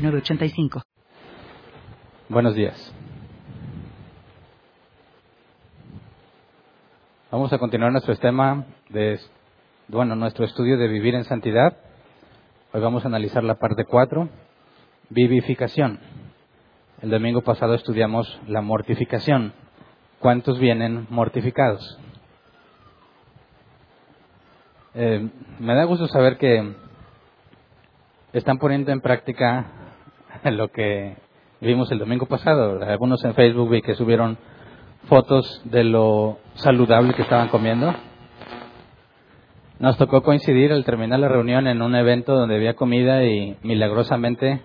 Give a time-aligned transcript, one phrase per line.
[0.00, 0.82] 906985.
[2.28, 2.94] Buenos días.
[7.30, 9.20] Vamos a continuar nuestro tema de,
[9.88, 11.76] bueno, nuestro estudio de vivir en santidad.
[12.72, 14.28] Hoy vamos a analizar la parte 4,
[15.10, 16.00] vivificación.
[17.02, 19.52] El domingo pasado estudiamos la mortificación.
[20.18, 21.98] ¿Cuántos vienen mortificados?
[24.94, 26.74] Eh, me da gusto saber que
[28.32, 29.79] están poniendo en práctica
[30.44, 31.16] lo que
[31.60, 32.82] vimos el domingo pasado.
[32.82, 34.38] Algunos en Facebook vi que subieron
[35.08, 37.94] fotos de lo saludable que estaban comiendo.
[39.78, 44.60] Nos tocó coincidir al terminar la reunión en un evento donde había comida y milagrosamente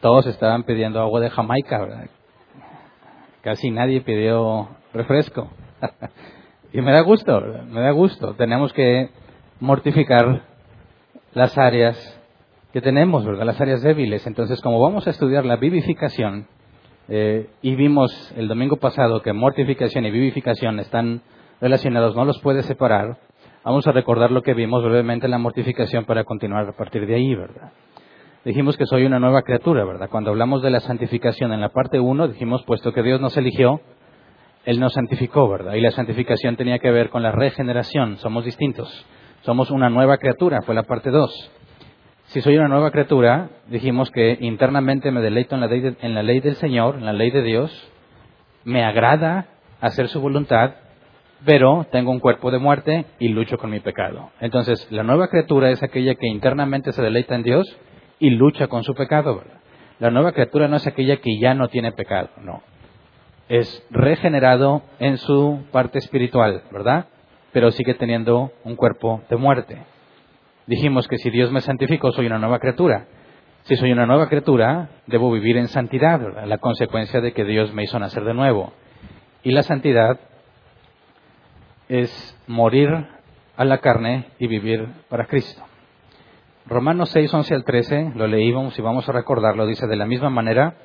[0.00, 2.08] todos estaban pidiendo agua de Jamaica.
[3.40, 5.48] Casi nadie pidió refresco.
[6.72, 8.34] y me da gusto, me da gusto.
[8.34, 9.08] Tenemos que
[9.60, 10.42] mortificar
[11.32, 12.13] las áreas
[12.74, 13.46] que tenemos, ¿verdad?
[13.46, 14.26] Las áreas débiles.
[14.26, 16.48] Entonces, como vamos a estudiar la vivificación,
[17.06, 21.22] eh, y vimos el domingo pasado que mortificación y vivificación están
[21.60, 23.18] relacionados, no los puede separar,
[23.62, 27.14] vamos a recordar lo que vimos brevemente en la mortificación para continuar a partir de
[27.14, 27.70] ahí, ¿verdad?
[28.44, 30.08] Dijimos que soy una nueva criatura, ¿verdad?
[30.10, 33.82] Cuando hablamos de la santificación en la parte 1, dijimos, puesto que Dios nos eligió,
[34.64, 35.74] Él nos santificó, ¿verdad?
[35.74, 39.06] Y la santificación tenía que ver con la regeneración, somos distintos,
[39.42, 41.53] somos una nueva criatura, fue la parte 2.
[42.26, 46.22] Si soy una nueva criatura, dijimos que internamente me deleito en la, ley en la
[46.22, 47.92] ley del Señor, en la ley de Dios,
[48.64, 49.46] me agrada
[49.80, 50.72] hacer su voluntad,
[51.44, 54.30] pero tengo un cuerpo de muerte y lucho con mi pecado.
[54.40, 57.78] Entonces, la nueva criatura es aquella que internamente se deleita en Dios
[58.18, 59.42] y lucha con su pecado.
[60.00, 62.62] La nueva criatura no es aquella que ya no tiene pecado, no.
[63.48, 67.06] Es regenerado en su parte espiritual, ¿verdad?
[67.52, 69.93] Pero sigue teniendo un cuerpo de muerte.
[70.66, 73.06] Dijimos que si Dios me santificó, soy una nueva criatura.
[73.64, 77.84] Si soy una nueva criatura, debo vivir en santidad, la consecuencia de que Dios me
[77.84, 78.72] hizo nacer de nuevo.
[79.42, 80.20] Y la santidad
[81.88, 82.90] es morir
[83.56, 85.62] a la carne y vivir para Cristo.
[86.66, 90.30] Romanos 6, 11 al 13, lo leímos y vamos a recordarlo, dice, de la misma
[90.30, 90.76] manera,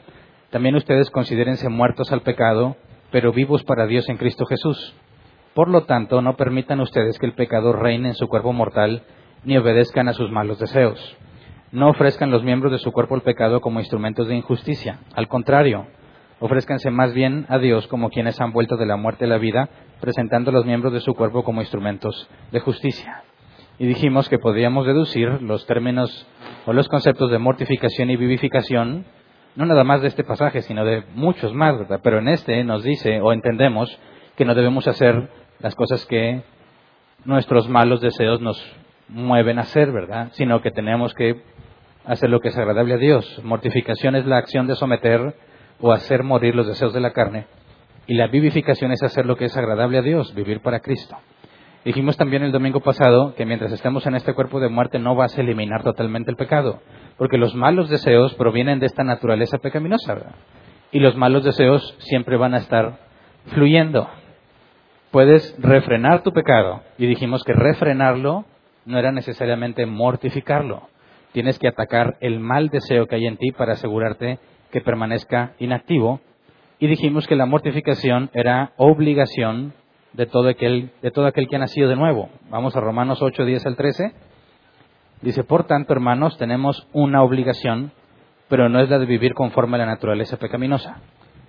[0.50, 2.76] también ustedes considérense muertos al pecado,
[3.12, 4.94] pero vivos para Dios en Cristo Jesús.
[5.54, 9.04] Por lo tanto, no permitan ustedes que el pecado reine en su cuerpo mortal,
[9.44, 11.18] ni obedezcan a sus malos deseos.
[11.72, 15.00] No ofrezcan los miembros de su cuerpo al pecado como instrumentos de injusticia.
[15.14, 15.88] Al contrario,
[16.40, 19.70] ofrézcanse más bien a Dios como quienes han vuelto de la muerte a la vida,
[20.00, 23.24] presentando los miembros de su cuerpo como instrumentos de justicia.
[23.78, 26.28] Y dijimos que podríamos deducir los términos
[26.66, 29.06] o los conceptos de mortificación y vivificación,
[29.56, 32.00] no nada más de este pasaje, sino de muchos más, ¿verdad?
[32.04, 33.98] Pero en este nos dice o entendemos
[34.36, 35.30] que no debemos hacer
[35.60, 36.42] las cosas que
[37.26, 38.60] nuestros malos deseos nos
[39.10, 40.30] mueven a hacer, ¿verdad?
[40.34, 41.42] Sino que tenemos que
[42.06, 43.42] hacer lo que es agradable a Dios.
[43.44, 45.36] Mortificación es la acción de someter
[45.80, 47.46] o hacer morir los deseos de la carne.
[48.08, 51.16] Y la vivificación es hacer lo que es agradable a Dios, vivir para Cristo.
[51.86, 55.38] Dijimos también el domingo pasado que mientras estemos en este cuerpo de muerte no vas
[55.38, 56.82] a eliminar totalmente el pecado,
[57.18, 60.18] porque los malos deseos provienen de esta naturaleza pecaminosa.
[60.92, 62.98] Y los malos deseos siempre van a estar
[63.54, 64.10] fluyendo.
[65.12, 68.46] Puedes refrenar tu pecado, y dijimos que refrenarlo
[68.90, 70.90] no era necesariamente mortificarlo.
[71.32, 74.40] Tienes que atacar el mal deseo que hay en ti para asegurarte
[74.72, 76.20] que permanezca inactivo.
[76.80, 79.74] Y dijimos que la mortificación era obligación
[80.14, 82.30] de todo aquel, de todo aquel que ha nacido de nuevo.
[82.50, 84.12] Vamos a Romanos 8, 10 al 13.
[85.22, 87.92] Dice, por tanto, hermanos, tenemos una obligación,
[88.48, 90.98] pero no es la de vivir conforme a la naturaleza pecaminosa.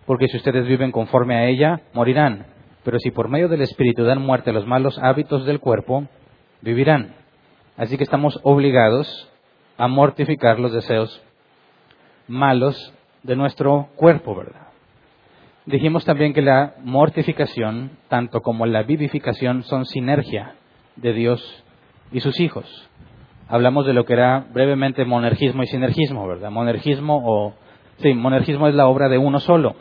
[0.05, 2.47] Porque si ustedes viven conforme a ella, morirán.
[2.85, 6.07] Pero si por medio del Espíritu dan muerte a los malos hábitos del cuerpo,
[6.61, 7.20] vivirán.
[7.81, 9.09] Así que estamos obligados
[9.79, 11.23] a mortificar los deseos
[12.29, 12.93] malos
[13.23, 14.67] de nuestro cuerpo, ¿verdad?
[15.65, 20.57] Dijimos también que la mortificación, tanto como la vivificación, son sinergia
[20.97, 21.65] de Dios
[22.13, 22.67] y sus hijos.
[23.49, 26.51] Hablamos de lo que era brevemente monergismo y sinergismo, ¿verdad?
[26.51, 27.55] Monergismo o
[27.97, 29.75] sí, monergismo es la obra de uno solo.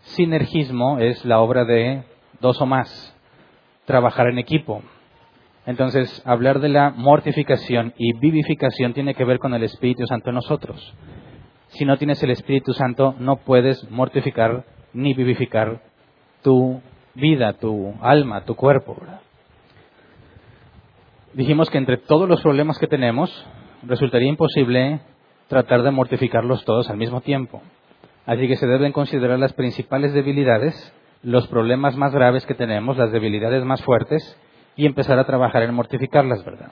[0.00, 2.02] Sinergismo es la obra de
[2.40, 3.14] dos o más.
[3.84, 4.80] Trabajar en equipo,
[5.66, 10.36] entonces, hablar de la mortificación y vivificación tiene que ver con el Espíritu Santo en
[10.36, 10.94] nosotros.
[11.68, 14.64] si no tienes el Espíritu Santo, no puedes mortificar
[14.94, 15.82] ni vivificar
[16.42, 16.80] tu
[17.14, 18.96] vida, tu alma, tu cuerpo.
[21.34, 23.30] Dijimos que entre todos los problemas que tenemos,
[23.82, 25.00] resultaría imposible
[25.48, 27.60] tratar de mortificarlos todos al mismo tiempo.
[28.24, 33.12] Así que se deben considerar las principales debilidades, los problemas más graves que tenemos, las
[33.12, 34.38] debilidades más fuertes,
[34.76, 36.70] y empezar a trabajar en mortificarlas, ¿verdad?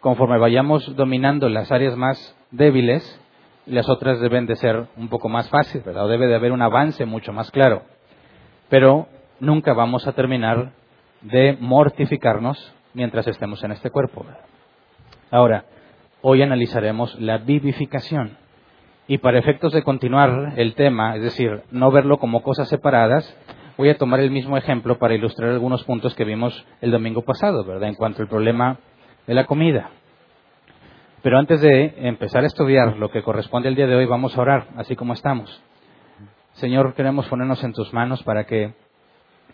[0.00, 3.20] Conforme vayamos dominando las áreas más débiles,
[3.66, 6.04] las otras deben de ser un poco más fáciles, ¿verdad?
[6.04, 7.82] O debe de haber un avance mucho más claro.
[8.68, 9.06] Pero
[9.40, 10.72] nunca vamos a terminar
[11.22, 14.26] de mortificarnos mientras estemos en este cuerpo.
[15.30, 15.64] Ahora,
[16.20, 18.36] hoy analizaremos la vivificación.
[19.06, 23.36] Y para efectos de continuar el tema, es decir, no verlo como cosas separadas,
[23.76, 27.64] voy a tomar el mismo ejemplo para ilustrar algunos puntos que vimos el domingo pasado,
[27.64, 27.88] ¿verdad?
[27.88, 28.78] En cuanto al problema
[29.26, 29.90] de la comida.
[31.22, 34.42] Pero antes de empezar a estudiar lo que corresponde al día de hoy, vamos a
[34.42, 35.62] orar, así como estamos.
[36.52, 38.74] Señor, queremos ponernos en tus manos para que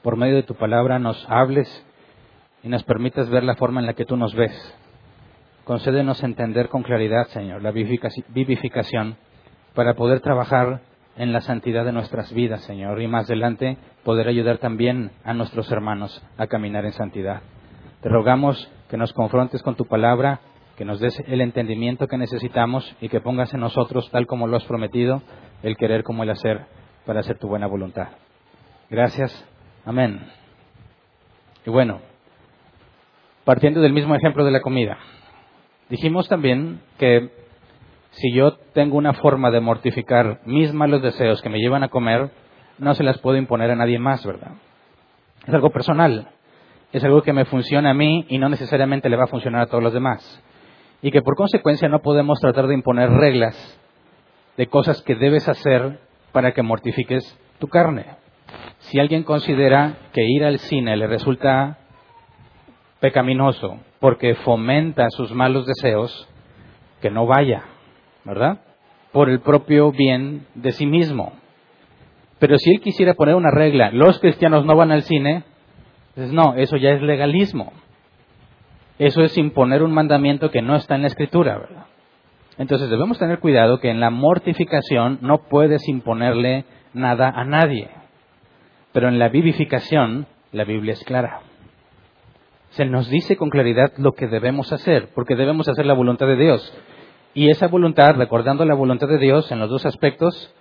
[0.02, 1.86] por medio de tu palabra nos hables
[2.62, 4.52] y nos permitas ver la forma en la que tú nos ves.
[5.64, 9.16] Concédenos entender con claridad, Señor, la vivificación
[9.74, 10.80] para poder trabajar
[11.16, 15.70] en la santidad de nuestras vidas, Señor, y más adelante poder ayudar también a nuestros
[15.70, 17.42] hermanos a caminar en santidad.
[18.00, 20.40] Te rogamos que nos confrontes con tu palabra
[20.80, 24.56] que nos des el entendimiento que necesitamos y que pongas en nosotros, tal como lo
[24.56, 25.22] has prometido,
[25.62, 26.64] el querer como el hacer
[27.04, 28.08] para hacer tu buena voluntad.
[28.88, 29.46] Gracias.
[29.84, 30.20] Amén.
[31.66, 32.00] Y bueno,
[33.44, 34.96] partiendo del mismo ejemplo de la comida,
[35.90, 37.30] dijimos también que
[38.10, 42.30] si yo tengo una forma de mortificar mis malos deseos que me llevan a comer,
[42.78, 44.52] no se las puedo imponer a nadie más, ¿verdad?
[45.46, 46.28] Es algo personal,
[46.92, 49.66] es algo que me funciona a mí y no necesariamente le va a funcionar a
[49.66, 50.42] todos los demás
[51.02, 53.56] y que por consecuencia no podemos tratar de imponer reglas
[54.56, 55.98] de cosas que debes hacer
[56.32, 58.06] para que mortifiques tu carne.
[58.80, 61.78] Si alguien considera que ir al cine le resulta
[63.00, 66.28] pecaminoso porque fomenta sus malos deseos,
[67.00, 67.64] que no vaya,
[68.24, 68.60] ¿verdad?
[69.12, 71.32] Por el propio bien de sí mismo.
[72.38, 75.44] Pero si él quisiera poner una regla, los cristianos no van al cine,
[76.14, 77.72] pues no, eso ya es legalismo.
[78.98, 81.86] Eso es imponer un mandamiento que no está en la escritura, ¿verdad?
[82.58, 87.88] Entonces debemos tener cuidado que en la mortificación no puedes imponerle nada a nadie.
[88.92, 91.40] Pero en la vivificación la Biblia es clara.
[92.70, 96.36] Se nos dice con claridad lo que debemos hacer, porque debemos hacer la voluntad de
[96.36, 96.78] Dios.
[97.32, 100.52] Y esa voluntad, recordando la voluntad de Dios en los dos aspectos,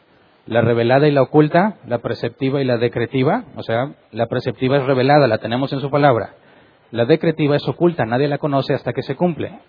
[0.45, 4.85] la revelada y la oculta, la preceptiva y la decretiva, o sea, la preceptiva es
[4.85, 6.35] revelada, la tenemos en su palabra.
[6.91, 9.59] La decretiva es oculta, nadie la conoce hasta que se cumple.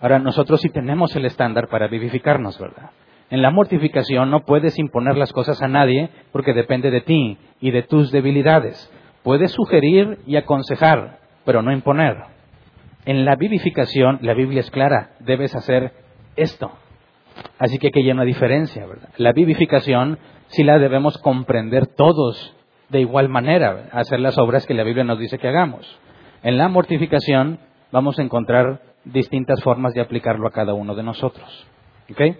[0.00, 2.90] Ahora nosotros sí tenemos el estándar para vivificarnos, ¿verdad?
[3.30, 7.70] En la mortificación no puedes imponer las cosas a nadie porque depende de ti y
[7.70, 8.90] de tus debilidades.
[9.22, 12.16] Puedes sugerir y aconsejar, pero no imponer.
[13.04, 15.92] En la vivificación, la Biblia es clara, debes hacer
[16.36, 16.70] esto.
[17.58, 19.10] Así que aquí hay una diferencia, ¿verdad?
[19.16, 20.18] La vivificación
[20.48, 22.56] sí la debemos comprender todos
[22.88, 25.86] de igual manera, hacer las obras que la Biblia nos dice que hagamos.
[26.42, 27.60] En la mortificación
[27.92, 31.66] vamos a encontrar distintas formas de aplicarlo a cada uno de nosotros.
[32.10, 32.36] ¿Ok?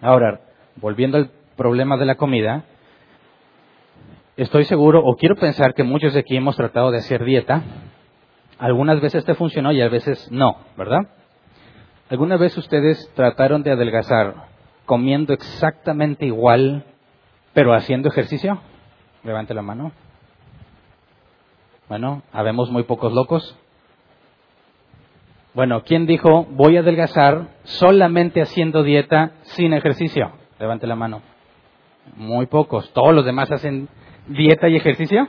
[0.00, 0.40] Ahora,
[0.76, 2.64] volviendo al problema de la comida,
[4.36, 7.62] estoy seguro o quiero pensar que muchos de aquí hemos tratado de hacer dieta.
[8.58, 11.08] Algunas veces te funcionó y a veces no, ¿verdad?
[12.12, 14.34] ¿Alguna vez ustedes trataron de adelgazar
[14.84, 16.84] comiendo exactamente igual,
[17.54, 18.60] pero haciendo ejercicio?
[19.24, 19.92] Levante la mano.
[21.88, 23.58] Bueno, habemos muy pocos locos.
[25.54, 30.32] Bueno, ¿quién dijo voy a adelgazar solamente haciendo dieta sin ejercicio?
[30.60, 31.22] Levante la mano.
[32.16, 32.92] Muy pocos.
[32.92, 33.88] ¿Todos los demás hacen
[34.26, 35.28] dieta y ejercicio?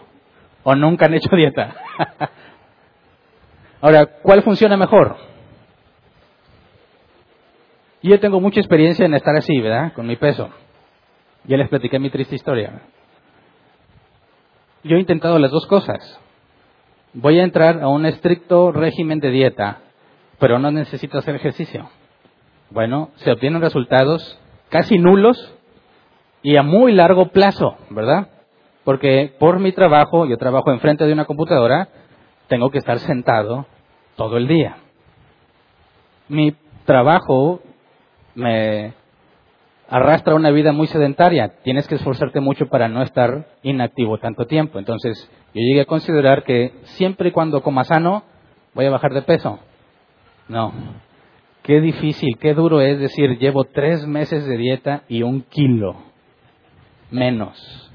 [0.64, 1.78] ¿O nunca han hecho dieta?
[3.80, 5.32] Ahora, ¿cuál funciona mejor?
[8.04, 9.94] Yo tengo mucha experiencia en estar así, ¿verdad?
[9.94, 10.50] Con mi peso.
[11.46, 12.84] Ya les platiqué mi triste historia.
[14.84, 16.20] Yo he intentado las dos cosas
[17.14, 19.82] voy a entrar a un estricto régimen de dieta,
[20.40, 21.90] pero no necesito hacer ejercicio.
[22.70, 25.56] Bueno, se obtienen resultados casi nulos
[26.42, 28.30] y a muy largo plazo, ¿verdad?
[28.84, 31.88] Porque por mi trabajo, yo trabajo enfrente de una computadora,
[32.48, 33.68] tengo que estar sentado
[34.16, 34.78] todo el día.
[36.28, 36.56] Mi
[36.86, 37.62] trabajo
[38.36, 38.94] me
[39.90, 41.54] arrastra una vida muy sedentaria.
[41.64, 44.80] Tienes que esforzarte mucho para no estar inactivo tanto tiempo.
[44.80, 48.24] Entonces, yo llegué a considerar que siempre y cuando coma sano,
[48.74, 49.60] voy a bajar de peso.
[50.48, 50.74] No.
[51.62, 55.96] Qué difícil, qué duro es decir, llevo tres meses de dieta y un kilo
[57.10, 57.92] menos.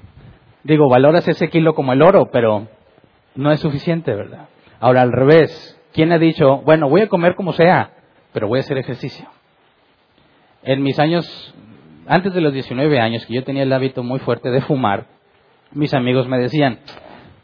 [0.64, 2.68] Digo, valoras ese kilo como el oro, pero
[3.34, 4.48] no es suficiente, ¿verdad?
[4.80, 7.90] Ahora, al revés, ¿quién ha dicho, bueno, voy a comer como sea,
[8.32, 9.26] pero voy a hacer ejercicio?
[10.68, 11.24] En mis años,
[12.06, 15.06] antes de los 19 años, que yo tenía el hábito muy fuerte de fumar,
[15.72, 16.78] mis amigos me decían,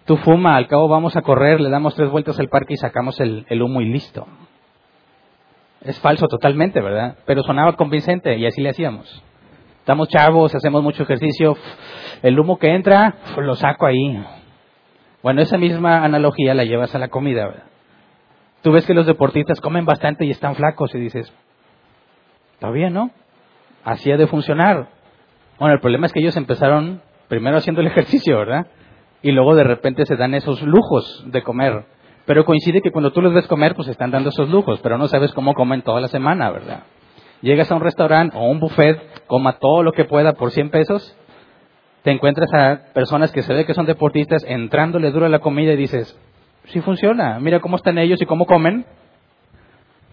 [0.04, 3.18] tú fuma, al cabo vamos a correr, le damos tres vueltas al parque y sacamos
[3.20, 4.26] el, humo y listo.
[5.80, 7.16] Es falso totalmente, ¿verdad?
[7.24, 9.24] Pero sonaba convincente y así le hacíamos.
[9.78, 11.56] Estamos chavos, hacemos mucho ejercicio,
[12.22, 14.22] el humo que entra, lo saco ahí.
[15.22, 17.64] Bueno, esa misma analogía la llevas a la comida, ¿verdad?
[18.60, 21.32] Tú ves que los deportistas comen bastante y están flacos y dices,
[22.64, 23.10] está bien, ¿no?
[23.84, 24.88] Así ha de funcionar.
[25.58, 28.66] Bueno, el problema es que ellos empezaron primero haciendo el ejercicio, ¿verdad?
[29.20, 31.84] Y luego de repente se dan esos lujos de comer.
[32.24, 35.08] Pero coincide que cuando tú los ves comer, pues están dando esos lujos, pero no
[35.08, 36.84] sabes cómo comen toda la semana, ¿verdad?
[37.42, 41.18] Llegas a un restaurante o un buffet, coma todo lo que pueda por 100 pesos,
[42.02, 45.74] te encuentras a personas que se ve que son deportistas entrándole duro a la comida
[45.74, 46.18] y dices,
[46.68, 48.86] sí funciona, mira cómo están ellos y cómo comen.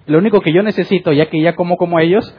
[0.06, 2.36] Lo único que yo necesito, ya que ya como como ellos,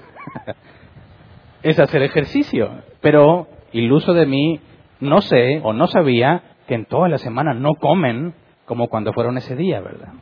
[1.62, 2.83] es hacer ejercicio.
[3.00, 4.61] Pero iluso de mí,
[5.00, 9.37] no sé o no sabía que en toda la semana no comen como cuando fueron
[9.37, 10.12] ese día, ¿verdad?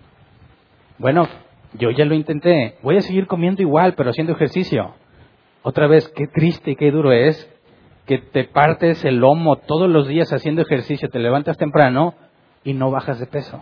[0.98, 1.26] Bueno,
[1.74, 4.94] yo ya lo intenté, voy a seguir comiendo igual, pero haciendo ejercicio.
[5.62, 7.48] Otra vez, qué triste y qué duro es
[8.06, 12.14] que te partes el lomo todos los días haciendo ejercicio, te levantas temprano
[12.64, 13.60] y no bajas de peso.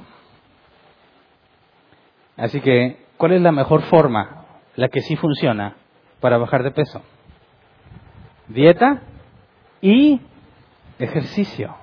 [2.36, 4.46] Así que, ¿cuál es la mejor forma,
[4.76, 5.76] la que sí funciona
[6.20, 7.02] para bajar de peso?
[8.48, 9.02] Dieta
[9.82, 10.20] y
[10.98, 11.74] ejercicio.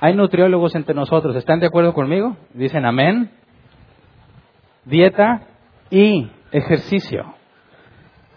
[0.00, 2.36] Hay nutriólogos entre nosotros, ¿están de acuerdo conmigo?
[2.54, 3.30] Dicen amén.
[4.84, 5.42] Dieta
[5.90, 7.34] y ejercicio.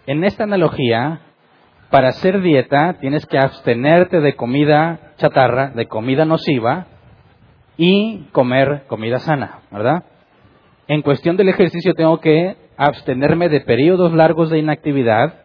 [0.06, 1.20] En esta analogía,
[1.90, 6.86] para hacer dieta tienes que abstenerte de comida chatarra, de comida nociva
[7.76, 10.04] y comer comida sana, ¿verdad?
[10.92, 15.42] En cuestión del ejercicio tengo que abstenerme de periodos largos de inactividad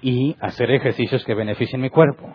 [0.00, 2.34] y hacer ejercicios que beneficien mi cuerpo.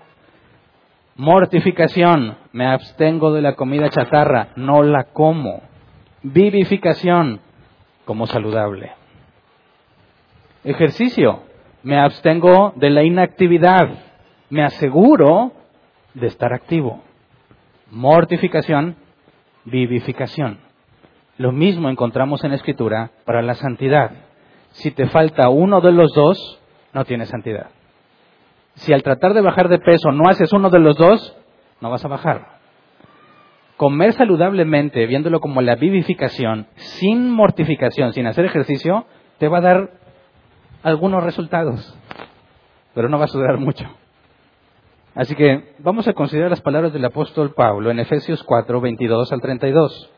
[1.16, 5.64] Mortificación, me abstengo de la comida chatarra, no la como.
[6.22, 7.40] Vivificación,
[8.06, 8.92] como saludable.
[10.64, 11.40] Ejercicio,
[11.82, 13.90] me abstengo de la inactividad,
[14.52, 15.54] me aseguro
[16.14, 17.02] de estar activo.
[17.90, 18.96] Mortificación,
[19.66, 20.63] vivificación.
[21.38, 24.12] Lo mismo encontramos en la Escritura para la santidad.
[24.72, 26.60] Si te falta uno de los dos,
[26.94, 27.70] no tienes santidad.
[28.76, 31.36] Si al tratar de bajar de peso no haces uno de los dos,
[31.82, 32.54] no vas a bajar.
[33.78, 39.06] Comer saludablemente, viéndolo como la vivificación, sin mortificación, sin hacer ejercicio,
[39.40, 39.92] te va a dar
[40.84, 41.98] algunos resultados,
[42.94, 43.86] pero no va a durar mucho.
[45.16, 49.42] Así que vamos a considerar las palabras del apóstol Pablo en Efesios 4, 22 al
[49.42, 50.12] 32.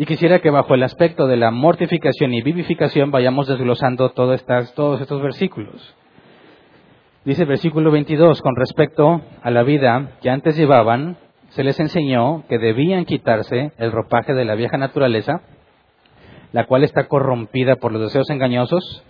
[0.00, 5.22] Y quisiera que bajo el aspecto de la mortificación y vivificación vayamos desglosando todos estos
[5.22, 5.96] versículos.
[7.24, 11.16] Dice el versículo 22, con respecto a la vida que antes llevaban,
[11.48, 15.42] se les enseñó que debían quitarse el ropaje de la vieja naturaleza,
[16.52, 19.02] la cual está corrompida por los deseos engañosos,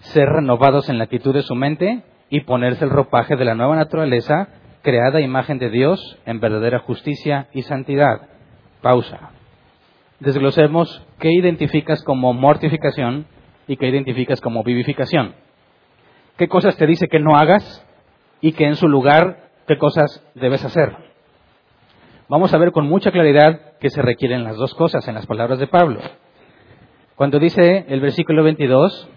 [0.00, 3.76] ser renovados en la actitud de su mente y ponerse el ropaje de la nueva
[3.76, 4.48] naturaleza,
[4.82, 8.22] creada imagen de Dios en verdadera justicia y santidad.
[8.80, 9.30] Pausa.
[10.22, 13.26] Desglosemos qué identificas como mortificación
[13.66, 15.34] y qué identificas como vivificación
[16.36, 17.86] qué cosas te dice que no hagas
[18.40, 20.92] y que en su lugar qué cosas debes hacer.
[22.28, 25.58] Vamos a ver con mucha claridad que se requieren las dos cosas en las palabras
[25.58, 26.00] de Pablo.
[27.14, 29.08] Cuando dice el versículo 22,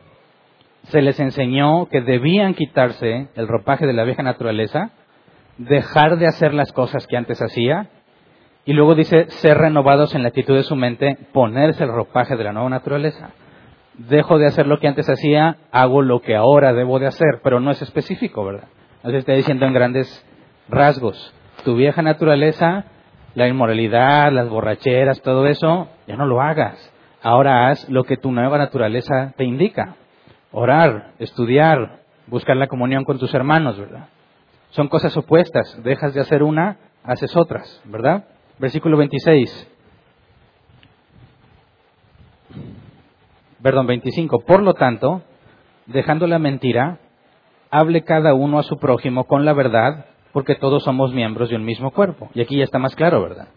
[0.84, 4.92] se les enseñó que debían quitarse el ropaje de la vieja naturaleza,
[5.58, 7.90] dejar de hacer las cosas que antes hacía,
[8.66, 12.44] y luego dice ser renovados en la actitud de su mente, ponerse el ropaje de
[12.44, 13.32] la nueva naturaleza
[13.98, 17.60] dejo de hacer lo que antes hacía, hago lo que ahora debo de hacer, pero
[17.60, 18.68] no es específico, ¿verdad?
[18.98, 20.26] Entonces está diciendo en grandes
[20.68, 22.86] rasgos, tu vieja naturaleza,
[23.36, 26.92] la inmoralidad, las borracheras, todo eso, ya no lo hagas.
[27.22, 29.96] Ahora haz lo que tu nueva naturaleza te indica.
[30.52, 34.08] Orar, estudiar, buscar la comunión con tus hermanos, ¿verdad?
[34.70, 35.82] Son cosas opuestas.
[35.84, 38.26] Dejas de hacer una, haces otras, ¿verdad?
[38.60, 39.72] Versículo 26.
[43.66, 44.42] perdón, 25.
[44.42, 45.24] Por lo tanto,
[45.88, 47.00] dejando la mentira,
[47.72, 51.66] hable cada uno a su prójimo con la verdad, porque todos somos miembros de un
[51.66, 52.30] mismo cuerpo.
[52.36, 53.48] Y aquí ya está más claro, ¿verdad?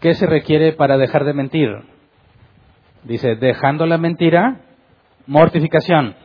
[0.00, 1.68] ¿Qué se requiere para dejar de mentir?
[3.04, 4.62] Dice, dejando la mentira,
[5.28, 6.16] Mortificación.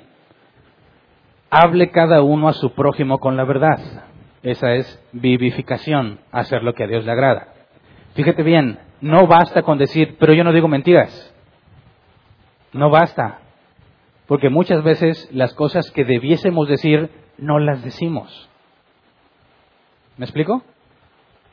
[1.52, 4.06] Hable cada uno a su prójimo con la verdad.
[4.42, 7.53] Esa es vivificación, hacer lo que a Dios le agrada.
[8.14, 11.34] Fíjate bien, no basta con decir, pero yo no digo mentiras.
[12.72, 13.40] No basta.
[14.28, 18.50] Porque muchas veces las cosas que debiésemos decir no las decimos.
[20.18, 20.64] ¿Me explico?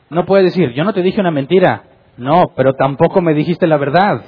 [0.09, 1.83] No puede decir, yo no te dije una mentira.
[2.17, 4.23] No, pero tampoco me dijiste la verdad.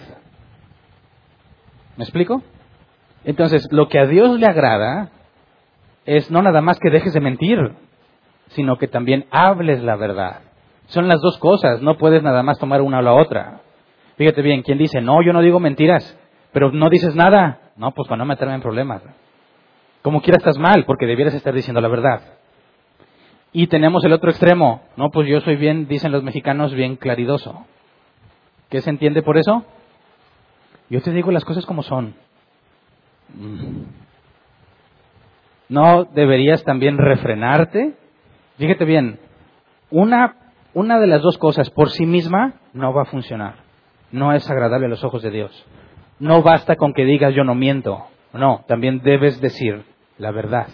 [1.97, 2.41] ¿Me explico?
[3.23, 5.09] Entonces, lo que a Dios le agrada
[6.05, 7.57] es no nada más que dejes de mentir,
[8.47, 10.41] sino que también hables la verdad.
[10.93, 13.61] Son las dos cosas, no puedes nada más tomar una o la otra.
[14.15, 16.15] Fíjate bien, quien dice, no, yo no digo mentiras,
[16.51, 19.01] pero no dices nada, no, pues para no meterme en problemas.
[20.03, 22.21] Como quiera estás mal, porque debieras estar diciendo la verdad.
[23.53, 27.65] Y tenemos el otro extremo, no, pues yo soy bien, dicen los mexicanos, bien claridoso.
[28.69, 29.65] ¿Qué se entiende por eso?
[30.91, 32.13] Yo te digo las cosas como son.
[33.33, 33.81] Mm.
[35.69, 37.95] ¿No deberías también refrenarte?
[38.59, 39.17] Fíjate bien,
[39.89, 40.35] una,
[40.73, 43.55] una de las dos cosas por sí misma no va a funcionar.
[44.11, 45.65] No es agradable a los ojos de Dios.
[46.19, 48.05] No basta con que digas yo no miento.
[48.33, 49.83] No, también debes decir
[50.17, 50.67] la verdad.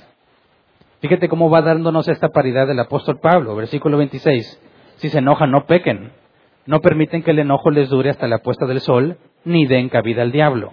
[1.02, 4.62] Fíjate cómo va dándonos esta paridad del apóstol Pablo, versículo 26.
[4.98, 6.12] Si se enojan, no pequen.
[6.66, 10.22] No permiten que el enojo les dure hasta la puesta del sol, ni den cabida
[10.22, 10.72] al diablo.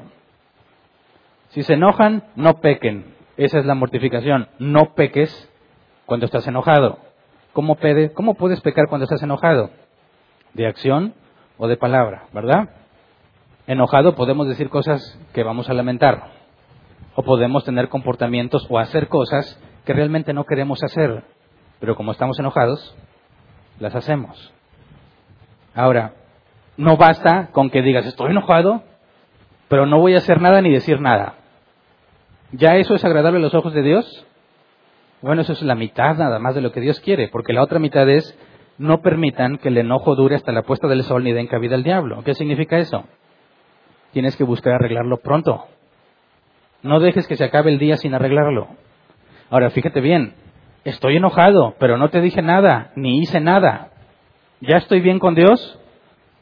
[1.49, 3.15] Si se enojan, no pequen.
[3.37, 4.49] Esa es la mortificación.
[4.59, 5.51] No peques
[6.07, 6.99] cuando estás enojado.
[7.57, 7.79] ¿Cómo,
[8.13, 9.71] ¿Cómo puedes pecar cuando estás enojado?
[10.53, 11.15] ¿De acción
[11.57, 12.27] o de palabra?
[12.35, 12.69] ¿Verdad?
[13.67, 16.33] enojado podemos decir cosas que vamos a lamentar.
[17.15, 21.25] O podemos tener comportamientos o hacer cosas que realmente no queremos hacer.
[21.81, 22.95] Pero como estamos enojados,
[23.81, 24.53] las hacemos.
[25.75, 26.13] Ahora,
[26.77, 28.83] no basta con que digas, estoy enojado,
[29.69, 31.37] pero no voy a hacer nada ni decir nada.
[32.53, 34.27] ¿Ya eso es agradable a los ojos de Dios?
[35.27, 37.79] Bueno, eso es la mitad nada más de lo que Dios quiere, porque la otra
[37.79, 38.39] mitad es,
[38.79, 41.83] no permitan que el enojo dure hasta la puesta del sol ni den cabida al
[41.83, 42.23] diablo.
[42.25, 43.05] ¿Qué significa eso?
[44.17, 45.67] tienes que buscar arreglarlo pronto.
[46.83, 48.69] No dejes que se acabe el día sin arreglarlo.
[49.51, 50.33] Ahora, fíjate bien,
[50.85, 53.91] estoy enojado, pero no te dije nada, ni hice nada.
[54.63, 55.79] ¿Ya estoy bien con Dios?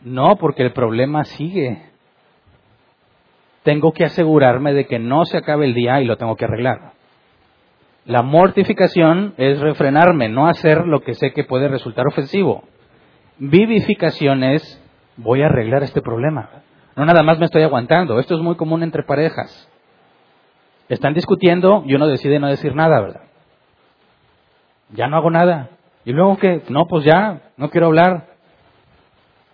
[0.02, 1.82] No, porque el problema sigue.
[3.64, 6.93] Tengo que asegurarme de que no se acabe el día y lo tengo que arreglar.
[8.06, 12.64] La mortificación es refrenarme, no hacer lo que sé que puede resultar ofensivo.
[13.38, 14.80] Vivificación es
[15.16, 16.50] voy a arreglar este problema.
[16.96, 18.18] No nada más me estoy aguantando.
[18.20, 19.68] Esto es muy común entre parejas.
[20.88, 23.22] Están discutiendo y uno decide no decir nada, ¿verdad?
[24.90, 25.70] Ya no hago nada.
[26.04, 28.26] Y luego que, no, pues ya, no quiero hablar.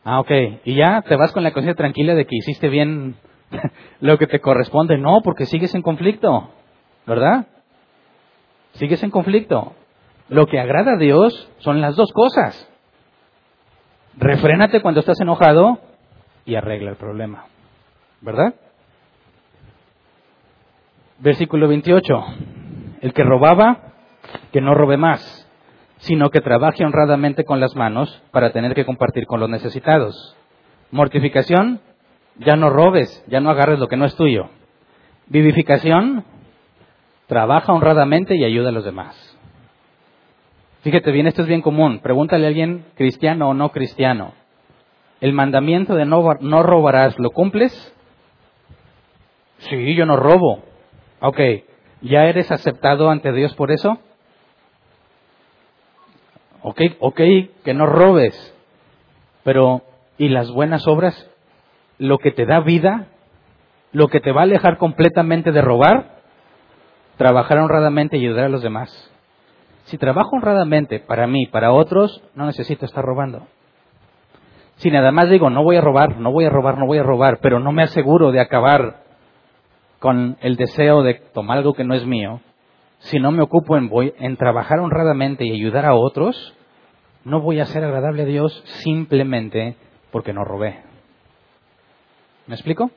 [0.04, 0.30] Ah, ok.
[0.64, 3.14] Y ya te vas con la conciencia tranquila de que hiciste bien
[4.00, 4.98] lo que te corresponde.
[4.98, 6.50] No, porque sigues en conflicto,
[7.06, 7.46] ¿verdad?
[8.72, 9.74] Sigues en conflicto.
[10.28, 12.68] Lo que agrada a Dios son las dos cosas.
[14.16, 15.78] Refrénate cuando estás enojado
[16.44, 17.46] y arregla el problema.
[18.20, 18.54] ¿Verdad?
[21.18, 22.24] Versículo 28.
[23.00, 23.92] El que robaba,
[24.52, 25.48] que no robe más,
[25.98, 30.36] sino que trabaje honradamente con las manos para tener que compartir con los necesitados.
[30.90, 31.80] Mortificación,
[32.36, 34.48] ya no robes, ya no agarres lo que no es tuyo.
[35.26, 36.24] Vivificación,
[37.30, 39.16] trabaja honradamente y ayuda a los demás.
[40.82, 42.00] Fíjate bien, esto es bien común.
[42.00, 44.34] Pregúntale a alguien cristiano o no cristiano
[45.20, 47.94] el mandamiento de no, robarás, ¿lo cumples?
[49.58, 50.62] Sí, yo no robo.
[51.20, 51.38] Ok,
[52.00, 53.98] ¿ya eres aceptado ante Dios por eso?
[56.62, 57.20] Ok, ok,
[57.64, 58.54] que no robes.
[59.44, 59.82] Pero,
[60.16, 61.30] ¿y las buenas obras?
[61.98, 63.08] ¿Lo que te da vida?
[63.92, 66.19] ¿Lo que te va a alejar completamente de robar?
[67.20, 68.90] Trabajar honradamente y ayudar a los demás.
[69.84, 73.46] Si trabajo honradamente para mí, para otros, no necesito estar robando.
[74.76, 77.02] Si nada más digo, no voy a robar, no voy a robar, no voy a
[77.02, 79.02] robar, pero no me aseguro de acabar
[79.98, 82.40] con el deseo de tomar algo que no es mío,
[83.00, 86.54] si no me ocupo en, voy, en trabajar honradamente y ayudar a otros,
[87.26, 89.76] no voy a ser agradable a Dios simplemente
[90.10, 90.80] porque no robé.
[92.46, 92.90] ¿Me explico?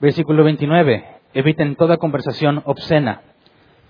[0.00, 1.15] Versículo 29.
[1.36, 3.20] Eviten toda conversación obscena.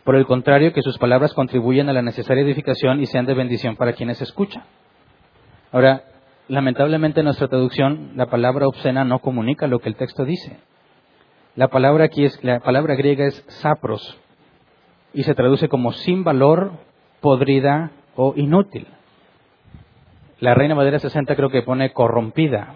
[0.02, 3.76] Por el contrario, que sus palabras contribuyan a la necesaria edificación y sean de bendición
[3.76, 4.64] para quienes escuchan.
[5.70, 6.02] Ahora,
[6.48, 10.58] lamentablemente en nuestra traducción la palabra obscena no comunica lo que el texto dice.
[11.54, 14.18] La palabra aquí es, la palabra griega es sapros
[15.14, 16.72] y se traduce como sin valor,
[17.20, 18.88] podrida o inútil.
[20.40, 22.74] La Reina Madera 60 creo que pone corrompida.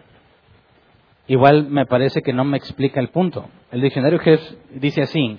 [1.30, 3.48] Igual me parece que no me explica el punto.
[3.70, 5.38] El diccionario Hess dice así,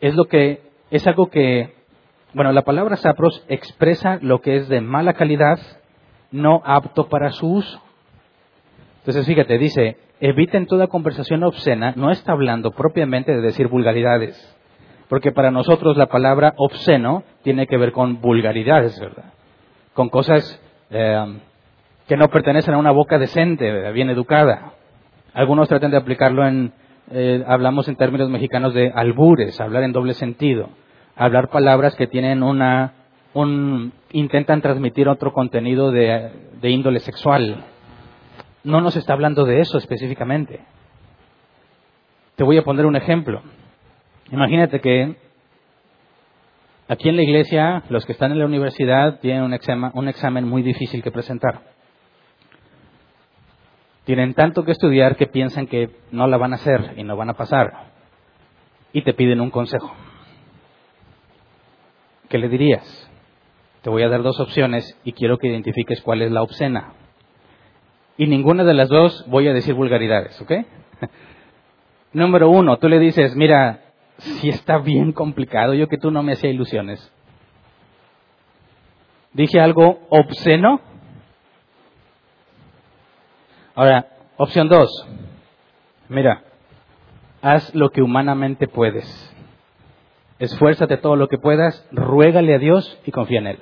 [0.00, 1.72] es lo que, es algo que,
[2.34, 5.60] bueno, la palabra sapros expresa lo que es de mala calidad,
[6.32, 7.80] no apto para su uso.
[8.98, 14.36] Entonces, fíjate, dice, eviten toda conversación obscena, no está hablando propiamente de decir vulgaridades,
[15.08, 19.32] porque para nosotros la palabra obsceno tiene que ver con vulgaridades, ¿verdad?
[19.94, 20.60] Con cosas
[20.90, 21.38] eh,
[22.10, 24.72] que no pertenecen a una boca decente, bien educada.
[25.32, 26.72] Algunos tratan de aplicarlo en,
[27.12, 30.70] eh, hablamos en términos mexicanos de albures, hablar en doble sentido,
[31.14, 32.94] hablar palabras que tienen una,
[33.32, 36.32] un, intentan transmitir otro contenido de,
[36.64, 37.62] índole sexual.
[38.64, 40.58] No nos está hablando de eso específicamente.
[42.34, 43.40] Te voy a poner un ejemplo.
[44.32, 45.14] Imagínate que
[46.88, 51.04] aquí en la iglesia, los que están en la universidad tienen un examen muy difícil
[51.04, 51.78] que presentar.
[54.04, 57.30] Tienen tanto que estudiar que piensan que no la van a hacer y no van
[57.30, 57.90] a pasar.
[58.92, 59.92] Y te piden un consejo.
[62.28, 63.10] ¿Qué le dirías?
[63.82, 66.92] Te voy a dar dos opciones y quiero que identifiques cuál es la obscena.
[68.16, 70.52] Y ninguna de las dos voy a decir vulgaridades, ¿ok?
[72.12, 73.80] Número uno, tú le dices, mira,
[74.18, 77.12] si está bien complicado, yo que tú no me hacía ilusiones.
[79.32, 80.80] ¿Dije algo obsceno?
[83.80, 84.90] Ahora, opción dos.
[86.10, 86.42] Mira,
[87.40, 89.34] haz lo que humanamente puedes.
[90.38, 93.58] Esfuérzate todo lo que puedas, ruégale a Dios y confía en Él.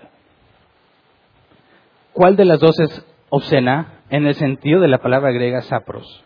[2.13, 6.25] ¿Cuál de las dos es obscena en el sentido de la palabra griega sapros?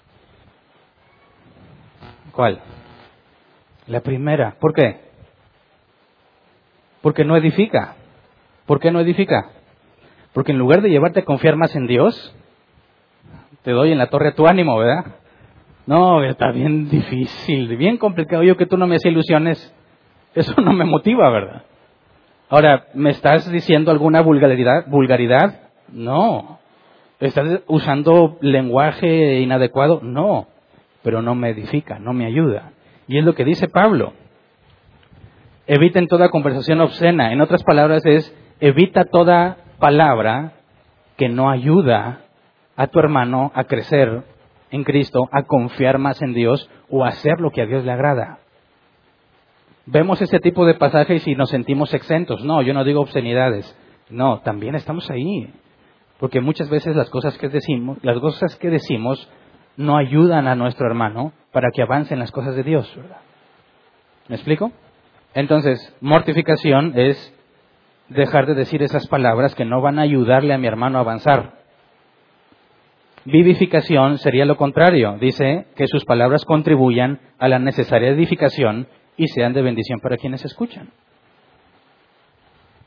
[2.32, 2.60] ¿Cuál?
[3.88, 4.56] La primera.
[4.58, 5.02] ¿Por qué?
[7.02, 7.96] Porque no edifica.
[8.64, 9.50] ¿Por qué no edifica?
[10.32, 12.34] Porque en lugar de llevarte a confiar más en Dios,
[13.62, 15.04] te doy en la torre tu ánimo, ¿verdad?
[15.86, 18.42] No, está bien difícil, bien complicado.
[18.42, 19.74] Yo que tú no me haces ilusiones,
[20.34, 21.62] eso no me motiva, ¿verdad?
[22.48, 24.86] Ahora, ¿me estás diciendo alguna vulgaridad?
[24.86, 25.60] ¿Vulgaridad?
[25.90, 26.58] No.
[27.18, 30.00] ¿Estás usando lenguaje inadecuado?
[30.02, 30.48] No.
[31.02, 32.72] Pero no me edifica, no me ayuda.
[33.08, 34.12] Y es lo que dice Pablo.
[35.66, 37.32] Eviten toda conversación obscena.
[37.32, 40.52] En otras palabras es, evita toda palabra
[41.16, 42.20] que no ayuda
[42.76, 44.22] a tu hermano a crecer
[44.70, 47.92] en Cristo, a confiar más en Dios o a hacer lo que a Dios le
[47.92, 48.38] agrada.
[49.84, 52.44] Vemos este tipo de pasajes y nos sentimos exentos.
[52.44, 53.76] No, yo no digo obscenidades.
[54.10, 55.52] No, también estamos ahí.
[56.18, 59.28] Porque muchas veces las cosas que decimos, las cosas que decimos
[59.76, 62.98] no ayudan a nuestro hermano para que avance en las cosas de Dios,
[64.28, 64.70] ¿Me explico?
[65.34, 67.34] Entonces, mortificación es
[68.08, 71.61] dejar de decir esas palabras que no van a ayudarle a mi hermano a avanzar.
[73.24, 75.16] Vivificación sería lo contrario.
[75.20, 80.44] Dice que sus palabras contribuyan a la necesaria edificación y sean de bendición para quienes
[80.44, 80.90] escuchan.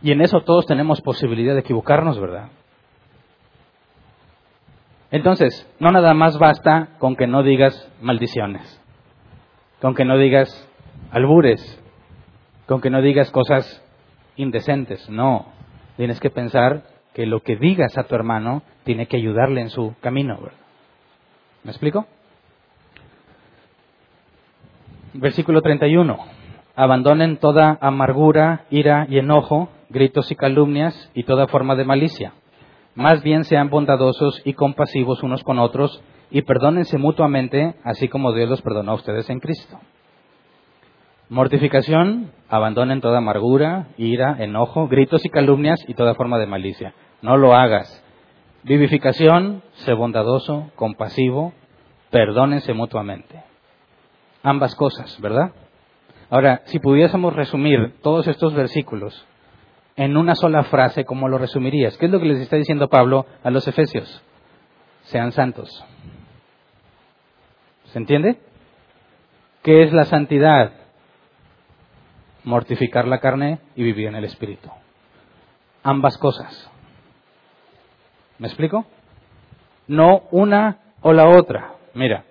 [0.02, 2.50] Y en eso todos tenemos posibilidad de equivocarnos, ¿verdad?
[5.12, 8.82] Entonces, no nada más basta con que no digas maldiciones,
[9.82, 10.70] con que no digas
[11.12, 11.82] albures,
[12.68, 13.82] con que no digas cosas
[14.36, 15.10] indecentes.
[15.10, 15.46] No,
[15.96, 16.84] tienes que pensar
[17.16, 20.38] que lo que digas a tu hermano tiene que ayudarle en su camino.
[21.64, 22.06] ¿Me explico?
[25.14, 26.18] Versículo 31.
[26.76, 32.34] Abandonen toda amargura, ira y enojo, gritos y calumnias y toda forma de malicia.
[32.96, 38.50] Más bien sean bondadosos y compasivos unos con otros y perdónense mutuamente, así como Dios
[38.50, 39.80] los perdonó a ustedes en Cristo.
[41.30, 47.38] Mortificación, abandonen toda amargura, ira, enojo, gritos y calumnias y toda forma de malicia no
[47.38, 48.04] lo hagas.
[48.64, 51.54] Vivificación, sé bondadoso, compasivo,
[52.10, 53.44] perdónense mutuamente.
[54.42, 55.54] Ambas cosas, ¿verdad?
[56.30, 59.26] Ahora, si pudiésemos resumir todos estos versículos
[59.96, 61.98] en una sola frase, ¿cómo lo resumirías?
[61.98, 64.22] ¿Qué es lo que les está diciendo Pablo a los efesios?
[65.04, 65.70] Sean santos.
[67.86, 68.40] ¿Se entiende?
[69.64, 70.74] ¿Qué es la santidad?
[72.44, 74.70] Mortificar la carne y vivir en el Espíritu.
[75.84, 76.70] Ambas cosas.
[78.40, 78.86] ¿Me explico?
[79.88, 81.76] No una o la otra.
[81.94, 82.26] Mira,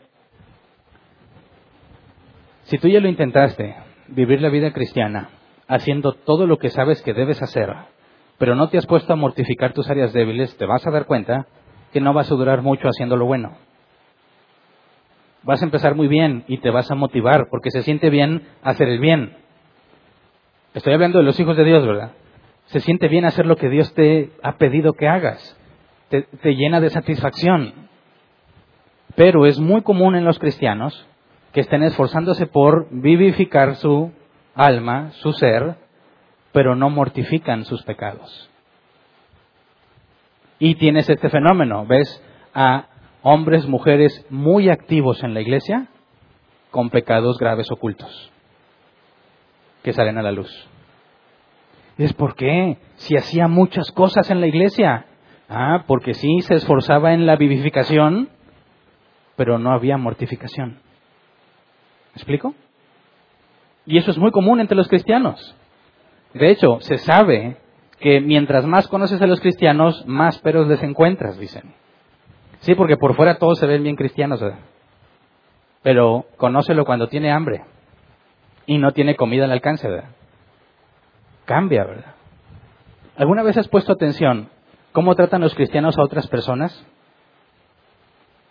[2.65, 3.75] si tú ya lo intentaste,
[4.09, 5.31] vivir la vida cristiana,
[5.69, 7.73] haciendo todo lo que sabes que debes hacer,
[8.39, 11.47] pero no te has puesto a mortificar tus áreas débiles, te vas a dar cuenta
[11.93, 13.57] que no vas a durar mucho haciendo lo bueno.
[15.43, 18.89] Vas a empezar muy bien y te vas a motivar porque se siente bien hacer
[18.89, 19.37] el bien.
[20.75, 22.13] Estoy hablando de los hijos de Dios, ¿verdad?
[22.67, 25.57] Se siente bien hacer lo que Dios te ha pedido que hagas
[26.23, 27.89] te, llena de satisfacción.
[29.15, 31.07] Pero es muy común en los cristianos
[31.53, 34.13] que estén esforzándose por vivificar su
[34.55, 35.77] alma, su ser,
[36.53, 38.51] pero no mortifican sus pecados.
[40.59, 42.23] Y tienes este fenómeno, ves
[42.55, 42.87] a
[43.23, 45.89] hombres, mujeres muy activos en la iglesia
[46.71, 48.33] con pecados graves ocultos
[49.83, 50.51] que salen a la luz.
[51.99, 55.07] Es porque si hacía muchas cosas en la iglesia,
[55.49, 58.29] ah, porque sí se esforzaba en la vivificación,
[59.37, 60.71] pero no había mortificación.
[60.71, 62.55] ¿Me explico?
[63.87, 65.57] Y eso es muy común entre los cristianos.
[66.33, 67.59] De hecho, se sabe
[68.01, 71.75] que mientras más conoces a los cristianos, más peros les encuentras, dicen.
[72.61, 74.59] Sí, porque por fuera todos se ven bien cristianos, ¿verdad?
[75.83, 77.65] Pero conócelo cuando tiene hambre
[78.67, 80.11] y no tiene comida al alcance, ¿verdad?
[81.45, 82.15] Cambia, ¿verdad?
[83.17, 84.49] ¿Alguna vez has puesto atención
[84.95, 86.87] cómo tratan los cristianos a otras personas?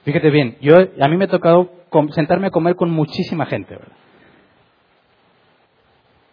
[0.04, 1.72] Fíjate bien, yo a mí me ha tocado
[2.12, 3.96] sentarme a comer con muchísima gente, ¿verdad?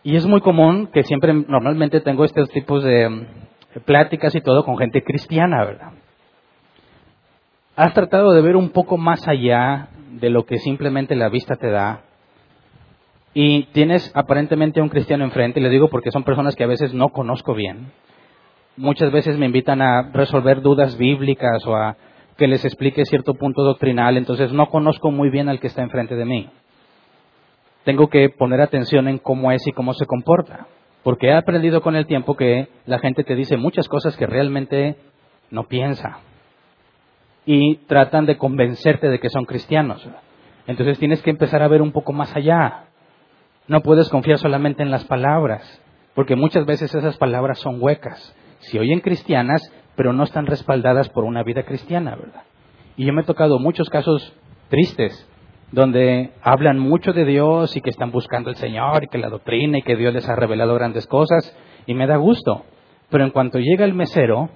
[0.02, 3.26] Y es muy común que siempre, normalmente tengo estos tipos de mm,
[3.84, 5.92] pláticas y todo con gente cristiana, ¿verdad?
[7.76, 11.70] Has tratado de ver un poco más allá de lo que simplemente la vista te
[11.70, 12.00] da.
[13.32, 16.66] Y tienes aparentemente a un cristiano enfrente, y le digo porque son personas que a
[16.66, 17.92] veces no conozco bien.
[18.76, 21.96] Muchas veces me invitan a resolver dudas bíblicas o a
[22.36, 26.16] que les explique cierto punto doctrinal, entonces no conozco muy bien al que está enfrente
[26.16, 26.50] de mí
[27.84, 30.66] tengo que poner atención en cómo es y cómo se comporta.
[31.02, 34.96] Porque he aprendido con el tiempo que la gente te dice muchas cosas que realmente
[35.50, 36.18] no piensa.
[37.46, 40.06] Y tratan de convencerte de que son cristianos.
[40.66, 42.84] Entonces tienes que empezar a ver un poco más allá.
[43.66, 45.82] No puedes confiar solamente en las palabras,
[46.14, 48.36] porque muchas veces esas palabras son huecas.
[48.60, 49.62] Si oyen cristianas,
[49.96, 52.42] pero no están respaldadas por una vida cristiana, ¿verdad?
[52.96, 54.34] Y yo me he tocado muchos casos
[54.68, 55.26] tristes
[55.72, 59.78] donde hablan mucho de Dios y que están buscando al Señor y que la doctrina
[59.78, 62.64] y que Dios les ha revelado grandes cosas y me da gusto.
[63.08, 64.50] Pero en cuanto llega el mesero,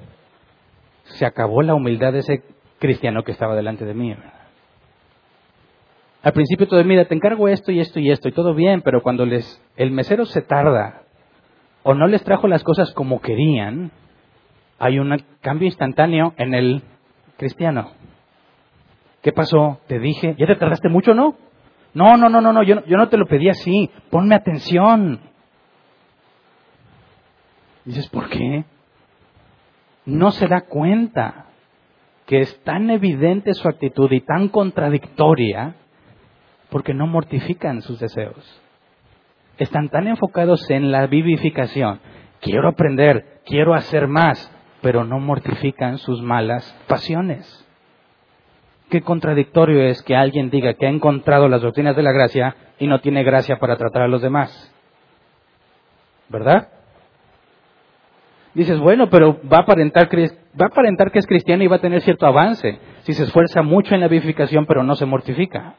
[1.05, 2.43] se acabó la humildad de ese
[2.79, 4.15] cristiano que estaba delante de mí.
[6.23, 9.03] Al principio todo, mira, te encargo esto y esto y esto y todo bien, pero
[9.03, 11.04] cuando les, el mesero se tarda
[11.85, 13.93] o no les trajo las cosas como querían,
[14.79, 16.83] hay un cambio instantáneo en el
[17.37, 17.93] cristiano.
[19.23, 19.79] ¿Qué pasó?
[19.87, 21.37] Te dije, ¿ya te tardaste mucho, no?
[21.93, 23.91] No, no, no, no, no, yo, yo no te lo pedí así.
[24.11, 25.21] Ponme atención.
[27.85, 28.65] Dices, ¿por qué?
[30.07, 31.47] No se da cuenta
[32.27, 35.77] que es tan evidente su actitud y tan contradictoria
[36.71, 38.64] porque no mortifican sus deseos.
[39.59, 42.01] Están tan enfocados en la vivificación.
[42.41, 44.51] Quiero aprender, quiero hacer más,
[44.83, 47.65] pero no mortifican sus malas pasiones
[48.95, 52.87] qué contradictorio es que alguien diga que ha encontrado las doctrinas de la gracia y
[52.87, 54.73] no tiene gracia para tratar a los demás.
[56.29, 56.69] ¿Verdad?
[58.55, 61.81] Dices, bueno, pero va a aparentar, va a aparentar que es cristiano y va a
[61.81, 65.75] tener cierto avance si se esfuerza mucho en la vivificación pero no se mortifica.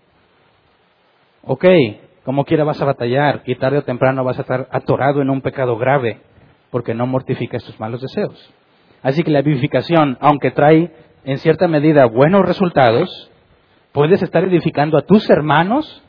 [1.44, 1.64] Ok,
[2.26, 5.42] como quiera vas a batallar y tarde o temprano vas a estar atorado en un
[5.42, 6.22] pecado grave
[6.72, 8.52] porque no mortificas tus malos deseos.
[9.04, 10.92] Así que la vivificación, aunque trae
[11.24, 13.32] en cierta medida buenos resultados,
[13.92, 16.04] puedes estar edificando a tus hermanos,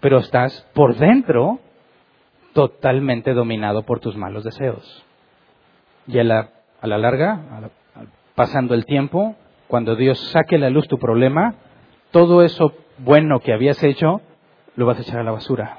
[0.00, 1.58] pero estás por dentro
[2.52, 5.04] totalmente dominado por tus malos deseos.
[6.06, 6.50] Y a la,
[6.80, 7.40] a la larga,
[8.36, 9.34] pasando el tiempo,
[9.66, 11.56] cuando Dios saque a la luz tu problema,
[12.12, 14.20] todo eso bueno que habías hecho,
[14.76, 15.78] lo vas a echar a la basura.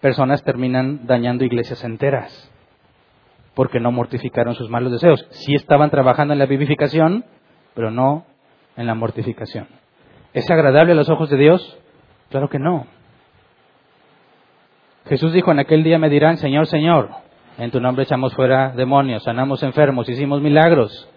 [0.00, 2.50] Personas terminan dañando iglesias enteras
[3.54, 5.26] porque no mortificaron sus malos deseos.
[5.30, 7.24] Sí estaban trabajando en la vivificación,
[7.74, 8.24] pero no
[8.76, 9.68] en la mortificación.
[10.32, 11.78] ¿Es agradable a los ojos de Dios?
[12.30, 12.86] Claro que no.
[15.06, 17.10] Jesús dijo, en aquel día me dirán, Señor, Señor,
[17.58, 21.08] en tu nombre echamos fuera demonios, sanamos enfermos, hicimos milagros.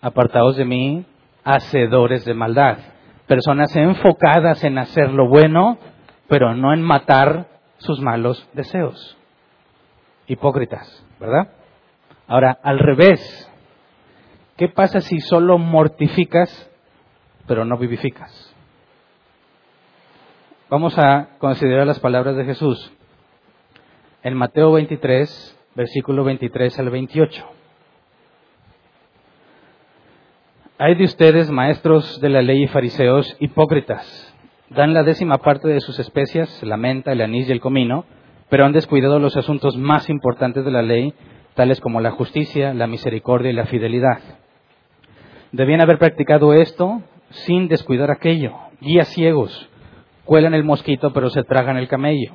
[0.00, 1.04] Apartados de mí,
[1.42, 2.78] hacedores de maldad.
[3.28, 5.78] Personas enfocadas en hacer lo bueno,
[6.28, 9.16] pero no en matar sus malos deseos.
[10.26, 11.04] Hipócritas.
[11.20, 11.48] ¿verdad?
[12.26, 13.50] Ahora, al revés,
[14.56, 16.70] ¿qué pasa si solo mortificas
[17.46, 18.54] pero no vivificas?
[20.70, 22.92] Vamos a considerar las palabras de Jesús.
[24.22, 27.57] En Mateo 23, versículo 23 al 28.
[30.80, 34.32] Hay de ustedes, maestros de la ley y fariseos, hipócritas.
[34.70, 38.04] Dan la décima parte de sus especias, la menta, el anís y el comino,
[38.48, 41.14] pero han descuidado los asuntos más importantes de la ley,
[41.54, 44.20] tales como la justicia, la misericordia y la fidelidad.
[45.50, 48.52] Debían haber practicado esto sin descuidar aquello.
[48.80, 49.68] Guías ciegos,
[50.24, 52.34] cuelan el mosquito pero se tragan el camello.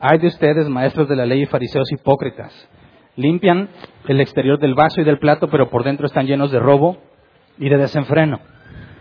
[0.00, 2.70] Hay de ustedes, maestros de la ley y fariseos hipócritas.
[3.16, 3.68] Limpian
[4.08, 6.96] el exterior del vaso y del plato, pero por dentro están llenos de robo
[7.58, 8.40] y de desenfreno.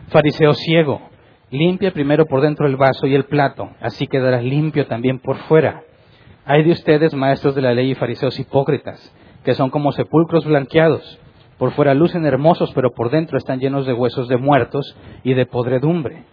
[0.10, 1.02] Fariseo ciego,
[1.50, 5.84] limpia primero por dentro el vaso y el plato, así quedará limpio también por fuera.
[6.46, 11.20] Hay de ustedes, maestros de la ley y fariseos hipócritas, que son como sepulcros blanqueados.
[11.58, 15.46] Por fuera lucen hermosos, pero por dentro están llenos de huesos de muertos y de
[15.46, 16.24] podredumbre.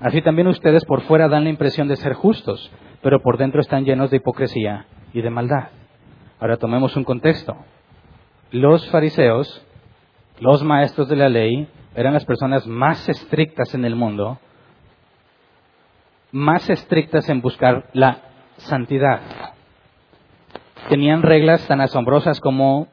[0.00, 3.84] Así también ustedes por fuera dan la impresión de ser justos, pero por dentro están
[3.84, 5.68] llenos de hipocresía y de maldad.
[6.40, 7.56] Ahora tomemos un contexto.
[8.50, 9.64] Los fariseos,
[10.42, 14.40] los maestros de la ley, eran las personas más estrictas en el mundo,
[16.32, 18.18] más estrictas en buscar la
[18.56, 19.20] santidad.
[20.88, 22.88] Tenían reglas tan asombrosas como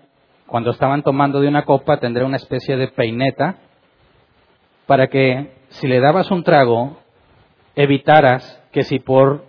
[0.45, 3.55] cuando estaban tomando de una copa tendría una especie de peineta
[4.85, 6.99] para que si le dabas un trago
[7.75, 9.43] evitaras que si por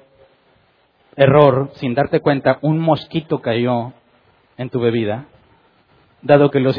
[1.16, 3.92] error, sin darte cuenta, un mosquito cayó
[4.56, 5.26] en tu bebida,
[6.22, 6.76] dado que los,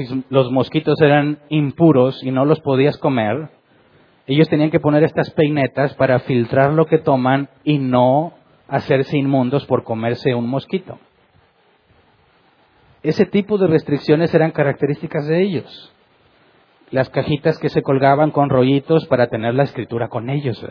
[0.51, 3.49] mosquitos eran impuros y no los podías comer,
[4.27, 8.33] ellos tenían que poner estas peinetas para filtrar lo que toman y no
[8.67, 10.99] hacerse inmundos por comerse un mosquito.
[13.03, 15.93] Ese tipo de restricciones eran características de ellos.
[16.91, 20.63] Las cajitas que se colgaban con rollitos para tener la escritura con ellos.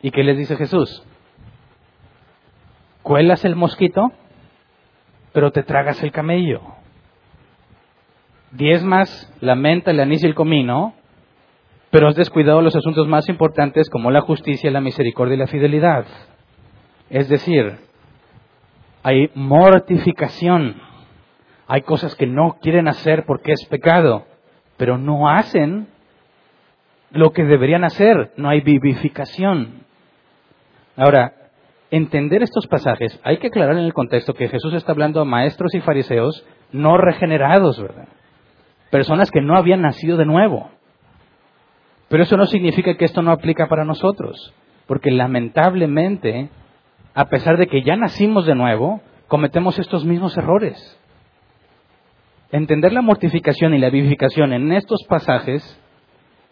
[0.00, 1.02] ¿Y qué les dice Jesús?
[3.02, 4.12] Cuelas el mosquito,
[5.32, 6.77] pero te tragas el camello.
[8.52, 10.94] Diezmas la menta, el anís y el comino,
[11.90, 16.06] pero has descuidado los asuntos más importantes como la justicia, la misericordia y la fidelidad.
[17.10, 17.78] Es decir,
[19.02, 20.76] hay mortificación.
[21.66, 24.26] Hay cosas que no quieren hacer porque es pecado,
[24.76, 25.88] pero no hacen
[27.10, 28.32] lo que deberían hacer.
[28.36, 29.84] No hay vivificación.
[30.96, 31.34] Ahora,
[31.90, 35.74] entender estos pasajes, hay que aclarar en el contexto que Jesús está hablando a maestros
[35.74, 38.08] y fariseos no regenerados, ¿verdad?
[38.90, 40.70] Personas que no habían nacido de nuevo.
[42.08, 44.54] Pero eso no significa que esto no aplica para nosotros,
[44.86, 46.50] porque lamentablemente
[47.18, 50.76] a pesar de que ya nacimos de nuevo, cometemos estos mismos errores.
[52.52, 55.82] Entender la mortificación y la vivificación en estos pasajes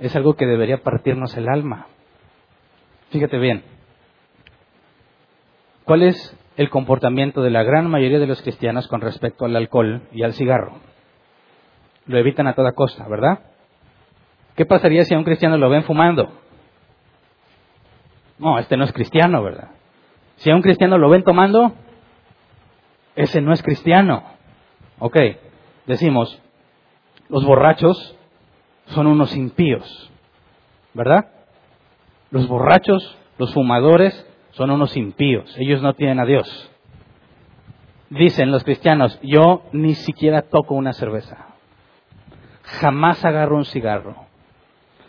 [0.01, 1.87] es algo que debería partirnos el alma.
[3.11, 3.63] Fíjate bien,
[5.85, 10.03] ¿cuál es el comportamiento de la gran mayoría de los cristianos con respecto al alcohol
[10.11, 10.81] y al cigarro?
[12.07, 13.41] Lo evitan a toda costa, ¿verdad?
[14.55, 16.33] ¿Qué pasaría si a un cristiano lo ven fumando?
[18.39, 19.71] No, este no es cristiano, ¿verdad?
[20.37, 21.73] Si a un cristiano lo ven tomando,
[23.15, 24.23] ese no es cristiano.
[24.99, 25.17] Ok,
[25.87, 26.41] decimos,
[27.29, 28.17] los borrachos
[28.87, 30.11] son unos impíos,
[30.95, 31.27] ¿verdad?
[32.31, 36.71] Los borrachos, los fumadores, son unos impíos, ellos no tienen a Dios.
[38.09, 41.46] Dicen los cristianos, yo ni siquiera toco una cerveza,
[42.67, 44.15] jamás agarro un cigarro.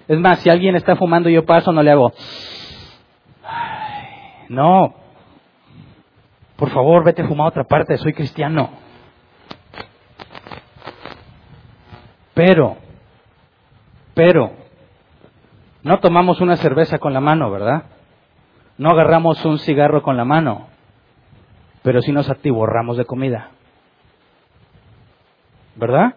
[0.07, 2.13] Es más, si alguien está fumando y yo paso, no le hago,
[4.49, 4.95] no,
[6.55, 8.69] por favor, vete a fumar a otra parte, soy cristiano.
[12.33, 12.77] Pero,
[14.13, 14.51] pero,
[15.83, 17.83] no tomamos una cerveza con la mano, ¿verdad?
[18.77, 20.67] No agarramos un cigarro con la mano,
[21.81, 23.51] pero sí nos atiborramos de comida.
[25.75, 26.15] ¿Verdad?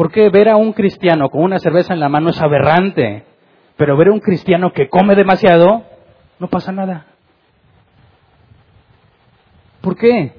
[0.00, 3.22] Porque ver a un cristiano con una cerveza en la mano es aberrante,
[3.76, 5.82] pero ver a un cristiano que come demasiado,
[6.38, 7.04] no pasa nada.
[9.82, 10.32] ¿Por qué?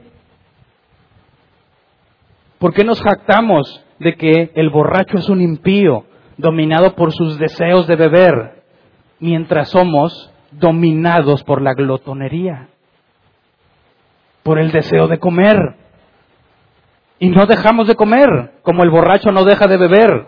[2.58, 6.06] ¿Por qué nos jactamos de que el borracho es un impío,
[6.38, 8.64] dominado por sus deseos de beber,
[9.20, 12.70] mientras somos dominados por la glotonería,
[14.42, 15.76] por el deseo de comer?
[17.22, 20.28] Y no dejamos de comer, como el borracho no deja de beber.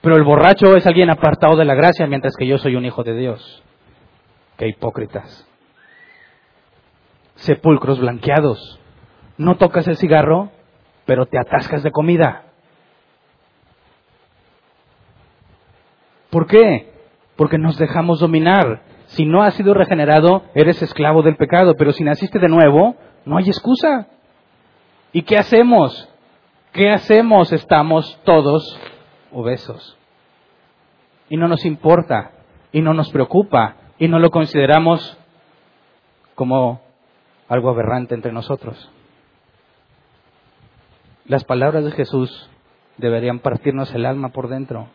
[0.00, 3.04] Pero el borracho es alguien apartado de la gracia, mientras que yo soy un hijo
[3.04, 3.62] de Dios.
[4.56, 5.48] Qué hipócritas
[7.38, 8.78] sepulcros blanqueados.
[9.36, 10.50] No tocas el cigarro,
[11.06, 12.44] pero te atascas de comida.
[16.30, 16.92] ¿Por qué?
[17.36, 18.82] Porque nos dejamos dominar.
[19.06, 23.38] Si no has sido regenerado, eres esclavo del pecado, pero si naciste de nuevo, no
[23.38, 24.08] hay excusa.
[25.12, 26.08] ¿Y qué hacemos?
[26.72, 27.52] ¿Qué hacemos?
[27.52, 28.78] Estamos todos
[29.32, 29.96] obesos.
[31.30, 32.32] Y no nos importa,
[32.72, 35.18] y no nos preocupa, y no lo consideramos
[36.34, 36.80] como
[37.48, 38.90] algo aberrante entre nosotros.
[41.24, 42.50] Las palabras de Jesús
[42.96, 44.88] deberían partirnos el alma por dentro.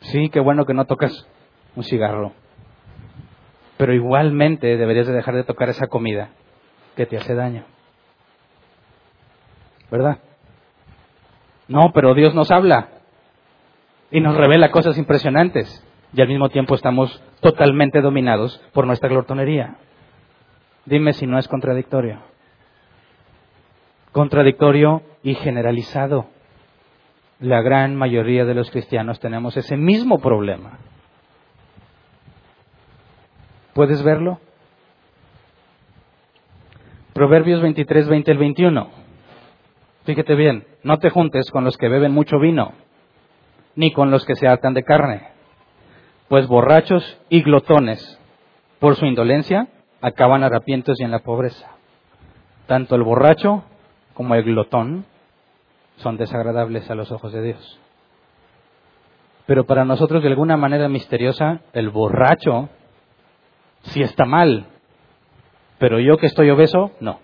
[0.00, 1.26] Sí, qué bueno que no tocas
[1.76, 2.32] un cigarro.
[3.78, 6.30] Pero igualmente deberías de dejar de tocar esa comida
[6.96, 7.64] que te hace daño.
[9.92, 10.20] ¿Verdad?
[11.68, 12.88] No, pero Dios nos habla
[14.10, 19.76] y nos revela cosas impresionantes y al mismo tiempo estamos totalmente dominados por nuestra glotonería.
[20.86, 22.20] Dime si no es contradictorio.
[24.12, 26.26] Contradictorio y generalizado.
[27.38, 30.78] La gran mayoría de los cristianos tenemos ese mismo problema.
[33.74, 34.40] ¿Puedes verlo?
[37.12, 39.01] Proverbios 23, 20 al 21.
[40.04, 42.72] Fíjate bien, no te juntes con los que beben mucho vino,
[43.76, 45.28] ni con los que se hartan de carne,
[46.28, 48.18] pues borrachos y glotones,
[48.80, 49.68] por su indolencia,
[50.00, 51.70] acaban harapientos y en la pobreza.
[52.66, 53.64] Tanto el borracho
[54.14, 55.06] como el glotón
[55.96, 57.80] son desagradables a los ojos de Dios.
[59.46, 62.70] Pero para nosotros, de alguna manera misteriosa, el borracho
[63.82, 64.66] sí está mal,
[65.78, 67.20] pero yo que estoy obeso, no.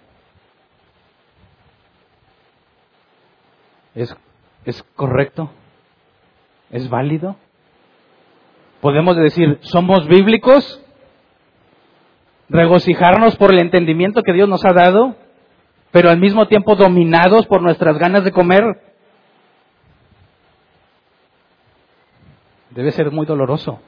[3.95, 4.16] ¿Es,
[4.64, 5.51] es correcto?
[6.70, 7.36] ¿Es válido?
[8.80, 10.80] ¿Podemos decir, somos bíblicos?
[12.49, 15.16] ¿Regocijarnos por el entendimiento que Dios nos ha dado?
[15.91, 18.64] pero al mismo tiempo dominados por nuestras ganas de comer.
[22.70, 23.80] Debe ser muy doloroso.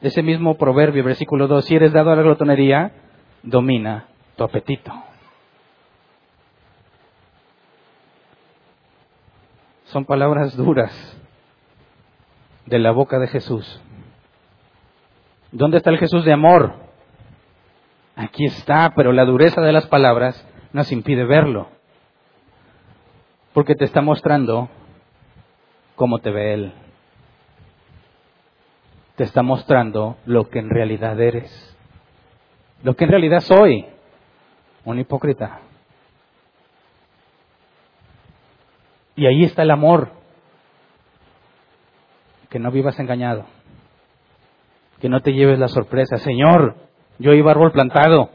[0.00, 2.92] Ese mismo proverbio, versículo 2, si eres dado a la glotonería,
[3.42, 4.06] domina
[4.36, 4.92] tu apetito.
[9.86, 10.92] Son palabras duras
[12.66, 13.80] de la boca de Jesús.
[15.52, 16.74] ¿Dónde está el Jesús de amor?
[18.16, 21.68] Aquí está, pero la dureza de las palabras nos impide verlo.
[23.52, 24.68] Porque te está mostrando
[25.94, 26.72] cómo te ve Él.
[29.14, 31.76] Te está mostrando lo que en realidad eres.
[32.82, 33.86] Lo que en realidad soy,
[34.84, 35.60] un hipócrita.
[39.16, 40.10] Y ahí está el amor.
[42.50, 43.46] Que no vivas engañado.
[45.00, 46.18] Que no te lleves la sorpresa.
[46.18, 46.76] Señor,
[47.18, 48.30] yo iba árbol plantado.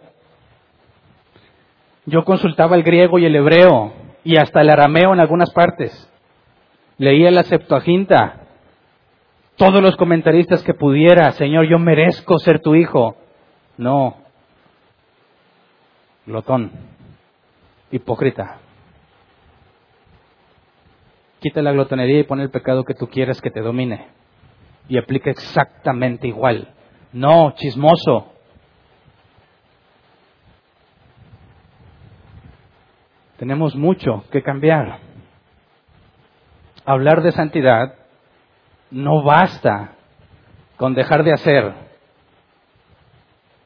[2.05, 6.11] Yo consultaba el griego y el hebreo y hasta el arameo en algunas partes.
[6.97, 8.41] Leía la Septuaginta.
[9.55, 13.15] Todos los comentaristas que pudiera, Señor, yo merezco ser tu hijo.
[13.77, 14.15] No,
[16.25, 16.71] glotón,
[17.91, 18.57] hipócrita.
[21.41, 24.07] Quita la glotonería y pon el pecado que tú quieras que te domine.
[24.87, 26.69] Y aplica exactamente igual.
[27.11, 28.31] No, chismoso.
[33.37, 34.99] Tenemos mucho que cambiar.
[36.85, 37.95] Hablar de santidad
[38.91, 39.95] no basta
[40.77, 41.73] con dejar de hacer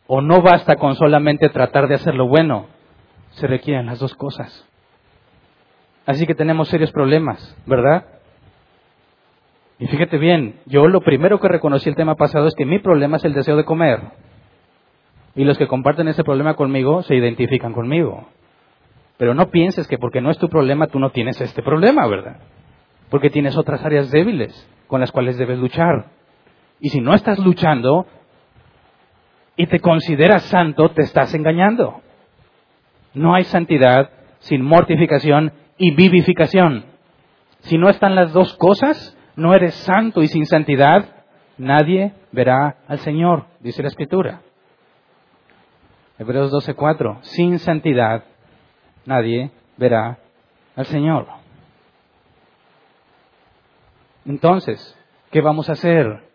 [0.08, 2.68] o no basta con solamente tratar de hacer lo bueno,
[3.32, 4.66] se requieren las dos cosas.
[6.06, 8.06] Así que tenemos serios problemas, ¿verdad?
[9.80, 13.18] Y fíjate bien, yo lo primero que reconocí el tema pasado es que mi problema
[13.18, 14.00] es el deseo de comer.
[15.36, 18.28] Y los que comparten ese problema conmigo se identifican conmigo.
[19.18, 22.38] Pero no pienses que porque no es tu problema tú no tienes este problema, ¿verdad?
[23.10, 26.06] Porque tienes otras áreas débiles con las cuales debes luchar.
[26.80, 28.06] Y si no estás luchando,
[29.58, 32.02] y te consideras santo, te estás engañando.
[33.14, 36.86] No hay santidad sin mortificación y vivificación.
[37.62, 41.24] Si no están las dos cosas, no eres santo y sin santidad,
[41.58, 44.42] nadie verá al Señor, dice la Escritura.
[46.18, 48.24] Hebreos 12:4, sin santidad
[49.06, 50.20] nadie verá
[50.76, 51.28] al Señor.
[54.26, 54.98] Entonces,
[55.32, 56.26] ¿qué vamos a hacer?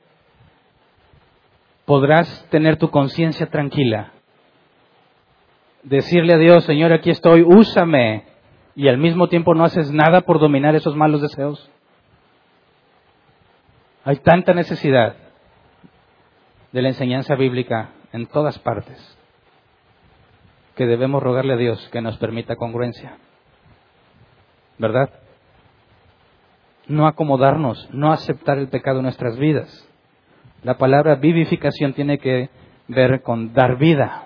[1.90, 4.12] podrás tener tu conciencia tranquila.
[5.82, 8.26] Decirle a Dios, Señor, aquí estoy, úsame,
[8.80, 11.70] y al mismo tiempo no haces nada por dominar esos malos deseos.
[14.04, 15.16] Hay tanta necesidad
[16.72, 19.18] de la enseñanza bíblica en todas partes
[20.76, 23.18] que debemos rogarle a Dios que nos permita congruencia.
[24.78, 25.10] ¿Verdad?
[26.86, 29.86] No acomodarnos, no aceptar el pecado en nuestras vidas.
[30.62, 32.48] La palabra vivificación tiene que
[32.88, 34.24] ver con dar vida.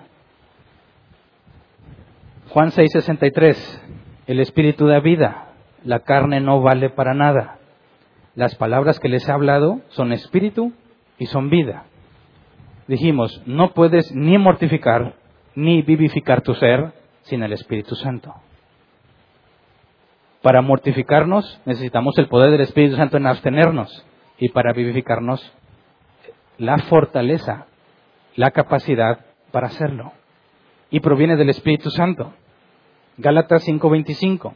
[2.51, 3.81] Juan 6:63,
[4.27, 5.49] el Espíritu da vida,
[5.83, 7.59] la carne no vale para nada.
[8.33, 10.73] Las palabras que les he hablado son espíritu
[11.17, 11.85] y son vida.
[12.87, 15.13] Dijimos, no puedes ni mortificar
[15.55, 18.33] ni vivificar tu ser sin el Espíritu Santo.
[20.41, 24.05] Para mortificarnos necesitamos el poder del Espíritu Santo en abstenernos
[24.37, 25.53] y para vivificarnos
[26.57, 27.65] la fortaleza,
[28.35, 30.11] la capacidad para hacerlo.
[30.91, 32.33] Y proviene del Espíritu Santo.
[33.17, 34.53] Gálatas 5:25.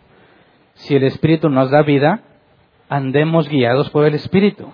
[0.74, 2.22] Si el Espíritu nos da vida,
[2.90, 4.72] andemos guiados por el Espíritu.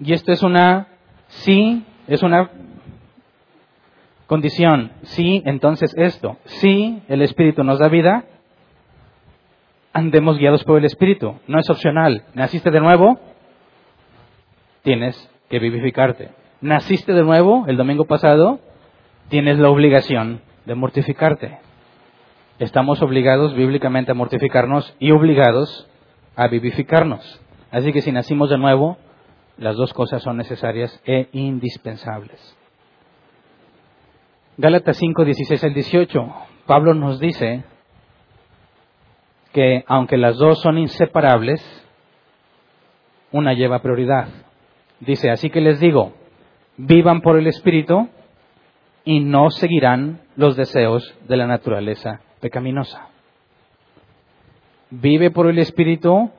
[0.00, 0.88] Y esto es una,
[1.28, 2.50] sí, es una
[4.26, 4.92] condición.
[5.02, 6.36] Sí, entonces esto.
[6.44, 8.24] Sí, el Espíritu nos da vida,
[9.92, 11.36] andemos guiados por el Espíritu.
[11.46, 12.24] No es opcional.
[12.34, 13.18] ¿Naciste de nuevo?
[14.82, 16.30] Tienes que vivificarte.
[16.60, 18.60] ¿Naciste de nuevo el domingo pasado?
[19.28, 21.65] Tienes la obligación de mortificarte.
[22.58, 25.86] Estamos obligados bíblicamente a mortificarnos y obligados
[26.36, 27.38] a vivificarnos.
[27.70, 28.96] Así que si nacimos de nuevo,
[29.58, 32.56] las dos cosas son necesarias e indispensables.
[34.56, 36.34] Gálatas 5, 16 al 18.
[36.64, 37.64] Pablo nos dice
[39.52, 41.60] que aunque las dos son inseparables,
[43.32, 44.28] una lleva prioridad.
[45.00, 46.14] Dice, así que les digo,
[46.78, 48.08] vivan por el Espíritu
[49.04, 53.08] y no seguirán los deseos de la naturaleza pecaminosa.
[54.90, 56.30] Vive por el Espíritu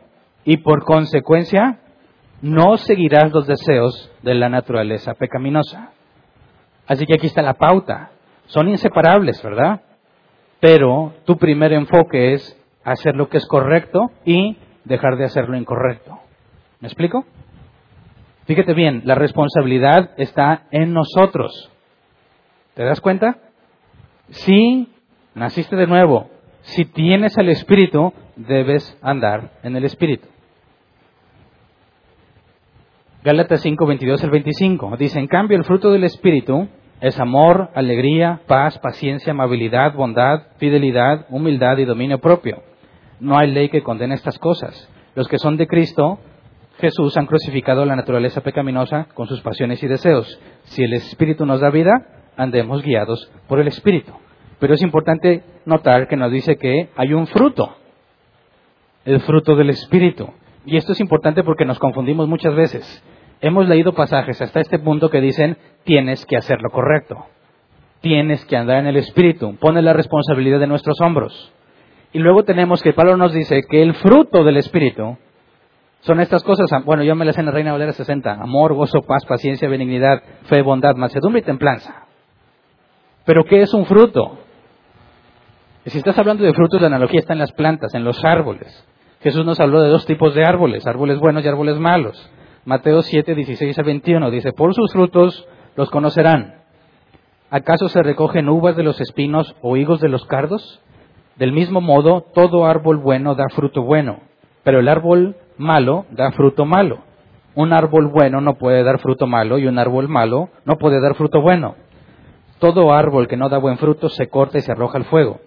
[0.45, 1.79] y por consecuencia
[2.41, 5.91] no seguirás los deseos de la naturaleza pecaminosa.
[6.85, 8.11] Así que aquí está la pauta.
[8.45, 9.81] Son inseparables, ¿verdad?
[10.59, 15.57] Pero tu primer enfoque es hacer lo que es correcto y dejar de hacer lo
[15.57, 16.19] incorrecto.
[16.79, 17.25] ¿Me explico?
[18.45, 21.69] Fíjate bien, la responsabilidad está en nosotros.
[22.75, 23.39] ¿Te das cuenta?
[24.29, 24.89] Si
[25.37, 26.29] naciste de nuevo,
[26.61, 30.27] si tienes el Espíritu, debes andar en el Espíritu.
[33.23, 34.97] Gálatas 5, 22 al 25.
[34.97, 36.67] Dice, en cambio, el fruto del Espíritu
[37.01, 42.63] es amor, alegría, paz, paciencia, amabilidad, bondad, fidelidad, humildad y dominio propio.
[43.19, 44.89] No hay ley que condene estas cosas.
[45.15, 46.19] Los que son de Cristo,
[46.79, 50.39] Jesús, han crucificado la naturaleza pecaminosa con sus pasiones y deseos.
[50.65, 51.91] Si el Espíritu nos da vida,
[52.37, 54.13] andemos guiados por el Espíritu.
[54.59, 57.75] Pero es importante notar que nos dice que hay un fruto,
[59.05, 60.29] el fruto del Espíritu.
[60.65, 63.03] Y esto es importante porque nos confundimos muchas veces.
[63.39, 67.25] Hemos leído pasajes hasta este punto que dicen, tienes que hacer lo correcto,
[68.01, 71.53] tienes que andar en el Espíritu, pone la responsabilidad de nuestros hombros.
[72.13, 75.17] Y luego tenemos que Pablo nos dice que el fruto del Espíritu
[76.01, 79.25] son estas cosas, bueno, yo me las en la Reina Valera 60, amor, gozo, paz,
[79.25, 82.07] paciencia, benignidad, fe, bondad, mansedumbre y templanza.
[83.25, 84.39] Pero ¿qué es un fruto?
[85.87, 88.85] Si estás hablando de frutos, la analogía está en las plantas, en los árboles.
[89.21, 92.29] Jesús nos habló de dos tipos de árboles, árboles buenos y árboles malos.
[92.65, 96.55] Mateo 7, 16 a 21 dice, por sus frutos los conocerán.
[97.49, 100.81] ¿Acaso se recogen uvas de los espinos o higos de los cardos?
[101.37, 104.19] Del mismo modo, todo árbol bueno da fruto bueno,
[104.63, 106.99] pero el árbol malo da fruto malo.
[107.55, 111.15] Un árbol bueno no puede dar fruto malo y un árbol malo no puede dar
[111.15, 111.75] fruto bueno.
[112.59, 115.39] Todo árbol que no da buen fruto se corta y se arroja al fuego.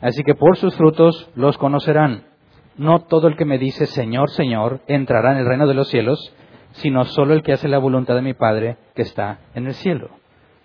[0.00, 2.24] Así que por sus frutos los conocerán.
[2.76, 6.34] No todo el que me dice Señor, Señor entrará en el reino de los cielos,
[6.72, 10.08] sino solo el que hace la voluntad de mi Padre que está en el cielo.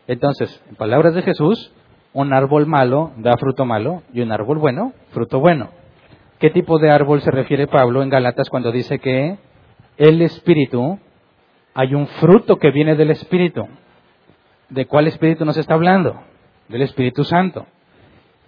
[0.08, 1.74] Entonces, en palabras de Jesús,
[2.14, 5.70] un árbol malo da fruto malo y un árbol bueno, fruto bueno.
[6.40, 9.38] ¿Qué tipo de árbol se refiere Pablo en Galatas cuando dice que
[9.98, 11.00] el Espíritu,
[11.74, 13.68] hay un fruto que viene del Espíritu?
[14.70, 16.22] ¿De cuál Espíritu nos está hablando?
[16.70, 17.66] Del Espíritu Santo.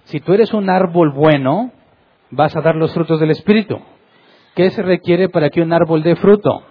[0.08, 1.72] Si tú eres un árbol bueno,
[2.32, 3.78] vas a dar los frutos del Espíritu.
[4.56, 6.64] ¿Qué se requiere para que un árbol dé fruto?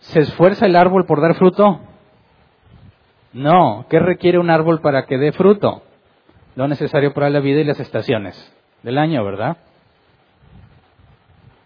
[0.00, 1.80] ¿Se esfuerza el árbol por dar fruto?
[3.32, 3.86] No.
[3.88, 5.82] ¿Qué requiere un árbol para que dé fruto?
[6.56, 8.52] Lo necesario para la vida y las estaciones
[8.82, 9.58] del año, ¿verdad?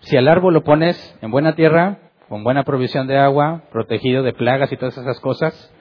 [0.00, 4.34] Si al árbol lo pones en buena tierra, con buena provisión de agua, protegido de
[4.34, 5.74] plagas y todas esas cosas,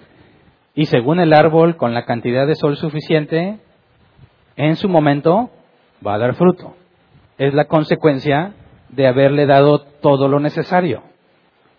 [0.78, 3.58] y según el árbol, con la cantidad de sol suficiente,
[4.56, 5.50] en su momento
[6.06, 6.76] va a dar fruto.
[7.40, 8.54] Es la consecuencia
[8.90, 11.02] de haberle dado todo lo necesario.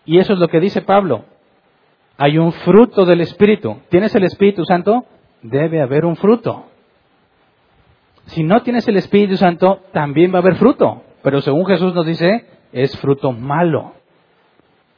[0.05, 1.26] Y eso es lo que dice Pablo.
[2.16, 3.76] Hay un fruto del Espíritu.
[3.88, 5.05] ¿Tienes el Espíritu Santo?
[5.42, 6.64] Debe haber un fruto.
[8.26, 11.05] Si no tienes el Espíritu Santo, también va a haber fruto.
[11.22, 13.92] Pero según Jesús nos dice, es fruto malo.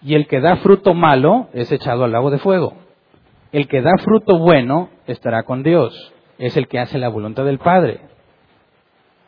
[0.01, 2.73] Y el que da fruto malo es echado al lago de fuego.
[3.53, 6.13] El que da fruto bueno estará con Dios.
[6.39, 8.01] Es el que hace la voluntad del Padre.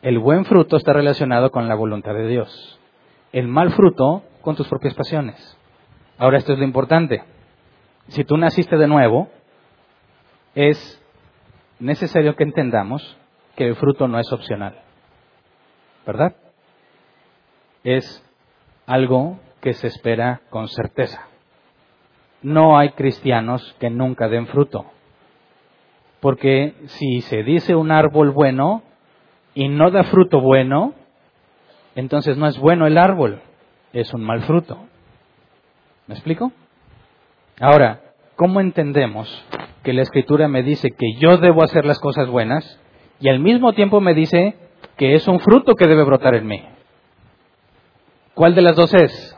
[0.01, 2.79] El buen fruto está relacionado con la voluntad de Dios.
[3.33, 5.59] El mal fruto con tus propias pasiones.
[6.19, 7.25] Ahora esto es lo importante.
[8.09, 9.29] Si tú naciste de nuevo,
[10.55, 11.03] es
[11.81, 13.17] necesario que entendamos
[13.57, 14.79] que el fruto no es opcional.
[16.07, 16.37] ¿Verdad?
[17.85, 18.25] Es
[18.87, 21.32] algo que se espera con certeza.
[22.43, 24.87] No hay cristianos que nunca den fruto.
[26.21, 28.83] Porque si se dice un árbol bueno
[29.55, 30.95] y no da fruto bueno,
[31.95, 33.41] entonces no es bueno el árbol,
[33.93, 34.79] es un mal fruto.
[36.07, 36.53] ¿Me explico?
[37.61, 38.01] Ahora,
[38.37, 39.29] ¿cómo entendemos
[39.83, 42.81] que la escritura me dice que yo debo hacer las cosas buenas
[43.21, 44.57] y al mismo tiempo me dice
[44.97, 46.65] que es un fruto que debe brotar en mí?
[48.35, 49.37] ¿Cuál de las dos es?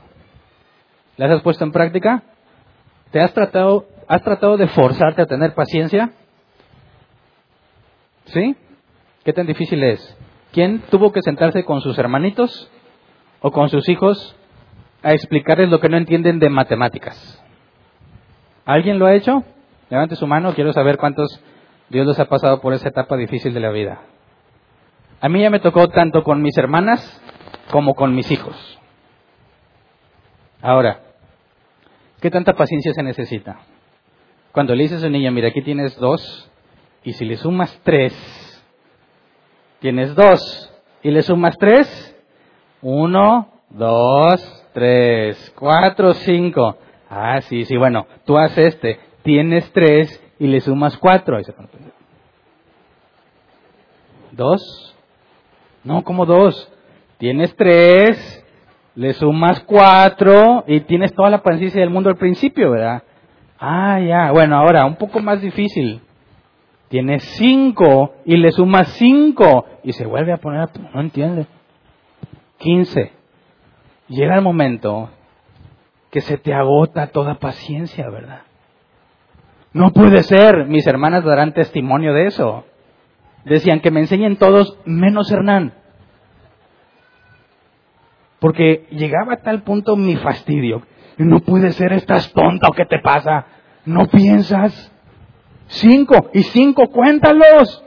[1.17, 2.23] ¿Las has puesto en práctica?
[3.15, 6.11] ¿Te has tratado, has tratado de forzarte a tener paciencia?
[8.25, 8.57] ¿Sí?
[9.25, 10.19] ¿Qué tan difícil es?
[10.51, 12.69] ¿Quién tuvo que sentarse con sus hermanitos
[13.41, 14.35] o con sus hijos
[15.05, 17.41] a explicarles lo que no entienden de matemáticas?
[18.65, 19.45] ¿Alguien lo ha hecho?
[19.91, 21.41] Levante su mano, quiero saber cuántos
[21.91, 24.01] Dios les ha pasado por esa etapa difícil de la vida.
[25.21, 27.23] A mí ya me tocó tanto con mis hermanas
[27.71, 28.81] como con mis hijos.
[30.61, 31.04] Ahora,
[32.25, 33.59] ¿qué tanta paciencia se necesita?
[34.51, 36.51] Cuando le dices a un niño, mira, aquí tienes dos,
[37.03, 38.15] y si le sumas tres,
[39.81, 40.73] tienes dos,
[41.03, 42.17] y le sumas tres,
[42.81, 46.79] uno, dos, tres, cuatro, cinco.
[47.11, 51.37] Ah, sí, sí, bueno, tú haces este, tienes tres y le sumas cuatro.
[54.33, 54.97] ¿Dos?
[55.85, 56.73] No, como dos?
[57.19, 58.44] Tienes tres,
[58.95, 63.03] le sumas cuatro y tienes toda la paciencia del mundo al principio, ¿verdad?
[63.59, 66.01] Ah, ya, bueno, ahora un poco más difícil.
[66.89, 71.47] Tienes cinco y le sumas cinco y se vuelve a poner, no entiende.
[72.59, 73.13] Quince.
[74.09, 75.11] Llega el momento
[76.11, 78.43] que se te agota toda paciencia, ¿verdad?
[79.73, 82.65] No puede ser, mis hermanas darán testimonio de eso.
[83.45, 85.75] Decían que me enseñen todos menos Hernán.
[88.45, 90.83] Porque llegaba a tal punto mi fastidio.
[91.17, 93.47] No puede ser, estás tonta o qué te pasa.
[93.87, 94.93] No piensas.
[95.69, 97.83] Cinco y cinco, cuéntalos.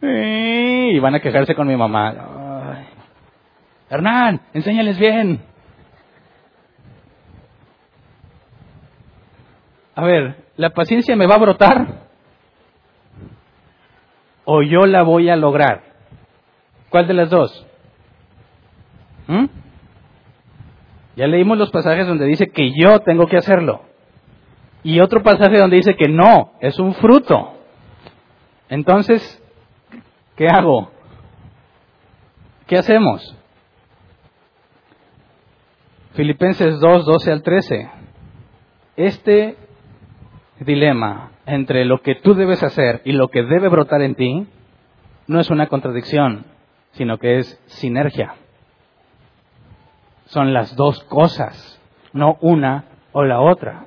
[0.00, 2.86] Y van a quejarse con mi mamá.
[3.88, 5.42] Hernán, enséñales bien.
[9.96, 11.86] A ver, ¿la paciencia me va a brotar?
[14.44, 15.82] ¿O yo la voy a lograr?
[16.90, 17.66] ¿Cuál de las dos?
[19.30, 19.46] ¿Mm?
[21.14, 23.82] Ya leímos los pasajes donde dice que yo tengo que hacerlo.
[24.82, 27.52] Y otro pasaje donde dice que no, es un fruto.
[28.68, 29.40] Entonces,
[30.34, 30.90] ¿qué hago?
[32.66, 33.36] ¿Qué hacemos?
[36.14, 37.90] Filipenses 2, 12 al 13.
[38.96, 39.56] Este
[40.58, 44.46] dilema entre lo que tú debes hacer y lo que debe brotar en ti
[45.28, 46.46] no es una contradicción,
[46.92, 48.34] sino que es sinergia.
[50.30, 51.80] Son las dos cosas,
[52.12, 53.86] no una o la otra.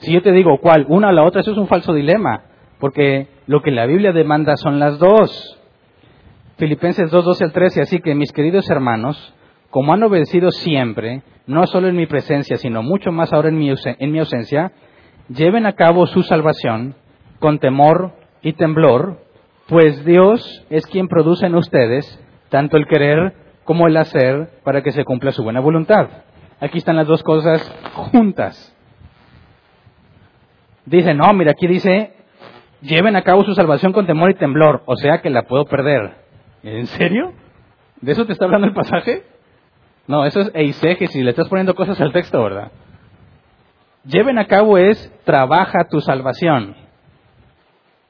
[0.00, 2.42] Si yo te digo cuál, una o la otra, eso es un falso dilema,
[2.78, 5.58] porque lo que la Biblia demanda son las dos.
[6.58, 9.34] Filipenses 2, 12 al 13, así que mis queridos hermanos,
[9.70, 13.72] como han obedecido siempre, no solo en mi presencia, sino mucho más ahora en mi,
[13.72, 14.72] en mi ausencia,
[15.28, 16.96] lleven a cabo su salvación
[17.38, 18.12] con temor
[18.42, 19.20] y temblor,
[19.68, 24.92] pues Dios es quien produce en ustedes tanto el querer como el hacer para que
[24.92, 26.08] se cumpla su buena voluntad.
[26.60, 27.60] Aquí están las dos cosas
[27.94, 28.76] juntas.
[30.84, 32.12] Dice, no, mira, aquí dice,
[32.80, 36.16] lleven a cabo su salvación con temor y temblor, o sea que la puedo perder.
[36.62, 37.32] ¿En serio?
[38.00, 39.24] ¿De eso te está hablando el pasaje?
[40.06, 42.72] No, eso es eisegesis, le estás poniendo cosas al texto, ¿verdad?
[44.04, 46.76] Lleven a cabo es trabaja tu salvación.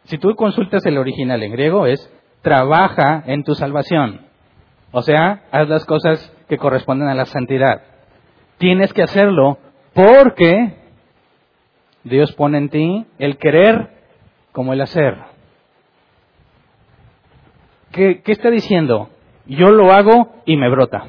[0.04, 4.26] Si tú consultas el original en griego es trabaja en tu salvación.
[4.92, 7.82] O sea, haz las cosas que corresponden a la santidad.
[8.58, 9.58] Tienes que hacerlo
[9.94, 10.74] porque
[12.04, 13.88] Dios pone en ti el querer
[14.52, 15.16] como el hacer.
[17.90, 19.08] ¿Qué, qué está diciendo?
[19.46, 21.06] Yo lo hago y me brota.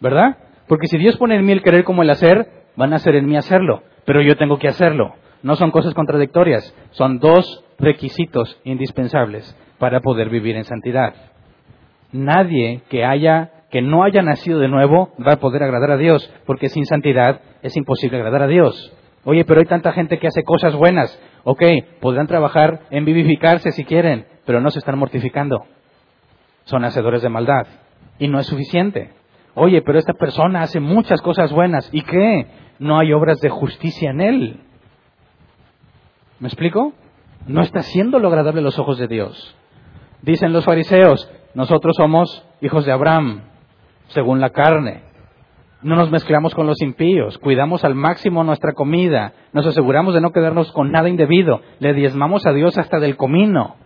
[0.00, 0.36] ¿Verdad?
[0.68, 3.26] Porque si Dios pone en mí el querer como el hacer, van a ser en
[3.26, 5.14] mí hacerlo, pero yo tengo que hacerlo.
[5.42, 11.14] No son cosas contradictorias, son dos requisitos indispensables para poder vivir en santidad.
[12.12, 16.32] Nadie que haya que no haya nacido de nuevo va a poder agradar a Dios,
[16.46, 18.92] porque sin santidad es imposible agradar a Dios.
[19.24, 21.20] Oye, pero hay tanta gente que hace cosas buenas.
[21.42, 21.62] Ok,
[22.00, 25.64] podrán trabajar en vivificarse si quieren, pero no se están mortificando.
[26.64, 27.66] Son hacedores de maldad.
[28.20, 29.10] Y no es suficiente.
[29.54, 31.88] Oye, pero esta persona hace muchas cosas buenas.
[31.92, 32.46] ¿Y qué?
[32.78, 34.60] no hay obras de justicia en él.
[36.38, 36.92] ¿Me explico?
[37.46, 39.56] No está siendo lo agradable a los ojos de Dios.
[40.22, 43.40] Dicen los fariseos, nosotros somos hijos de Abraham,
[44.08, 45.04] según la carne.
[45.80, 50.32] No nos mezclamos con los impíos, cuidamos al máximo nuestra comida, nos aseguramos de no
[50.32, 53.76] quedarnos con nada indebido, le diezmamos a Dios hasta del comino.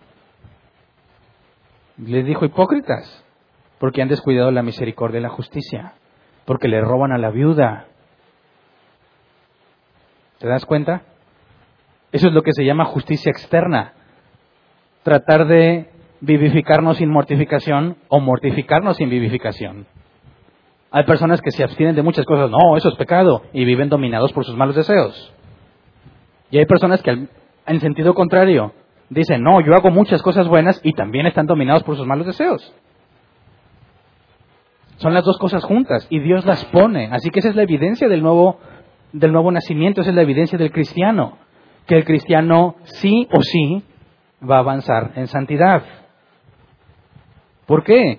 [1.97, 3.25] Les dijo hipócritas,
[3.79, 5.93] porque han descuidado la misericordia y la justicia,
[6.47, 7.87] porque le roban a la viuda.
[10.41, 11.03] ¿Te das cuenta?
[12.11, 13.93] Eso es lo que se llama justicia externa.
[15.05, 15.90] Tratar de
[16.21, 19.87] vivificarnos sin mortificación o mortificarnos sin vivificación.
[20.91, 24.33] Hay personas que se abstienen de muchas cosas, no, eso es pecado, y viven dominados
[24.33, 25.33] por sus malos deseos.
[26.51, 27.29] Y hay personas que,
[27.67, 28.73] en sentido contrario,
[29.09, 32.75] dicen, no, yo hago muchas cosas buenas y también están dominados por sus malos deseos.
[34.97, 37.09] Son las dos cosas juntas y Dios las pone.
[37.13, 38.59] Así que esa es la evidencia del nuevo,
[39.13, 41.39] del nuevo nacimiento, esa es la evidencia del cristiano.
[41.87, 43.83] Que el cristiano sí o sí
[44.49, 45.83] va a avanzar en santidad.
[47.71, 48.19] ¿Por qué?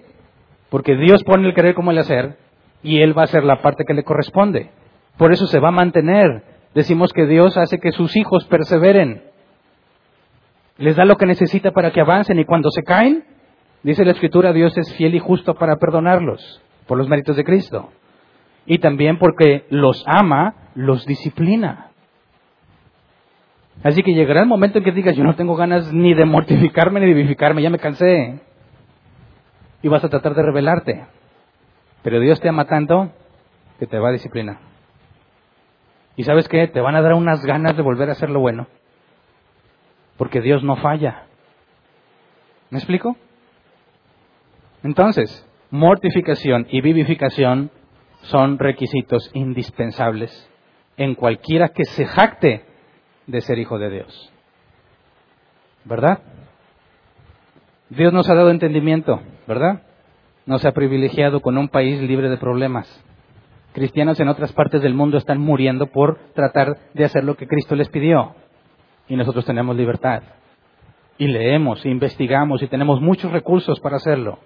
[0.70, 2.38] Porque Dios pone el querer como el hacer
[2.82, 4.72] y Él va a hacer la parte que le corresponde.
[5.18, 6.44] Por eso se va a mantener.
[6.74, 9.24] Decimos que Dios hace que sus hijos perseveren.
[10.78, 13.26] Les da lo que necesita para que avancen y cuando se caen,
[13.84, 17.90] dice la Escritura, Dios es fiel y justo para perdonarlos por los méritos de Cristo.
[18.66, 21.90] Y también porque los ama, los disciplina.
[23.84, 27.02] Así que llegará el momento en que digas, yo no tengo ganas ni de mortificarme
[27.02, 28.40] ni de vivificarme, ya me cansé.
[29.82, 31.06] Y vas a tratar de rebelarte.
[32.04, 33.12] Pero Dios te ama tanto
[33.80, 34.58] que te va a disciplinar.
[36.16, 36.68] Y sabes qué?
[36.68, 38.68] Te van a dar unas ganas de volver a hacer lo bueno.
[40.18, 41.26] Porque Dios no falla.
[42.70, 43.18] ¿Me explico?
[44.84, 47.72] Entonces, mortificación y vivificación
[48.24, 50.50] son requisitos indispensables
[50.98, 52.66] en cualquiera que se jacte
[53.28, 54.34] de ser hijo de Dios.
[55.86, 56.20] ¿Verdad?
[57.90, 59.82] Dios nos ha dado entendimiento, ¿verdad?
[60.46, 62.88] nos ha privilegiado con un país libre de problemas.
[63.74, 67.76] Cristianos en otras partes del mundo están muriendo por tratar de hacer lo que Cristo
[67.76, 68.36] les pidió.
[69.08, 70.24] Y nosotros tenemos libertad.
[71.18, 74.40] Y leemos, investigamos y tenemos muchos recursos para hacerlo.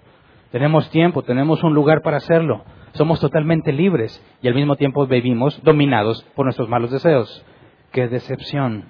[0.52, 2.64] Tenemos tiempo, tenemos un lugar para hacerlo.
[2.94, 7.44] Somos totalmente libres y al mismo tiempo vivimos dominados por nuestros malos deseos.
[7.92, 8.86] ¡Qué decepción!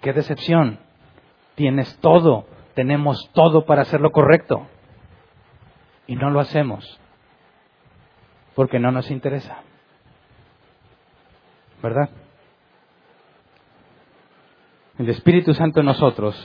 [0.00, 0.78] ¡Qué decepción!
[1.54, 4.66] Tienes todo, tenemos todo para hacer lo correcto.
[6.06, 6.98] Y no lo hacemos
[8.54, 9.62] porque no nos interesa.
[11.82, 12.10] ¿Verdad?
[14.98, 16.36] El Espíritu Santo en nosotros,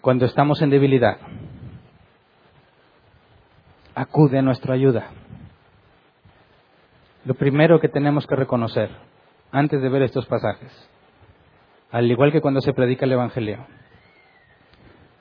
[0.00, 1.18] cuando estamos en debilidad,
[3.94, 5.10] acude a nuestra ayuda.
[7.24, 8.90] Lo primero que tenemos que reconocer
[9.50, 10.70] antes de ver estos pasajes,
[11.90, 13.66] al igual que cuando se predica el Evangelio,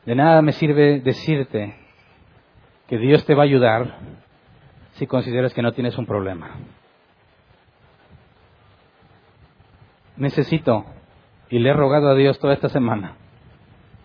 [0.05, 1.75] de nada me sirve decirte
[2.87, 3.99] que Dios te va a ayudar
[4.93, 6.57] si consideras que no tienes un problema.
[10.17, 10.85] Necesito,
[11.49, 13.15] y le he rogado a Dios toda esta semana,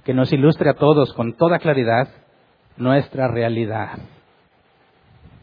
[0.04, 2.08] que nos ilustre a todos con toda claridad
[2.76, 3.98] nuestra realidad.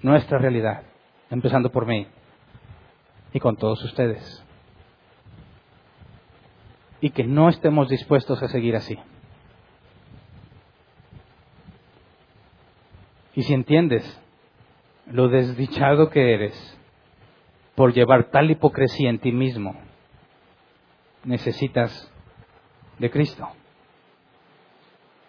[0.02, 0.84] Nuestra realidad,
[1.30, 2.08] empezando por mí
[3.34, 4.44] y con todos ustedes.
[7.02, 8.98] Y que no estemos dispuestos a seguir así.
[13.36, 14.20] Y si entiendes
[15.08, 16.80] lo desdichado que eres
[17.76, 19.76] por llevar tal hipocresía en ti mismo,
[21.24, 22.12] necesitas
[23.00, 23.48] de Cristo.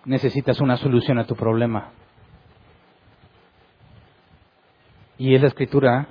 [0.05, 1.93] Necesitas una solución a tu problema.
[5.17, 6.09] Y es la escritura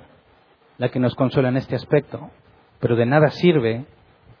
[0.78, 2.30] la que nos consuela en este aspecto.
[2.80, 3.86] Pero de nada sirve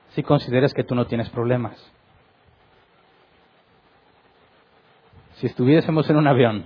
[0.08, 1.92] si consideras que tú no tienes problemas.
[5.34, 6.64] Si estuviésemos en un avión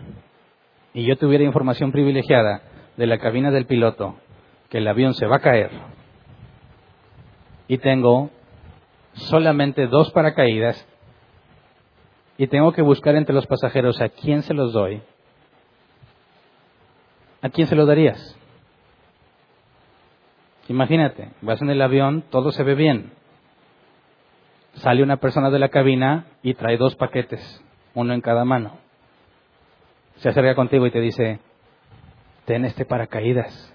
[0.99, 2.61] y yo tuviera información privilegiada
[2.97, 4.17] de la cabina del piloto
[4.69, 5.71] que el avión se va a caer
[7.69, 8.31] y tengo
[9.13, 10.89] solamente dos paracaídas
[12.37, 15.01] y tengo que buscar entre los pasajeros a quién se los doy,
[17.43, 18.37] ¿a quién se lo darías?
[20.67, 23.13] Imagínate, vas en el avión, todo se ve bien.
[24.75, 28.88] Sale una persona de la cabina y trae dos paquetes, uno en cada mano
[30.19, 31.41] se acerca contigo y te dice,
[32.45, 33.75] ten este paracaídas,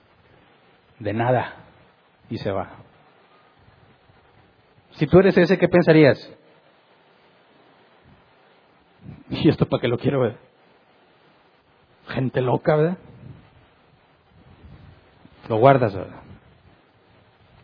[0.99, 1.55] de nada,
[2.29, 2.71] y se va.
[4.91, 6.31] Si tú eres ese, ¿qué pensarías?
[9.29, 10.37] ¿Y esto para qué lo quiero ver?
[12.07, 12.97] Gente loca, ¿verdad?
[15.47, 16.21] Lo guardas, ¿verdad?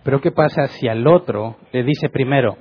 [0.04, 2.58] Pero ¿qué pasa si al otro le dice primero,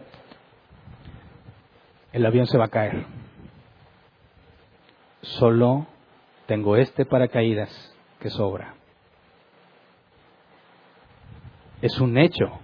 [2.12, 3.06] el avión se va a caer?
[5.22, 5.86] Solo
[6.48, 7.70] tengo este paracaídas
[8.20, 8.74] que sobra.
[11.82, 12.58] Es un hecho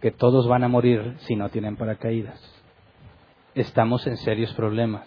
[0.00, 2.40] que todos van a morir si no tienen paracaídas.
[3.54, 5.06] Estamos en serios problemas.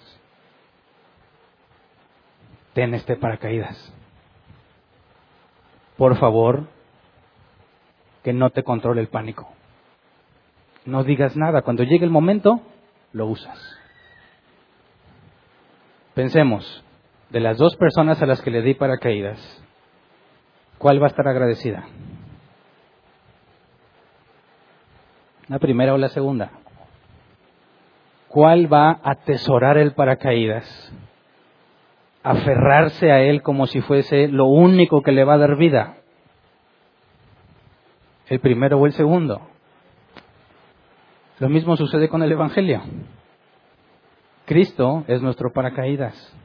[2.73, 3.91] Ten este paracaídas.
[5.97, 6.67] Por favor,
[8.21, 9.49] que no te controle el pánico.
[10.85, 11.63] No digas nada.
[11.63, 12.61] Cuando llegue el momento,
[13.11, 13.59] lo usas.
[16.13, 16.83] Pensemos,
[17.33, 19.39] de las dos personas a las que le di paracaídas,
[20.77, 21.83] ¿cuál va a estar agradecida?
[25.47, 26.51] ¿La primera o la segunda?
[28.27, 30.93] ¿Cuál va a atesorar el paracaídas?
[32.21, 35.97] Aferrarse a él como si fuese lo único que le va a dar vida.
[38.27, 39.41] ¿El primero o el segundo?
[41.39, 42.83] Lo mismo sucede con el Evangelio.
[44.45, 46.37] Cristo es nuestro paracaídas.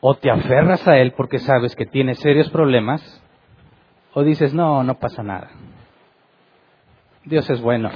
[0.00, 3.22] O te aferras a Él porque sabes que tiene serios problemas,
[4.14, 5.50] o dices, no, no pasa nada.
[7.24, 7.90] Dios es bueno.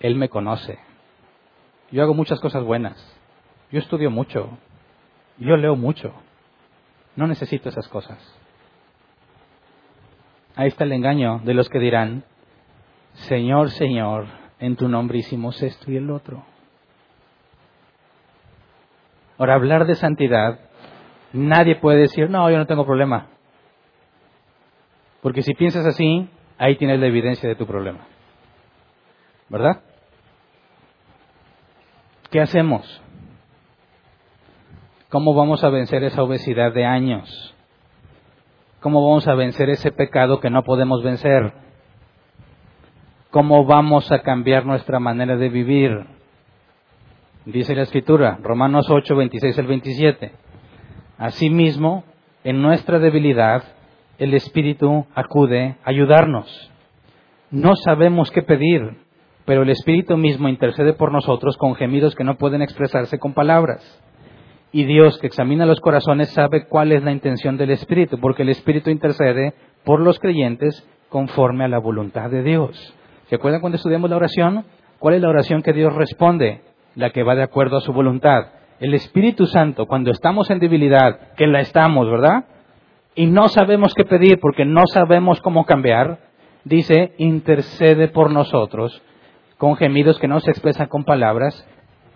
[0.00, 0.78] Él me conoce.
[1.90, 2.96] Yo hago muchas cosas buenas.
[3.70, 4.58] Yo estudio mucho.
[5.38, 6.12] Yo leo mucho.
[7.16, 8.18] No necesito esas cosas.
[10.56, 12.24] Ahí está el engaño de los que dirán,
[13.12, 14.26] Señor, Señor,
[14.58, 16.44] en tu nombre hicimos esto y el otro.
[19.38, 20.58] Ahora, hablar de santidad,
[21.32, 23.26] nadie puede decir, no, yo no tengo problema.
[25.22, 28.00] Porque si piensas así, ahí tienes la evidencia de tu problema.
[29.48, 29.80] ¿Verdad?
[32.30, 33.02] ¿Qué hacemos?
[35.08, 37.54] ¿Cómo vamos a vencer esa obesidad de años?
[38.80, 41.52] ¿Cómo vamos a vencer ese pecado que no podemos vencer?
[43.30, 46.06] ¿Cómo vamos a cambiar nuestra manera de vivir?
[47.46, 50.32] Dice la Escritura, Romanos 8, 26 al 27.
[51.18, 52.04] Asimismo,
[52.44, 53.64] en nuestra debilidad,
[54.18, 56.70] el Espíritu acude a ayudarnos.
[57.50, 58.98] No sabemos qué pedir,
[59.44, 63.82] pero el Espíritu mismo intercede por nosotros con gemidos que no pueden expresarse con palabras.
[64.70, 68.50] Y Dios, que examina los corazones, sabe cuál es la intención del Espíritu, porque el
[68.50, 72.94] Espíritu intercede por los creyentes conforme a la voluntad de Dios.
[73.28, 74.64] ¿Se acuerdan cuando estudiamos la oración?
[74.98, 76.60] ¿Cuál es la oración que Dios responde?
[76.94, 78.57] La que va de acuerdo a su voluntad.
[78.80, 82.44] El Espíritu Santo, cuando estamos en debilidad, que la estamos, ¿verdad?
[83.14, 86.20] Y no sabemos qué pedir porque no sabemos cómo cambiar,
[86.64, 89.02] dice, intercede por nosotros
[89.56, 91.66] con gemidos que no se expresan con palabras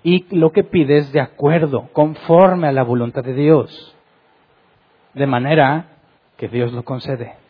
[0.05, 3.97] y lo que pide es de acuerdo, conforme a la voluntad de Dios.
[5.15, 5.87] De manera
[6.37, 7.43] que Dios lo concede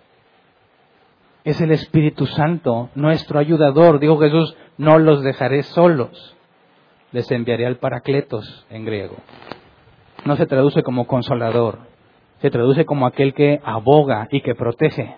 [1.44, 3.98] es el Espíritu Santo, nuestro ayudador.
[3.98, 6.36] Dijo Jesús, no los dejaré solos,
[7.12, 9.16] les enviaré al Paracletos en griego.
[10.24, 11.78] No se traduce como consolador,
[12.40, 15.16] se traduce como aquel que aboga y que protege,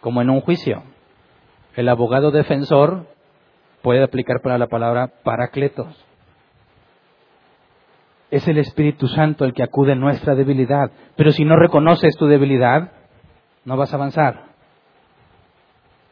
[0.00, 0.82] como en un juicio.
[1.76, 3.06] El abogado defensor
[3.82, 6.04] puede aplicar para la palabra Paracletos.
[8.30, 10.90] Es el Espíritu Santo el que acude en nuestra debilidad.
[11.16, 12.90] Pero si no reconoces tu debilidad,
[13.64, 14.44] no vas a avanzar.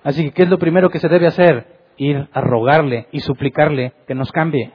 [0.04, 1.66] Así que, ¿qué es lo primero que se debe hacer?
[1.96, 4.72] Ir a rogarle y suplicarle que nos cambie.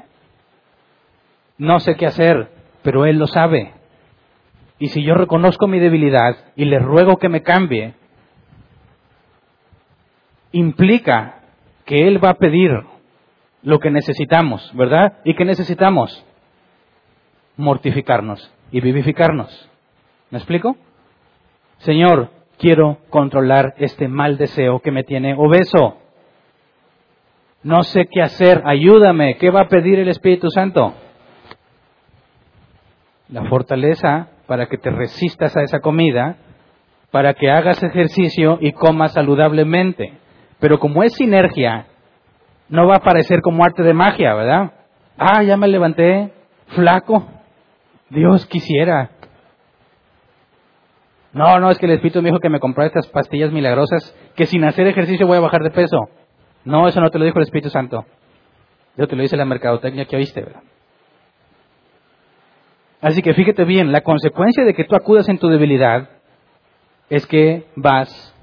[1.58, 2.49] No sé qué hacer,
[2.84, 3.74] pero Él lo sabe.
[4.80, 7.95] Y si yo reconozco mi debilidad y le ruego que me cambie,
[10.51, 11.39] implica
[11.86, 12.72] que Él va a pedir
[13.64, 15.18] lo que necesitamos, ¿verdad?
[15.24, 16.24] ¿Y qué necesitamos?
[17.55, 19.70] Mortificarnos y vivificarnos.
[20.30, 20.78] ¿Me explico?
[21.80, 22.30] Señor,
[22.60, 25.97] quiero controlar este mal deseo que me tiene obeso.
[27.64, 29.38] No sé qué hacer, ayúdame.
[29.38, 30.93] ¿Qué va a pedir el Espíritu Santo?
[33.30, 36.38] La fortaleza para que te resistas a esa comida,
[37.11, 40.13] para que hagas ejercicio y comas saludablemente.
[40.59, 41.88] Pero como es sinergia,
[42.69, 44.71] no va a parecer como arte de magia, ¿verdad?
[45.17, 46.32] Ah, ya me levanté
[46.67, 47.25] flaco.
[48.09, 49.11] Dios quisiera
[51.38, 54.47] no, no, es que el Espíritu me dijo que me comprara estas pastillas milagrosas, que
[54.47, 56.09] sin hacer ejercicio voy a bajar de peso.
[56.65, 58.05] No, eso no te lo dijo el Espíritu Santo.
[58.95, 60.63] Eso te lo dice la mercadotecnia que oíste, ¿verdad?
[63.02, 66.10] Así que fíjate bien, la consecuencia de que tú acudas en tu debilidad
[67.10, 68.34] es que vas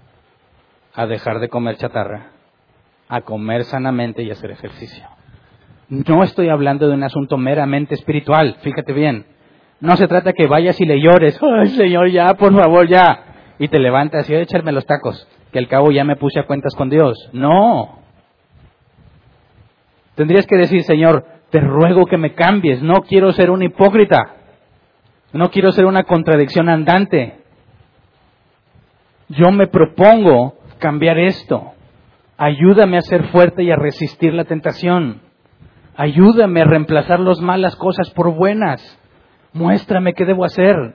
[0.95, 2.31] a dejar de comer chatarra,
[3.09, 5.05] a comer sanamente y hacer ejercicio.
[5.89, 9.27] No estoy hablando de un asunto meramente espiritual, fíjate bien.
[9.81, 13.25] No se trata que vayas y le llores, ay Señor, ya, por favor, ya.
[13.59, 16.75] Y te levantas y echarme los tacos, que al cabo ya me puse a cuentas
[16.77, 17.29] con Dios.
[17.33, 17.99] No.
[20.15, 24.44] Tendrías que decir, Señor, te ruego que me cambies, no quiero ser un hipócrita.
[25.35, 27.39] No quiero ser una contradicción andante.
[29.29, 31.73] Yo me propongo cambiar esto.
[32.37, 35.23] Ayúdame a ser fuerte y a resistir la tentación.
[35.97, 38.81] Ayúdame a reemplazar las malas cosas por buenas.
[39.53, 40.95] Muéstrame qué debo hacer.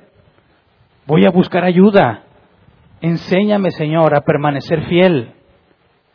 [1.05, 2.23] Voy a buscar ayuda.
[3.01, 5.33] Enséñame, Señor, a permanecer fiel.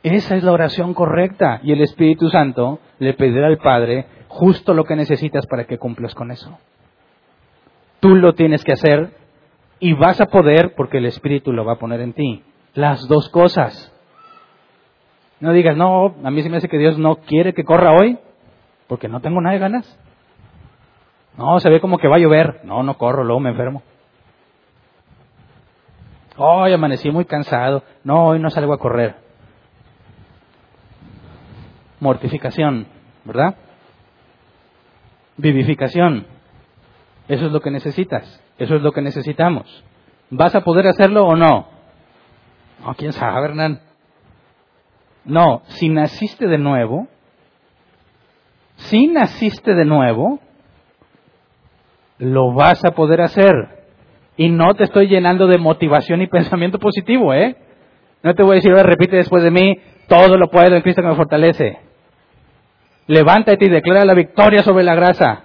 [0.02, 4.84] Esa es la oración correcta y el Espíritu Santo le pedirá al Padre justo lo
[4.84, 6.58] que necesitas para que cumplas con eso.
[8.05, 9.16] Tú lo tienes que hacer
[9.80, 12.44] y vas a poder porque el Espíritu lo va a poner en ti.
[12.74, 13.94] Las dos cosas.
[15.40, 18.18] No digas, no, a mí se me hace que Dios no quiere que corra hoy
[18.88, 19.98] porque no tengo nada de ganas.
[21.38, 22.61] No, se ve como que va a llover.
[22.64, 23.82] No, no corro, luego me enfermo.
[26.36, 27.84] Hoy amanecí muy cansado.
[28.02, 29.14] No, hoy no salgo a correr.
[32.00, 32.86] Mortificación,
[33.24, 33.57] ¿verdad?
[35.38, 36.34] Vivificación.
[37.28, 38.42] Eso es lo que necesitas.
[38.58, 39.84] Eso es lo que necesitamos.
[40.30, 41.66] ¿Vas a poder hacerlo o no?
[42.84, 43.80] No, quién sabe, Hernán.
[45.24, 47.08] No, si naciste de nuevo,
[48.76, 50.38] si naciste de nuevo,
[52.18, 53.52] lo vas a poder hacer.
[54.36, 57.56] Y no te estoy llenando de motivación y pensamiento positivo, ¿eh?
[58.22, 61.08] No te voy a decir, repite después de mí, todo lo puedo en Cristo que
[61.08, 61.78] me fortalece.
[63.06, 65.44] Levántate y declara la victoria sobre la grasa.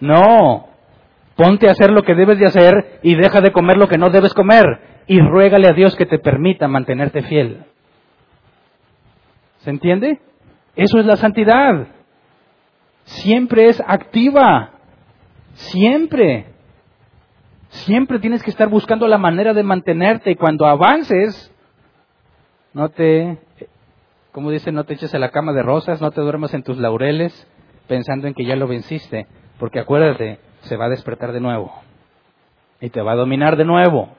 [0.00, 0.68] No,
[1.36, 4.10] ponte a hacer lo que debes de hacer y deja de comer lo que no
[4.10, 4.64] debes comer
[5.06, 7.64] y ruégale a Dios que te permita mantenerte fiel.
[9.58, 10.20] ¿Se entiende?
[10.76, 11.86] Eso es la santidad.
[13.04, 14.72] Siempre es activa.
[15.54, 16.46] Siempre.
[17.68, 21.52] Siempre tienes que estar buscando la manera de mantenerte y cuando avances,
[22.72, 23.38] no te,
[24.32, 26.78] como dice, no te eches a la cama de rosas, no te duermas en tus
[26.78, 27.48] laureles
[27.88, 29.26] pensando en que ya lo venciste,
[29.58, 31.72] porque acuérdate, se va a despertar de nuevo
[32.80, 34.10] y te va a dominar de nuevo.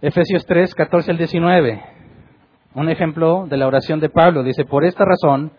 [0.00, 1.82] Efesios 3, 14 al 19.
[2.74, 4.42] Un ejemplo de la oración de Pablo.
[4.42, 5.52] Dice, por esta razón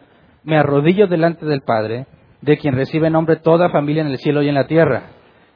[0.44, 2.06] me arrodillo delante del Padre
[2.42, 5.10] de quien recibe nombre toda familia en el cielo y en la tierra.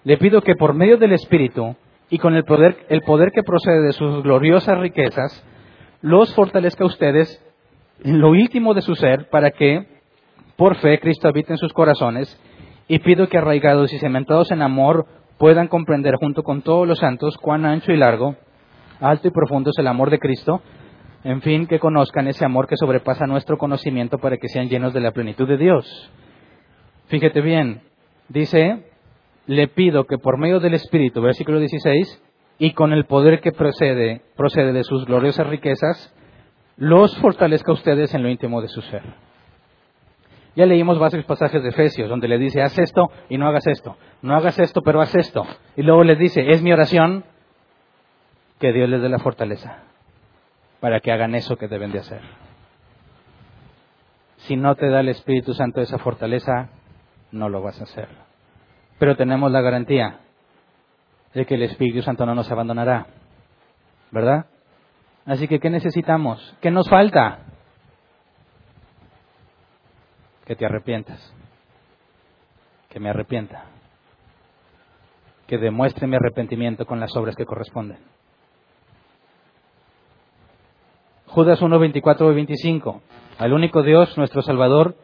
[0.03, 1.75] Le pido que por medio del Espíritu
[2.09, 5.45] y con el poder, el poder que procede de sus gloriosas riquezas,
[6.01, 7.45] los fortalezca a ustedes
[8.03, 9.98] en lo íntimo de su ser para que,
[10.59, 12.37] por fe, Cristo habite en sus corazones
[12.89, 15.05] y pido que arraigados y cementados en amor
[15.37, 18.35] puedan comprender junto con todos los santos cuán ancho y largo,
[18.99, 20.61] alto y profundo es el amor de Cristo,
[21.23, 24.99] en fin, que conozcan ese amor que sobrepasa nuestro conocimiento para que sean llenos de
[24.99, 26.11] la plenitud de Dios.
[27.07, 27.81] Fíjate bien,
[28.27, 28.83] dice,
[29.47, 32.21] le pido que por medio del Espíritu, versículo 16,
[32.57, 36.13] y con el poder que procede, procede de sus gloriosas riquezas,
[36.75, 39.28] los fortalezca a ustedes en lo íntimo de su ser.
[40.55, 43.95] Ya leímos varios pasajes de Efesios donde le dice, haz esto y no hagas esto,
[44.21, 45.45] no hagas esto pero haz esto.
[45.75, 47.23] Y luego les dice, es mi oración
[48.59, 49.83] que Dios les dé la fortaleza
[50.79, 52.21] para que hagan eso que deben de hacer.
[54.37, 56.69] Si no te da el Espíritu Santo esa fortaleza,
[57.31, 58.07] no lo vas a hacer.
[58.97, 60.19] Pero tenemos la garantía
[61.33, 63.07] de que el Espíritu Santo no nos abandonará.
[64.11, 64.47] ¿Verdad?
[65.25, 66.57] Así que, ¿qué necesitamos?
[66.61, 67.39] ¿Qué nos falta?
[70.49, 71.31] Que te arrepientas.
[72.89, 73.65] Que me arrepienta.
[75.45, 77.99] Que demuestre mi arrepentimiento con las obras que corresponden.
[81.27, 82.99] Judas 1, 24 y 25.
[83.37, 84.95] Al único Dios, nuestro Salvador,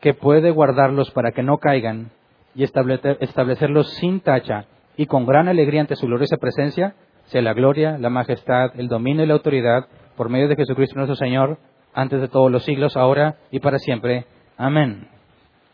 [0.00, 2.10] que puede guardarlos para que no caigan
[2.54, 4.64] y establecerlos sin tacha
[4.96, 6.94] y con gran alegría ante su gloriosa presencia,
[7.26, 11.16] sea la gloria, la majestad, el dominio y la autoridad por medio de Jesucristo nuestro
[11.16, 11.58] Señor,
[11.92, 14.24] antes de todos los siglos, ahora y para siempre.
[14.62, 15.08] Amén.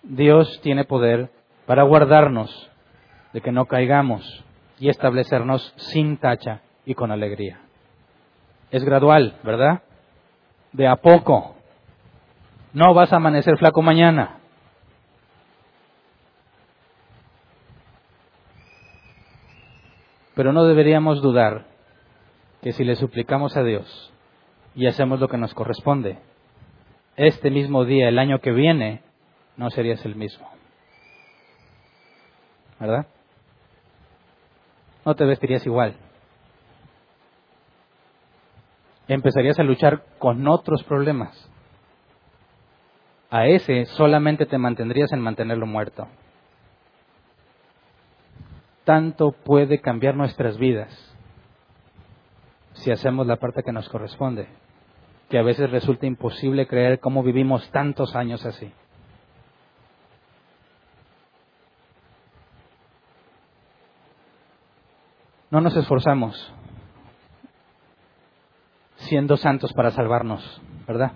[0.02, 1.30] Dios tiene poder
[1.66, 2.70] para guardarnos
[3.34, 4.24] de que no caigamos
[4.78, 7.60] y establecernos sin tacha y con alegría.
[8.70, 9.82] Es gradual, ¿verdad?
[10.72, 11.54] De a poco.
[12.72, 14.38] No vas a amanecer flaco mañana.
[20.34, 21.66] Pero no deberíamos dudar
[22.62, 24.14] que si le suplicamos a Dios
[24.74, 26.20] y hacemos lo que nos corresponde,
[27.18, 29.02] este mismo día, el año que viene,
[29.56, 30.48] no serías el mismo.
[32.80, 33.06] ¿Verdad?
[35.04, 35.94] No te vestirías igual.
[39.08, 41.48] Empezarías a luchar con otros problemas
[43.30, 46.08] a ese solamente te mantendrías en mantenerlo muerto.
[48.84, 50.88] Tanto puede cambiar nuestras vidas
[52.72, 54.48] si hacemos la parte que nos corresponde,
[55.28, 58.72] que a veces resulta imposible creer cómo vivimos tantos años así.
[65.50, 66.52] No nos esforzamos
[68.96, 71.12] siendo santos para salvarnos, ¿verdad?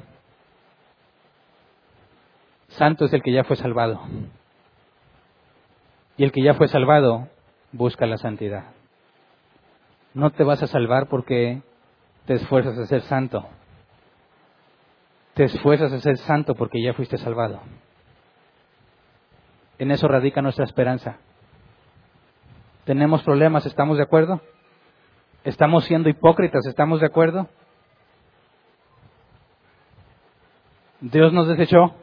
[2.68, 4.00] Santo es el que ya fue salvado.
[6.16, 7.28] Y el que ya fue salvado
[7.72, 8.64] busca la santidad.
[10.14, 11.62] No te vas a salvar porque
[12.26, 13.46] te esfuerzas a ser santo.
[15.34, 17.60] Te esfuerzas a ser santo porque ya fuiste salvado.
[19.78, 21.16] En eso radica nuestra esperanza.
[22.84, 24.40] Tenemos problemas, ¿estamos de acuerdo?
[25.44, 27.48] ¿Estamos siendo hipócritas, ¿estamos de acuerdo?
[31.00, 31.94] Dios nos desechó,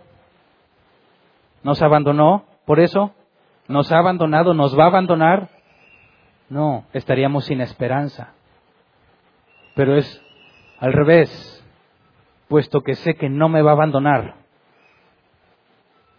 [1.63, 3.13] nos abandonó, por eso
[3.69, 5.49] nos ha abandonado, nos va a abandonar.
[6.49, 8.34] No, estaríamos sin esperanza.
[9.75, 10.21] Pero es
[10.80, 11.59] al revés,
[12.50, 14.36] puesto que sé que no me va a abandonar,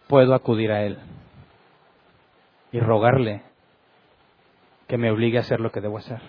[0.09, 0.99] puedo acudir a Él
[2.73, 3.43] y rogarle
[4.87, 6.21] que me obligue a hacer lo que debo hacer.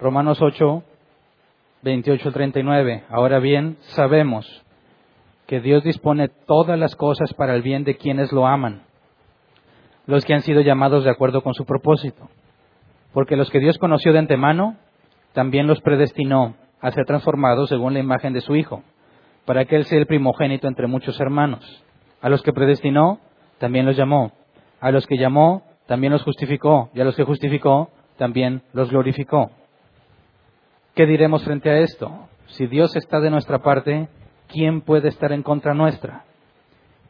[0.00, 0.82] Romanos 8,
[1.82, 3.04] 28 39.
[3.08, 4.64] Ahora bien, sabemos
[5.46, 8.82] que Dios dispone todas las cosas para el bien de quienes lo aman,
[10.06, 12.28] los que han sido llamados de acuerdo con su propósito.
[13.12, 14.76] Porque los que Dios conoció de antemano,
[15.32, 18.82] también los predestinó a ser transformados según la imagen de su Hijo,
[19.44, 21.84] para que Él sea el primogénito entre muchos hermanos.
[22.20, 23.20] A los que predestinó,
[23.58, 24.32] también los llamó.
[24.80, 26.90] A los que llamó, también los justificó.
[26.94, 29.50] Y a los que justificó, también los glorificó.
[30.94, 32.28] ¿Qué diremos frente a esto?
[32.46, 34.08] Si Dios está de nuestra parte,
[34.48, 36.24] ¿quién puede estar en contra nuestra?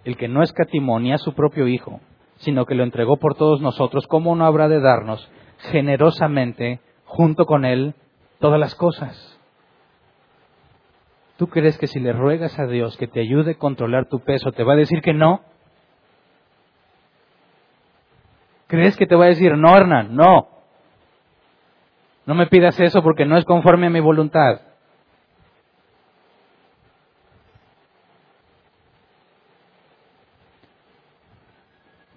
[0.05, 2.01] El que no escatimó ni a su propio Hijo,
[2.37, 5.29] sino que lo entregó por todos nosotros, ¿cómo no habrá de darnos
[5.71, 7.95] generosamente, junto con Él,
[8.39, 9.38] todas las cosas?
[11.39, 14.51] ¿Tú crees que si le ruegas a Dios que te ayude a controlar tu peso,
[14.51, 15.41] te va a decir que no?
[18.67, 20.49] ¿Crees que te va a decir, no, Hernán, no?
[22.27, 24.63] No me pidas eso porque no es conforme a mi voluntad.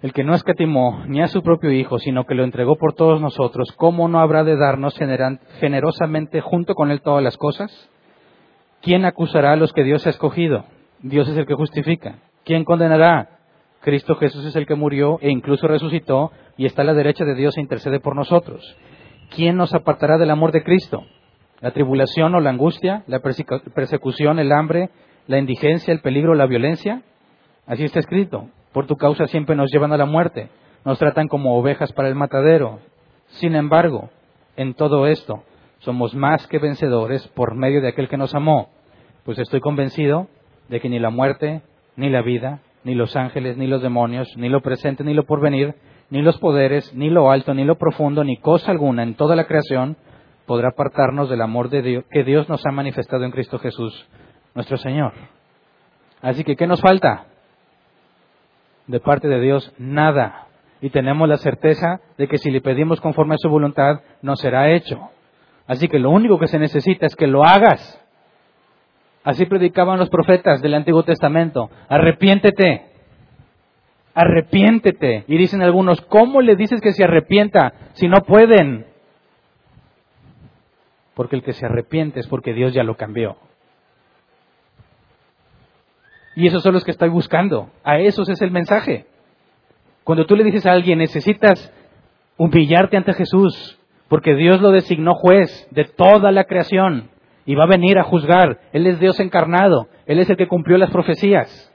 [0.02, 3.20] El que no escatimó ni a su propio Hijo, sino que lo entregó por todos
[3.20, 4.98] nosotros, ¿cómo no habrá de darnos
[5.60, 7.91] generosamente junto con Él todas las cosas?
[8.82, 10.64] ¿Quién acusará a los que Dios ha escogido?
[11.00, 12.16] Dios es el que justifica.
[12.44, 13.38] ¿Quién condenará?
[13.80, 17.36] Cristo Jesús es el que murió e incluso resucitó y está a la derecha de
[17.36, 18.76] Dios e intercede por nosotros.
[19.34, 21.04] ¿Quién nos apartará del amor de Cristo?
[21.60, 23.04] ¿La tribulación o la angustia?
[23.06, 24.90] ¿La persecución, el hambre,
[25.28, 27.02] la indigencia, el peligro, la violencia?
[27.68, 28.48] Así está escrito.
[28.72, 30.48] Por tu causa siempre nos llevan a la muerte,
[30.84, 32.80] nos tratan como ovejas para el matadero.
[33.28, 34.10] Sin embargo,
[34.56, 35.44] en todo esto
[35.82, 38.70] somos más que vencedores por medio de aquel que nos amó,
[39.24, 40.26] pues estoy convencido
[40.68, 41.62] de que ni la muerte,
[41.94, 45.76] ni la vida, ni los ángeles, ni los demonios, ni lo presente, ni lo porvenir,
[46.10, 49.46] ni los poderes, ni lo alto, ni lo profundo, ni cosa alguna en toda la
[49.46, 49.96] creación
[50.46, 54.08] podrá apartarnos del amor de Dios que Dios nos ha manifestado en Cristo Jesús,
[54.54, 55.12] nuestro Señor.
[56.20, 57.26] Así que, ¿qué nos falta?
[58.86, 60.46] de parte de Dios nada.
[60.80, 64.70] Y tenemos la certeza de que si le pedimos conforme a su voluntad, no será
[64.70, 65.10] hecho.
[65.66, 67.98] Así que lo único que se necesita es que lo hagas.
[69.24, 71.70] Así predicaban los profetas del Antiguo Testamento.
[71.88, 72.86] Arrepiéntete.
[74.14, 75.24] Arrepiéntete.
[75.28, 78.86] Y dicen algunos, ¿cómo le dices que se arrepienta si no pueden?
[81.14, 83.36] Porque el que se arrepiente es porque Dios ya lo cambió.
[86.34, 87.70] Y esos son los que estoy buscando.
[87.84, 89.06] A esos es el mensaje.
[90.04, 91.72] Cuando tú le dices a alguien, necesitas
[92.36, 93.78] humillarte ante Jesús,
[94.12, 97.08] porque Dios lo designó juez de toda la creación
[97.46, 98.60] y va a venir a juzgar.
[98.74, 101.72] Él es Dios encarnado, Él es el que cumplió las profecías.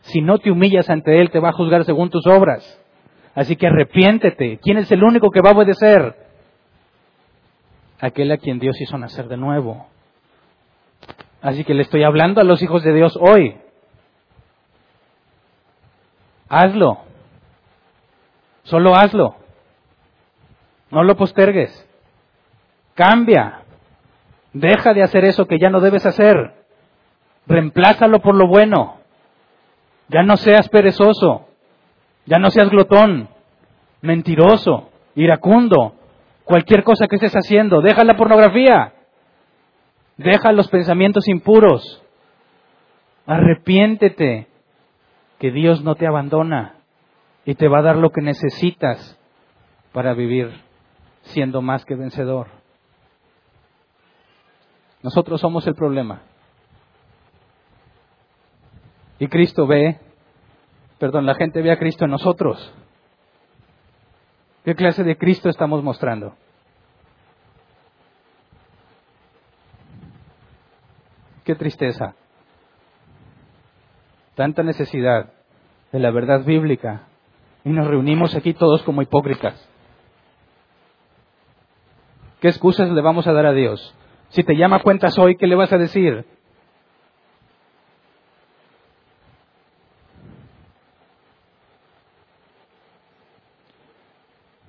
[0.00, 2.82] Si no te humillas ante Él, te va a juzgar según tus obras.
[3.32, 4.58] Así que arrepiéntete.
[4.60, 6.16] ¿Quién es el único que va a obedecer?
[8.00, 9.86] Aquel a quien Dios hizo nacer de nuevo.
[11.40, 13.54] Así que le estoy hablando a los hijos de Dios hoy.
[16.48, 17.02] Hazlo.
[18.64, 19.37] Solo hazlo.
[20.90, 21.86] No lo postergues.
[22.94, 23.62] Cambia.
[24.52, 26.54] Deja de hacer eso que ya no debes hacer.
[27.46, 28.96] Reemplázalo por lo bueno.
[30.08, 31.48] Ya no seas perezoso.
[32.28, 33.30] Ya no seas glotón,
[34.02, 35.94] mentiroso, iracundo.
[36.44, 38.92] Cualquier cosa que estés haciendo, deja la pornografía.
[40.18, 42.02] Deja los pensamientos impuros.
[43.26, 44.46] Arrepiéntete
[45.38, 46.74] que Dios no te abandona
[47.46, 49.18] y te va a dar lo que necesitas
[49.92, 50.67] para vivir
[51.28, 52.48] siendo más que vencedor.
[55.02, 56.22] Nosotros somos el problema.
[59.18, 59.98] Y Cristo ve,
[60.98, 62.72] perdón, la gente ve a Cristo en nosotros.
[64.64, 66.34] ¿Qué clase de Cristo estamos mostrando?
[71.44, 72.14] Qué tristeza.
[74.34, 75.32] Tanta necesidad
[75.90, 77.08] de la verdad bíblica
[77.64, 79.68] y nos reunimos aquí todos como hipócritas.
[82.40, 83.94] ¿Qué excusas le vamos a dar a Dios?
[84.30, 86.24] Si te llama cuentas hoy, ¿qué le vas a decir?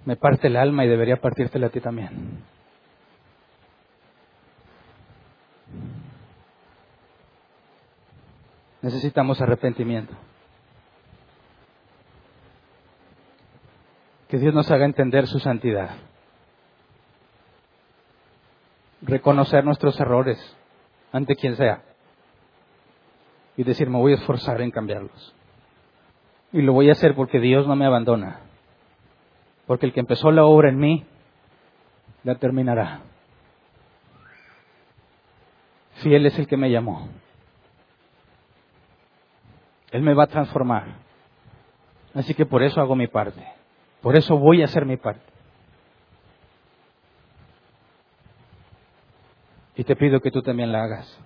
[0.05, 2.41] Me parte el alma y debería partírtela a ti también.
[8.81, 10.15] Necesitamos arrepentimiento.
[14.29, 16.08] Que Dios nos haga entender su santidad.
[19.01, 20.37] Reconocer nuestros errores
[21.11, 21.83] ante quien sea.
[23.55, 25.35] Y decir, me voy a esforzar en cambiarlos.
[26.51, 28.39] Y lo voy a hacer porque Dios no me abandona.
[29.67, 31.05] Porque el que empezó la obra en mí,
[32.23, 33.01] la terminará.
[35.95, 37.09] Fiel es el que me llamó.
[39.91, 40.85] Él me va a transformar.
[42.13, 43.43] Así que por eso hago mi parte.
[44.01, 45.38] Por eso voy a hacer mi parte.
[49.79, 51.17] Y te pido que tú también la hagas.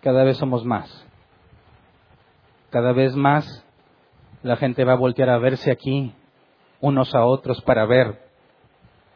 [0.00, 1.04] Cada vez somos más.
[2.70, 3.66] Cada vez más
[4.44, 6.14] la gente va a voltear a verse aquí
[6.80, 8.22] unos a otros para ver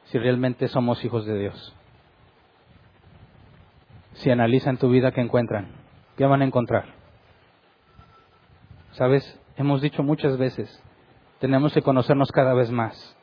[0.06, 1.76] si realmente somos hijos de Dios.
[4.14, 5.76] Si analizan tu vida, ¿qué encuentran?
[6.16, 6.86] ¿Qué van a encontrar?
[8.94, 9.40] ¿Sabes?
[9.56, 10.82] Hemos dicho muchas veces,
[11.38, 13.17] tenemos que conocernos cada vez más.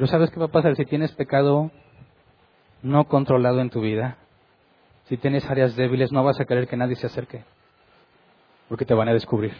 [0.00, 1.70] Pero ¿sabes qué va a pasar si tienes pecado
[2.82, 4.16] no controlado en tu vida?
[5.04, 7.44] Si tienes áreas débiles, no vas a querer que nadie se acerque,
[8.70, 9.52] porque te van a descubrir.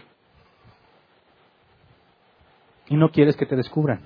[2.89, 4.01] Y no quieres que te descubran.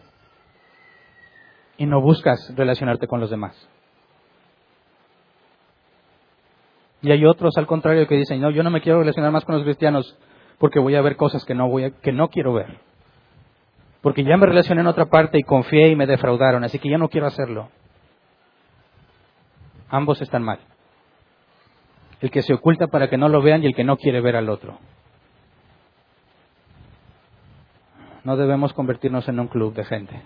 [1.78, 3.69] Y no buscas relacionarte con los demás.
[7.01, 9.55] Y hay otros, al contrario, que dicen, no, yo no me quiero relacionar más con
[9.55, 10.19] los cristianos
[10.59, 12.81] porque voy a ver cosas que no, voy a, que no quiero ver.
[14.05, 16.98] Porque ya me relacioné en otra parte y confié y me defraudaron, así que ya
[16.98, 17.70] no quiero hacerlo.
[19.89, 20.59] Ambos están mal.
[22.20, 24.36] El que se oculta para que no lo vean y el que no quiere ver
[24.36, 24.78] al otro.
[28.24, 30.20] No debemos convertirnos en un club de gente,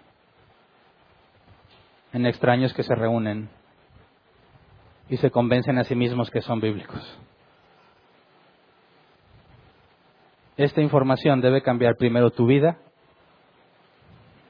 [2.13, 3.49] en extraños que se reúnen
[5.09, 7.17] y se convencen a sí mismos que son bíblicos.
[10.57, 12.79] Esta información debe cambiar primero tu vida,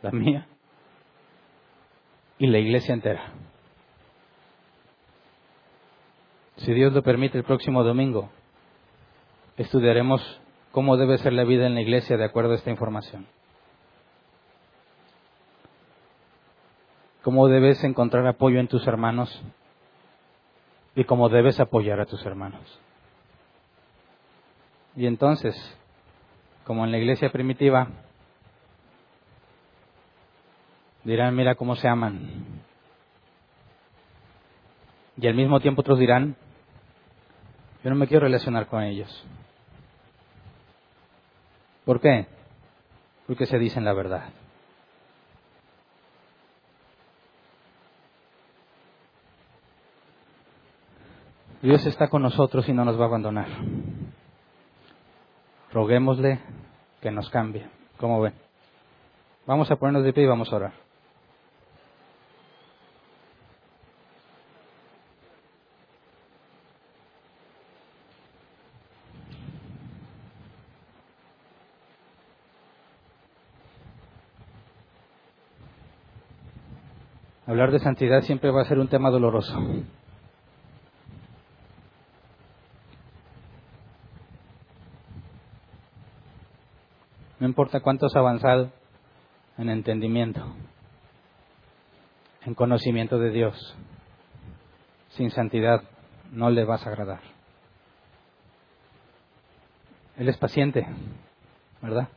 [0.03, 0.47] la mía,
[2.39, 3.33] y la iglesia entera.
[6.59, 8.31] Si Dios lo permite, el próximo domingo
[9.57, 10.41] estudiaremos
[10.73, 13.27] cómo debe ser la vida en la iglesia de acuerdo a esta información.
[17.23, 19.43] Cómo debes encontrar apoyo en tus hermanos
[20.95, 22.81] y cómo debes apoyar a tus hermanos.
[24.97, 25.55] Y entonces,
[26.65, 27.89] como en la iglesia primitiva,
[31.09, 32.21] dirán, mira cómo se aman.
[35.17, 36.37] Y al mismo tiempo otros dirán,
[37.83, 39.25] yo no me quiero relacionar con ellos.
[41.87, 42.27] ¿Por qué?
[43.27, 44.29] Porque se dicen la verdad.
[51.63, 53.49] Dios está con nosotros y no nos va a abandonar.
[55.73, 56.41] Roguémosle
[57.01, 57.67] que nos cambie.
[57.97, 58.35] ¿Cómo ven?
[59.47, 60.88] Vamos a ponernos de pie y vamos a orar.
[77.49, 79.59] Hablar de santidad siempre va a ser un tema doloroso.
[87.41, 88.71] No importa cuánto has avanzado
[89.57, 90.45] en entendimiento,
[92.45, 93.75] en conocimiento de Dios.
[95.13, 95.83] Sin santidad
[96.31, 97.21] no le vas a agradar.
[100.19, 100.87] Él es paciente,
[101.81, 102.09] ¿verdad?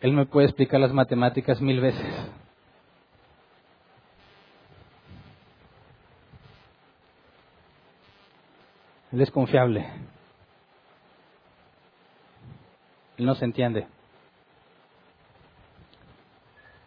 [0.00, 2.30] Él me puede explicar las matemáticas mil veces.
[9.14, 9.86] Él es confiable.
[13.16, 13.86] Él no se entiende.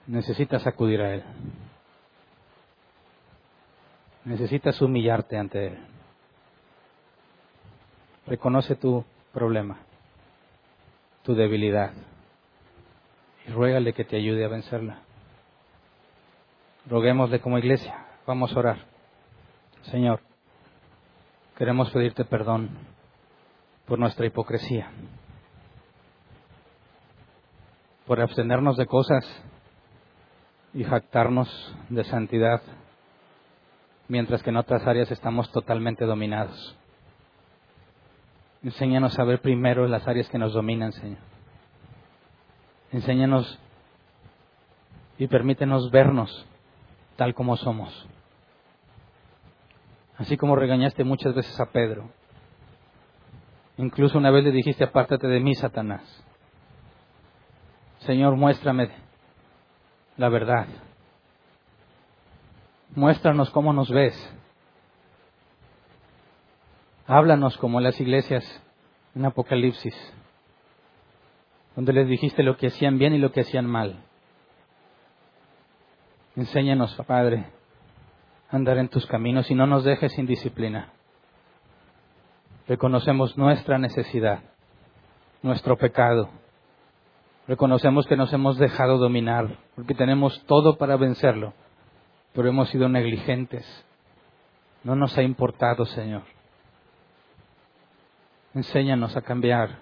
[0.08, 1.24] Necesitas acudir a Él.
[4.26, 5.78] Necesitas humillarte ante Él.
[8.26, 9.78] Reconoce tu problema.
[11.24, 11.92] tu debilidad
[13.46, 15.00] y ruégale que te ayude a vencerla.
[16.90, 18.06] Roguémosle como iglesia.
[18.26, 18.78] Vamos a orar.
[19.84, 20.27] Señor,
[21.58, 22.70] queremos pedirte perdón
[23.88, 24.92] por nuestra hipocresía,
[28.06, 29.26] por abstenernos de cosas
[30.74, 32.62] y jactarnos de santidad,
[34.08, 36.78] mientras que en otras áreas estamos totalmente dominados.
[38.64, 41.20] Enséñanos a ver primero las áreas que nos dominan, Señor.
[42.92, 43.60] Enséñanos
[45.18, 46.46] y permítenos vernos
[47.16, 48.08] tal como somos.
[50.18, 52.10] Así como regañaste muchas veces a Pedro.
[53.78, 56.02] Incluso una vez le dijiste, apártate de mí, Satanás.
[58.00, 58.90] Señor, muéstrame
[60.18, 60.68] la verdad.
[62.96, 64.16] Muéstranos cómo nos ves.
[67.06, 68.44] Háblanos como las iglesias
[69.16, 69.96] en Apocalipsis,
[71.76, 74.04] donde les dijiste lo que hacían bien y lo que hacían mal.
[76.36, 77.46] Enséñanos, Padre,
[78.50, 80.94] andar en tus caminos y no nos dejes sin disciplina.
[82.68, 84.40] Reconocemos nuestra necesidad,
[85.42, 86.30] nuestro pecado.
[87.48, 91.54] Reconocemos que nos hemos dejado dominar, porque tenemos todo para vencerlo,
[92.34, 93.66] pero hemos sido negligentes.
[94.84, 96.24] No nos ha importado, Señor.
[98.54, 99.80] Enséñanos a cambiar.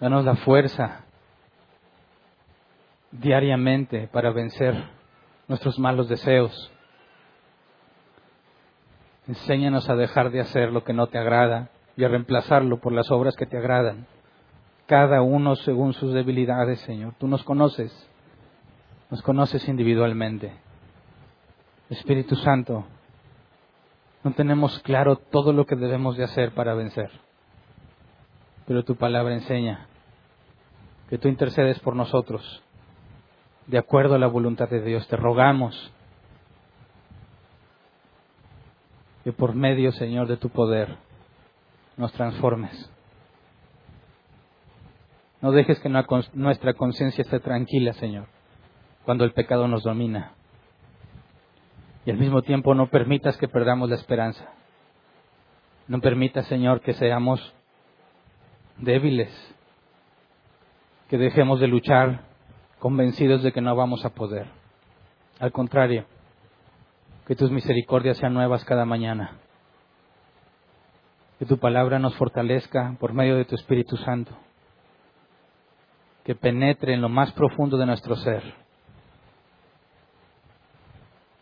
[0.00, 1.04] Danos la fuerza
[3.12, 4.99] diariamente para vencer
[5.50, 6.70] nuestros malos deseos.
[9.26, 13.10] Enséñanos a dejar de hacer lo que no te agrada y a reemplazarlo por las
[13.10, 14.06] obras que te agradan.
[14.86, 17.14] Cada uno según sus debilidades, Señor.
[17.18, 17.92] Tú nos conoces,
[19.10, 20.52] nos conoces individualmente.
[21.88, 22.84] Espíritu Santo,
[24.22, 27.10] no tenemos claro todo lo que debemos de hacer para vencer.
[28.68, 29.88] Pero tu palabra enseña
[31.08, 32.62] que tú intercedes por nosotros
[33.70, 35.06] de acuerdo a la voluntad de Dios.
[35.06, 35.92] Te rogamos
[39.22, 40.96] que por medio, Señor, de tu poder
[41.96, 42.90] nos transformes.
[45.40, 45.88] No dejes que
[46.34, 48.26] nuestra conciencia esté tranquila, Señor,
[49.04, 50.32] cuando el pecado nos domina
[52.04, 54.52] y al mismo tiempo no permitas que perdamos la esperanza.
[55.86, 57.54] No permitas, Señor, que seamos
[58.78, 59.30] débiles,
[61.08, 62.29] que dejemos de luchar
[62.80, 64.48] convencidos de que no vamos a poder.
[65.38, 66.04] Al contrario,
[67.26, 69.36] que tus misericordias sean nuevas cada mañana.
[71.38, 74.36] Que tu palabra nos fortalezca por medio de tu Espíritu Santo.
[76.24, 78.42] Que penetre en lo más profundo de nuestro ser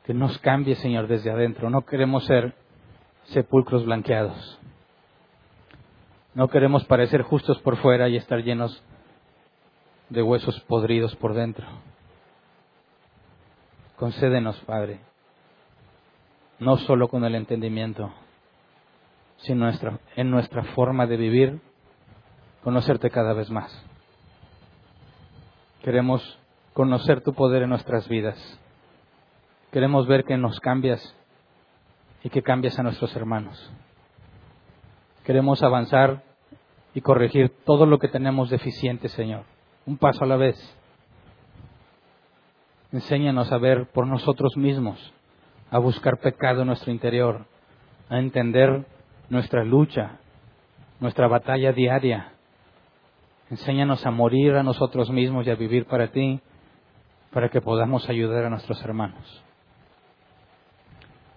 [0.08, 1.68] que nos cambie, Señor, desde adentro.
[1.68, 2.54] No queremos ser
[3.24, 4.58] sepulcros blanqueados.
[6.34, 8.82] No queremos parecer justos por fuera y estar llenos
[10.08, 11.66] de huesos podridos por dentro.
[13.96, 15.00] Concédenos, Padre,
[16.58, 18.12] no solo con el entendimiento,
[19.38, 19.70] sino
[20.16, 21.60] en nuestra forma de vivir,
[22.62, 23.84] conocerte cada vez más.
[25.82, 26.38] Queremos
[26.74, 28.58] conocer tu poder en nuestras vidas
[29.72, 31.14] Queremos ver que nos cambias
[32.22, 33.70] y que cambias a nuestros hermanos.
[35.24, 36.22] Queremos avanzar
[36.94, 39.44] y corregir todo lo que tenemos deficiente, Señor.
[39.88, 40.54] Un paso a la vez.
[42.92, 45.14] Enséñanos a ver por nosotros mismos,
[45.70, 47.46] a buscar pecado en nuestro interior,
[48.10, 48.84] a entender
[49.30, 50.18] nuestra lucha,
[51.00, 52.32] nuestra batalla diaria.
[53.48, 56.38] Enséñanos a morir a nosotros mismos y a vivir para ti,
[57.32, 59.42] para que podamos ayudar a nuestros hermanos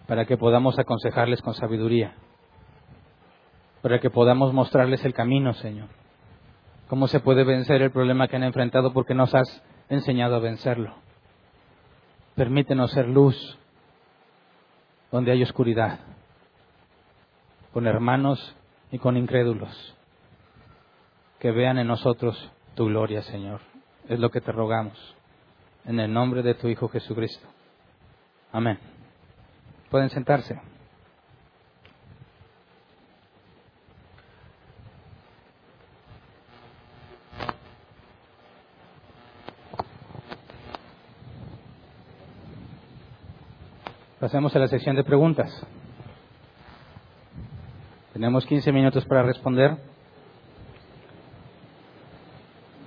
[0.08, 2.16] para que podamos aconsejarles con sabiduría,
[3.82, 6.01] para que podamos mostrarles el camino, Señor.
[6.92, 10.94] ¿Cómo se puede vencer el problema que han enfrentado porque nos has enseñado a vencerlo?
[12.36, 13.58] Permítenos ser luz
[15.10, 16.00] donde hay oscuridad,
[17.72, 18.58] con hermanos
[18.92, 19.96] y con incrédulos,
[21.40, 23.62] que vean en nosotros tu gloria, Señor.
[24.10, 25.16] Es lo que te rogamos,
[25.86, 27.48] en el nombre de tu Hijo Jesucristo.
[28.52, 28.78] Amén.
[29.90, 30.60] Pueden sentarse.
[44.22, 45.50] Pasemos a la sección de preguntas.
[48.14, 49.78] Tenemos 15 minutos para responder.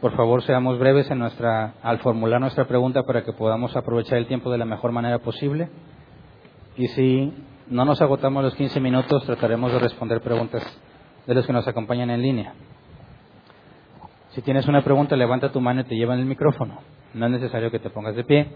[0.00, 4.28] Por favor, seamos breves en nuestra, al formular nuestra pregunta para que podamos aprovechar el
[4.28, 5.70] tiempo de la mejor manera posible.
[6.76, 7.32] Y si
[7.66, 10.62] no nos agotamos los 15 minutos, trataremos de responder preguntas
[11.26, 12.54] de los que nos acompañan en línea.
[14.30, 16.78] Si tienes una pregunta, levanta tu mano y te llevan el micrófono.
[17.12, 18.52] No es necesario que te pongas de pie.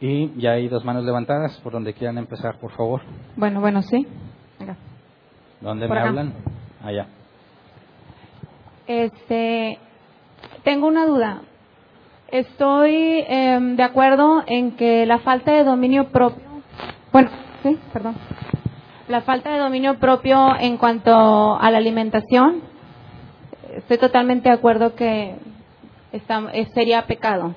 [0.00, 3.00] Y ya hay dos manos levantadas por donde quieran empezar, por favor.
[3.36, 4.06] Bueno, bueno, sí.
[5.60, 6.34] ¿Dónde me hablan?
[6.84, 7.06] Allá.
[8.86, 9.78] Este,
[10.64, 11.40] tengo una duda.
[12.28, 16.44] Estoy em, de acuerdo en que la falta de dominio propio,
[17.12, 17.30] bueno,
[17.62, 18.16] sí, perdón,
[19.08, 22.62] la falta de dominio propio en cuanto a la alimentación,
[23.76, 25.36] estoy totalmente de acuerdo que
[26.74, 27.54] sería pecado,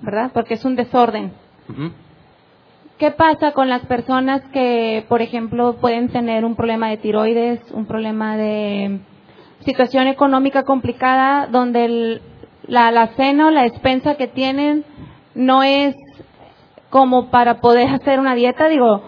[0.00, 0.30] ¿verdad?
[0.32, 1.32] Porque es un desorden.
[2.98, 7.84] ¿Qué pasa con las personas que, por ejemplo, pueden tener un problema de tiroides, un
[7.84, 9.00] problema de
[9.66, 12.22] situación económica complicada, donde el,
[12.66, 14.84] la alacena o la despensa que tienen
[15.34, 15.94] no es
[16.88, 18.66] como para poder hacer una dieta?
[18.68, 19.02] Digo,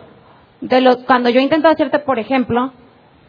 [0.61, 2.73] de los, cuando yo intento hacerte, por ejemplo,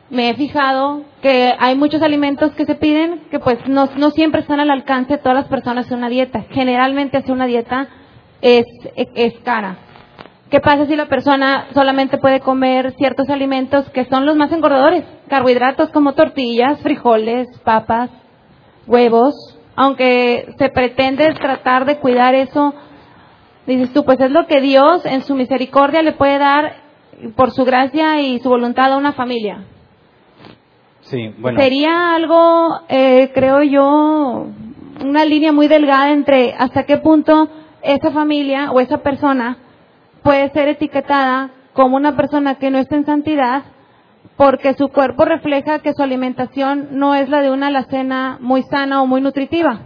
[0.10, 4.41] me he fijado que hay muchos alimentos que se piden que pues no, no siempre
[4.41, 6.45] están al alcance de todas las personas hacer una dieta.
[6.49, 7.88] Generalmente hacer una dieta
[8.41, 9.78] es, es cara.
[10.49, 15.03] ¿Qué pasa si la persona solamente puede comer ciertos alimentos que son los más engordadores?
[15.28, 18.10] Carbohidratos como tortillas, frijoles, papas,
[18.88, 19.36] huevos.
[19.76, 22.74] Aunque se pretende tratar de cuidar eso,
[23.68, 26.78] dices tú, pues es lo que Dios en su misericordia le puede dar
[27.36, 29.66] por su gracia y su voluntad a una familia.
[31.02, 31.60] Sí, bueno.
[31.60, 34.48] Sería algo, eh, creo yo,
[35.02, 37.49] una línea muy delgada entre hasta qué punto
[37.81, 39.57] esa familia o esa persona
[40.23, 43.64] puede ser etiquetada como una persona que no está en santidad
[44.35, 49.01] porque su cuerpo refleja que su alimentación no es la de una alacena muy sana
[49.01, 49.81] o muy nutritiva.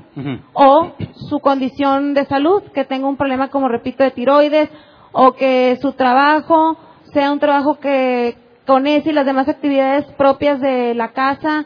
[0.54, 0.92] O
[1.28, 4.70] su condición de salud, que tenga un problema, como repito, de tiroides,
[5.12, 6.78] o que su trabajo
[7.14, 8.38] sea un trabajo que
[8.68, 11.66] con eso y las demás actividades propias de la casa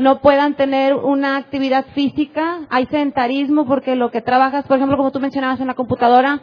[0.00, 2.60] no puedan tener una actividad física.
[2.70, 6.40] Hay sedentarismo porque lo que trabajas, por ejemplo, como tú mencionabas en la computadora,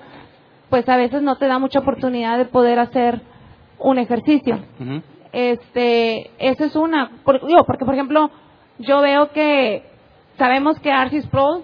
[0.69, 3.19] pues a veces no te da mucha oportunidad de poder hacer
[3.79, 4.59] un ejercicio.
[5.31, 7.09] Este, eso es una,
[7.47, 8.29] digo, porque por ejemplo,
[8.77, 9.89] yo veo que
[10.37, 11.63] sabemos que Arcis Pro,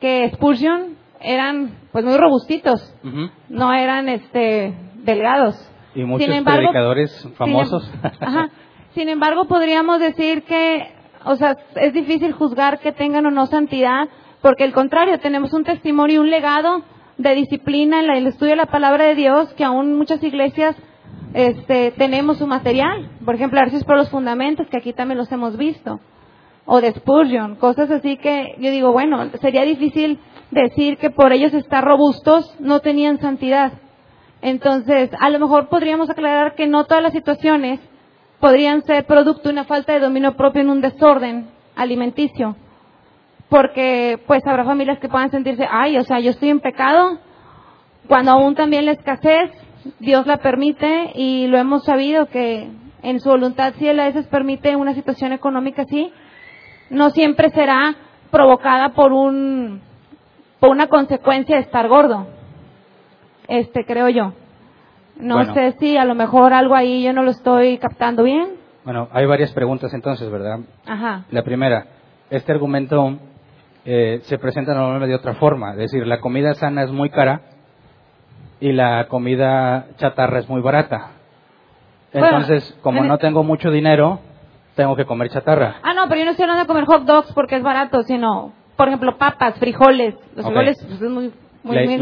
[0.00, 2.94] que Expulsion eran pues muy robustitos,
[3.48, 4.74] no eran este
[5.04, 5.54] delgados.
[5.94, 7.84] Y muchos sin predicadores famosos.
[7.84, 8.50] Sin, ajá,
[8.96, 10.95] sin embargo, podríamos decir que,
[11.26, 14.08] o sea, es difícil juzgar que tengan o no santidad,
[14.40, 16.82] porque al contrario, tenemos un testimonio y un legado
[17.18, 20.76] de disciplina en el estudio de la palabra de Dios que aún muchas iglesias
[21.34, 23.10] este, tenemos su material.
[23.24, 25.98] Por ejemplo, Arcis por los fundamentos, que aquí también los hemos visto.
[26.64, 30.20] O de Spurgeon, cosas así que yo digo, bueno, sería difícil
[30.52, 33.72] decir que por ellos estar robustos no tenían santidad.
[34.42, 37.80] Entonces, a lo mejor podríamos aclarar que no todas las situaciones
[38.40, 42.56] podrían ser producto de una falta de dominio propio en un desorden alimenticio
[43.48, 47.18] porque pues habrá familias que puedan sentirse, ay, o sea, yo estoy en pecado,
[48.08, 49.50] cuando aún también la escasez,
[50.00, 52.68] Dios la permite y lo hemos sabido que
[53.02, 56.12] en su voluntad, si Él a veces permite una situación económica así,
[56.90, 57.94] no siempre será
[58.30, 59.80] provocada por un
[60.58, 62.26] por una consecuencia de estar gordo.
[63.46, 64.32] Este, creo yo.
[65.18, 68.48] No sé si a lo mejor algo ahí yo no lo estoy captando bien.
[68.84, 70.60] Bueno, hay varias preguntas entonces, ¿verdad?
[70.86, 71.24] Ajá.
[71.30, 71.86] La primera,
[72.30, 73.18] este argumento
[73.84, 75.72] eh, se presenta normalmente de otra forma.
[75.72, 77.40] Es decir, la comida sana es muy cara
[78.60, 81.10] y la comida chatarra es muy barata.
[82.12, 84.20] Entonces, como no tengo mucho dinero,
[84.74, 85.76] tengo que comer chatarra.
[85.82, 88.52] Ah, no, pero yo no estoy hablando de comer hot dogs porque es barato, sino,
[88.76, 90.14] por ejemplo, papas, frijoles.
[90.34, 91.32] Los frijoles pues, es muy,
[91.62, 91.98] muy,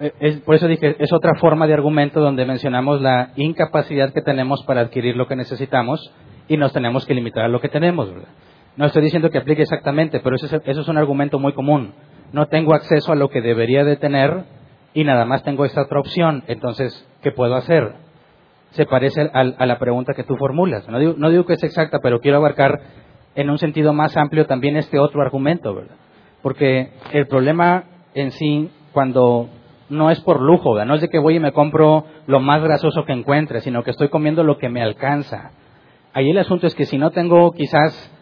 [0.00, 4.64] eh, por eso dije, es otra forma de argumento donde mencionamos la incapacidad que tenemos
[4.64, 6.12] para adquirir lo que necesitamos
[6.48, 8.28] y nos tenemos que limitar a lo que tenemos, ¿verdad?
[8.76, 11.94] No estoy diciendo que aplique exactamente, pero eso es, un argumento muy común.
[12.32, 14.44] No tengo acceso a lo que debería de tener
[14.94, 16.42] y nada más tengo esta otra opción.
[16.48, 17.94] Entonces, ¿qué puedo hacer?
[18.72, 20.88] Se parece a, la pregunta que tú formulas.
[20.88, 22.80] No digo, no digo que es exacta, pero quiero abarcar
[23.36, 25.94] en un sentido más amplio también este otro argumento, ¿verdad?
[26.42, 27.84] Porque el problema
[28.14, 29.48] en sí, cuando
[29.94, 30.86] no es por lujo, ¿verdad?
[30.86, 33.90] no es de que voy y me compro lo más grasoso que encuentre, sino que
[33.90, 35.52] estoy comiendo lo que me alcanza.
[36.12, 38.12] Ahí el asunto es que si no tengo quizás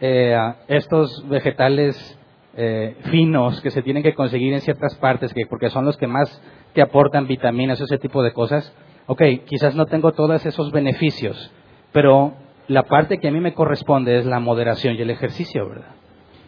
[0.00, 0.36] eh,
[0.68, 2.18] estos vegetales
[2.56, 6.06] eh, finos que se tienen que conseguir en ciertas partes, que, porque son los que
[6.06, 6.42] más
[6.74, 8.74] te aportan vitaminas, ese tipo de cosas,
[9.06, 11.52] ok, quizás no tengo todos esos beneficios,
[11.92, 12.34] pero
[12.68, 15.94] la parte que a mí me corresponde es la moderación y el ejercicio, ¿verdad?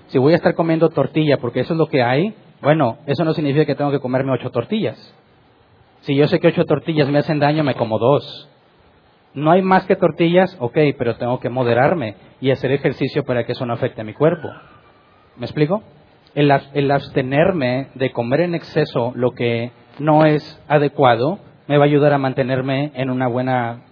[0.08, 2.34] Si voy a estar comiendo tortilla porque eso es lo que hay,
[2.64, 5.14] bueno, eso no significa que tengo que comerme ocho tortillas.
[6.00, 8.48] Si yo sé que ocho tortillas me hacen daño, me como dos.
[9.34, 13.52] no hay más que tortillas, ok, pero tengo que moderarme y hacer ejercicio para que
[13.52, 14.48] eso no afecte a mi cuerpo.
[15.36, 15.82] ¿Me explico?
[16.34, 21.86] El, el abstenerme de comer en exceso lo que no es adecuado me va a
[21.86, 23.82] ayudar a mantenerme en una buena,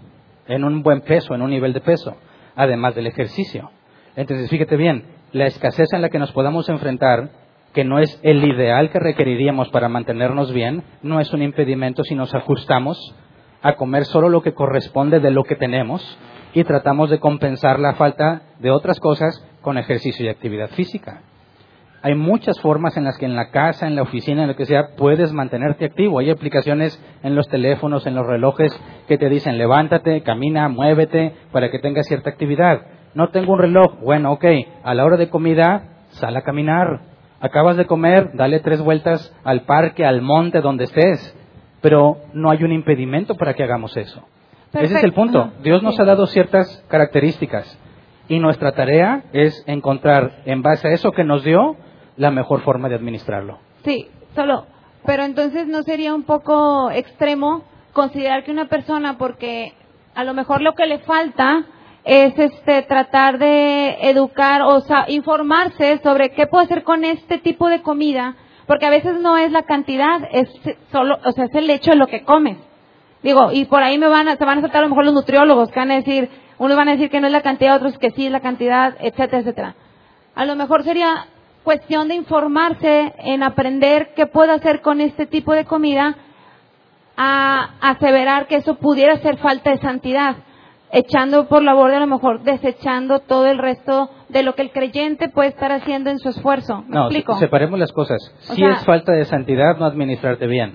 [0.46, 2.16] en un buen peso, en un nivel de peso,
[2.54, 3.70] además del ejercicio.
[4.16, 7.30] Entonces, fíjate bien, la escasez en la que nos podamos enfrentar,
[7.72, 12.14] que no es el ideal que requeriríamos para mantenernos bien, no es un impedimento si
[12.14, 13.14] nos ajustamos
[13.62, 16.18] a comer solo lo que corresponde de lo que tenemos
[16.54, 21.22] y tratamos de compensar la falta de otras cosas con ejercicio y actividad física.
[22.04, 24.66] Hay muchas formas en las que en la casa, en la oficina, en lo que
[24.66, 26.18] sea, puedes mantenerte activo.
[26.18, 28.76] Hay aplicaciones en los teléfonos, en los relojes,
[29.06, 32.86] que te dicen levántate, camina, muévete, para que tengas cierta actividad.
[33.14, 34.00] No tengo un reloj.
[34.00, 34.44] Bueno, ok,
[34.82, 37.11] a la hora de comida, sal a caminar.
[37.42, 41.36] Acabas de comer, dale tres vueltas al parque, al monte, donde estés.
[41.80, 44.22] Pero no hay un impedimento para que hagamos eso.
[44.72, 45.14] Ese es el Perfecto.
[45.16, 45.40] punto.
[45.40, 45.52] Ajá.
[45.62, 47.78] Dios nos ha dado ciertas características
[48.28, 51.76] y nuestra tarea es encontrar, en base a eso que nos dio,
[52.16, 53.58] la mejor forma de administrarlo.
[53.84, 54.66] Sí, solo.
[55.04, 59.72] Pero entonces no sería un poco extremo considerar que una persona, porque
[60.14, 61.64] a lo mejor lo que le falta
[62.04, 67.68] es este tratar de educar o sa- informarse sobre qué puedo hacer con este tipo
[67.68, 68.34] de comida,
[68.66, 70.48] porque a veces no es la cantidad, es
[70.90, 72.58] solo, o sea, es el hecho de lo que comes.
[73.22, 75.14] Digo, y por ahí me van a, se van a saltar a lo mejor los
[75.14, 77.96] nutriólogos que van a decir, unos van a decir que no es la cantidad, otros
[77.98, 79.74] que sí es la cantidad, etcétera, etcétera.
[80.34, 81.26] A lo mejor sería
[81.62, 86.16] cuestión de informarse en aprender qué puedo hacer con este tipo de comida
[87.16, 90.36] a aseverar que eso pudiera ser falta de santidad,
[90.92, 94.70] echando por la borda a lo mejor desechando todo el resto de lo que el
[94.70, 96.82] creyente puede estar haciendo en su esfuerzo.
[96.86, 97.36] ¿Me No, explico?
[97.38, 98.18] separemos las cosas.
[98.48, 100.74] O Si sea- es falta de santidad no administrarte bien,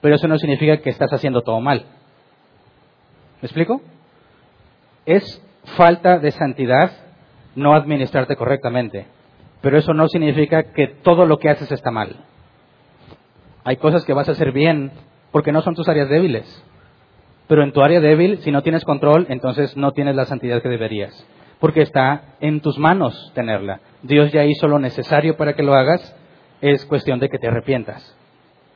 [0.00, 1.84] pero eso no significa que estás haciendo todo mal.
[3.40, 3.80] ¿Me explico?
[5.04, 5.42] Es
[5.76, 6.90] falta de santidad
[7.54, 9.06] no administrarte correctamente,
[9.60, 12.16] pero eso no significa que todo lo que haces está mal.
[13.64, 14.90] Hay cosas que vas a hacer bien
[15.32, 16.64] porque no son tus áreas débiles.
[17.48, 20.68] Pero en tu área débil, si no tienes control, entonces no tienes la santidad que
[20.68, 21.26] deberías.
[21.60, 23.80] Porque está en tus manos tenerla.
[24.02, 26.14] Dios ya hizo lo necesario para que lo hagas.
[26.60, 28.16] Es cuestión de que te arrepientas.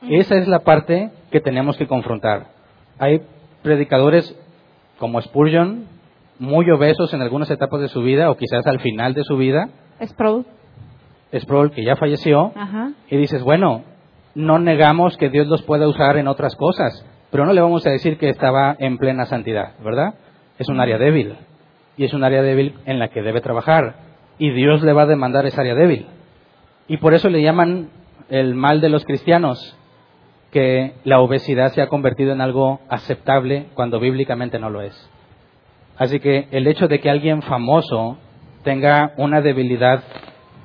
[0.09, 2.47] Esa es la parte que tenemos que confrontar.
[2.97, 3.21] Hay
[3.61, 4.35] predicadores
[4.97, 5.85] como Spurgeon,
[6.39, 9.69] muy obesos en algunas etapas de su vida, o quizás al final de su vida.
[10.03, 10.47] Sprout.
[11.37, 12.91] Sproul, que ya falleció, Ajá.
[13.09, 13.83] y dices, bueno,
[14.35, 17.91] no negamos que Dios los pueda usar en otras cosas, pero no le vamos a
[17.91, 20.13] decir que estaba en plena santidad, ¿verdad?
[20.59, 21.35] Es un área débil,
[21.97, 23.95] y es un área débil en la que debe trabajar,
[24.37, 26.05] y Dios le va a demandar esa área débil.
[26.87, 27.89] Y por eso le llaman
[28.29, 29.77] el mal de los cristianos,
[30.51, 35.09] que la obesidad se ha convertido en algo aceptable cuando bíblicamente no lo es.
[35.97, 38.17] Así que el hecho de que alguien famoso
[38.63, 40.03] tenga una debilidad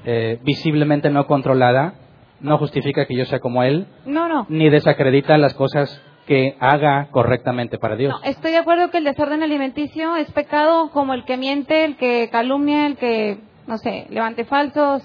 [0.05, 1.95] eh, visiblemente no controlada
[2.41, 4.47] no justifica que yo sea como él, No, no.
[4.49, 8.13] ni desacredita las cosas que haga correctamente para Dios.
[8.13, 11.97] No, estoy de acuerdo que el desorden alimenticio es pecado como el que miente, el
[11.97, 15.03] que calumnia, el que, no sé, levante falsos,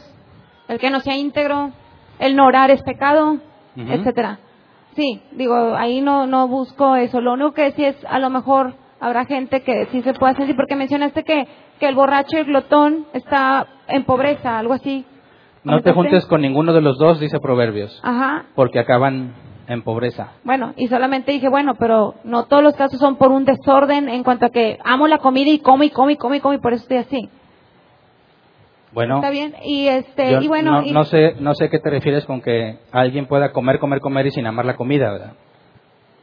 [0.67, 1.71] el que no sea íntegro,
[2.19, 3.33] el no orar es pecado,
[3.77, 3.91] Ujú.
[3.91, 4.39] etcétera.
[4.95, 7.21] Sí, digo, ahí no no busco eso.
[7.21, 10.47] Lo único que sí es, a lo mejor habrá gente que sí se puede hacer,
[10.47, 11.47] sí, porque mencionaste que,
[11.79, 15.05] que el borracho y el glotón está en pobreza, algo así.
[15.63, 18.45] no te juntes con ninguno de los dos, dice Proverbios, Ajá.
[18.55, 19.33] porque acaban
[19.67, 20.31] en pobreza.
[20.43, 24.23] Bueno, y solamente dije, bueno, pero no todos los casos son por un desorden en
[24.23, 26.57] cuanto a que amo la comida y como y como y como y como y
[26.59, 27.29] por eso estoy así.
[28.93, 29.55] Bueno, Está bien.
[29.63, 32.41] Y este, yo y bueno, no, y- no sé, no sé qué te refieres con
[32.41, 35.33] que alguien pueda comer, comer, comer y sin amar la comida, ¿verdad?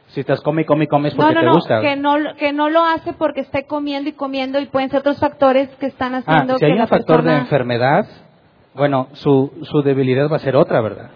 [0.09, 1.81] Si estás come y come y comes porque no, te no, gusta.
[1.81, 5.19] que no, que no lo hace porque esté comiendo y comiendo y pueden ser otros
[5.19, 8.07] factores que están Ah, haciendo si que hay la un factor de enfermedad,
[8.75, 11.09] bueno, su, su debilidad va a ser otra, ¿verdad?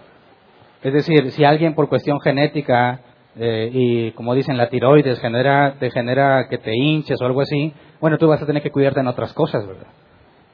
[0.84, 3.00] Es decir, si alguien por cuestión genética
[3.38, 7.74] eh, y como dicen la tiroides genera, te genera que te hinches o algo así,
[8.02, 9.88] bueno, tú vas a tener que cuidarte en otras cosas, ¿verdad?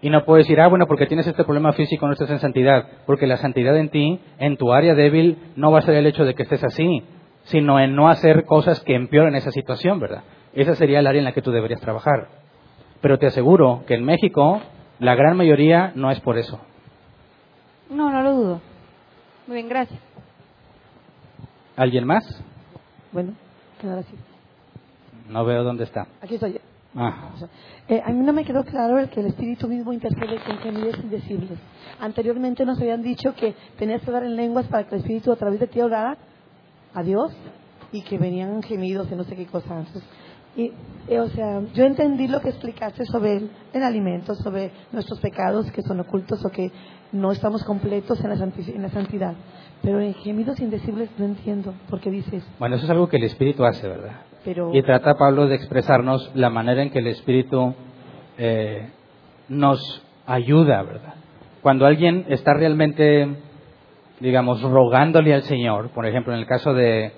[0.02, 2.86] Y no puedes decir, ah, bueno, porque tienes este problema físico no estás en santidad,
[3.06, 6.24] porque la santidad en ti, en tu área débil, no va a ser el hecho
[6.24, 7.04] de que estés así,
[7.44, 10.24] sino en no hacer cosas que empeoren esa situación, ¿verdad?
[10.54, 12.30] Esa sería el área en la que tú deberías trabajar.
[13.02, 14.62] Pero te aseguro que en México
[15.00, 16.62] la gran mayoría no es por eso.
[17.90, 18.62] No, no lo dudo.
[19.48, 20.09] Muy bien, gracias.
[21.80, 22.26] ¿Alguien más?
[23.14, 23.32] Bueno,
[23.82, 24.14] ahora sí.
[25.30, 26.08] No veo dónde está.
[26.22, 26.60] Aquí estoy.
[26.94, 27.30] Ah,
[27.88, 30.98] Eh, a mí no me quedó claro el que el Espíritu mismo intercede con gemidos
[31.02, 31.58] indecibles.
[32.02, 35.38] Anteriormente nos habían dicho que tenías que hablar en lenguas para que el Espíritu a
[35.38, 36.18] través de ti orara
[36.94, 37.32] a Dios
[37.94, 39.80] y que venían gemidos y no sé qué cosa.
[39.80, 40.04] Entonces,
[40.58, 40.74] Y,
[41.08, 45.72] eh, o sea, yo entendí lo que explicaste sobre el, el alimento, sobre nuestros pecados
[45.72, 46.72] que son ocultos o que
[47.14, 49.36] no estamos completos en la, en la santidad.
[49.82, 53.64] Pero en gemidos indecibles no entiendo, porque dices, Bueno, eso es algo que el Espíritu
[53.64, 54.22] hace, ¿verdad?
[54.44, 57.74] pero Y trata Pablo de expresarnos la manera en que el Espíritu
[58.38, 58.90] eh,
[59.48, 61.16] nos ayuda, ¿verdad?
[61.62, 63.28] Cuando alguien está realmente,
[64.20, 67.12] digamos, rogándole al Señor, por ejemplo, en el caso de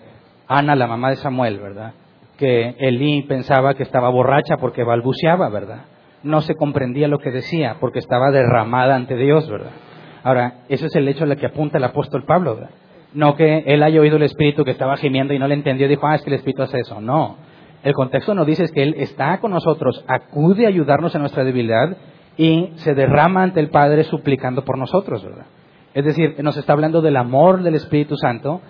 [0.47, 1.93] Ana, la mamá de Samuel, ¿verdad?
[2.37, 5.85] Que Elí pensaba que estaba borracha porque balbuceaba, ¿verdad?
[6.23, 9.71] No se comprendía lo que decía porque estaba derramada ante Dios, ¿verdad?
[10.23, 12.59] Ahora, eso es el hecho al que apunta el apóstol Pablo.
[13.13, 15.89] No que él haya oído el Espíritu que estaba gimiendo y no le entendió y
[15.89, 17.01] dijo, ah, es que el Espíritu hace eso.
[17.01, 17.37] No.
[17.83, 21.43] El contexto nos dice es que Él está con nosotros, acude a ayudarnos en nuestra
[21.43, 21.97] debilidad
[22.37, 25.45] y se derrama ante el Padre suplicando por nosotros, ¿verdad?
[25.93, 28.61] Es decir, nos está hablando del amor del Espíritu Santo,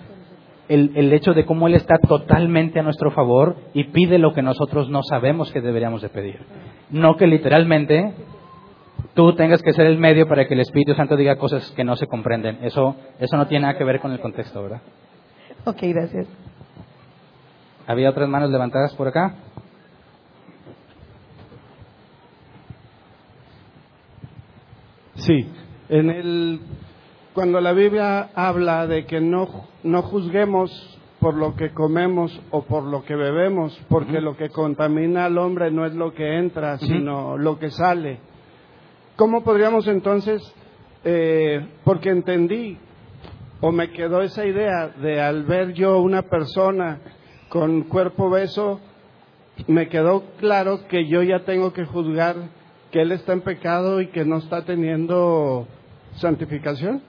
[0.70, 4.42] el, el hecho de cómo Él está totalmente a nuestro favor y pide lo que
[4.42, 6.40] nosotros no sabemos que deberíamos de pedir.
[6.90, 8.14] No que literalmente
[9.14, 11.96] tú tengas que ser el medio para que el Espíritu Santo diga cosas que no
[11.96, 12.60] se comprenden.
[12.64, 14.82] Eso, eso no tiene nada que ver con el contexto, ¿verdad?
[15.66, 16.28] ok, gracias.
[17.88, 19.36] ¿Había otras manos levantadas por acá?
[25.16, 25.48] Sí,
[25.90, 26.62] en el,
[27.34, 30.72] cuando la Biblia habla de que no, no juzguemos
[31.20, 35.70] por lo que comemos o por lo que bebemos, porque lo que contamina al hombre
[35.70, 38.20] no es lo que entra, sino lo que sale.
[39.22, 40.42] ¿Cómo podríamos entonces,
[41.04, 42.80] eh, porque entendí
[43.60, 46.98] o me quedó esa idea de al ver yo una persona
[47.48, 48.80] con cuerpo beso,
[49.68, 52.36] me quedó claro que yo ya tengo que juzgar
[52.90, 55.68] que él está en pecado y que no está teniendo
[56.14, 57.04] santificación.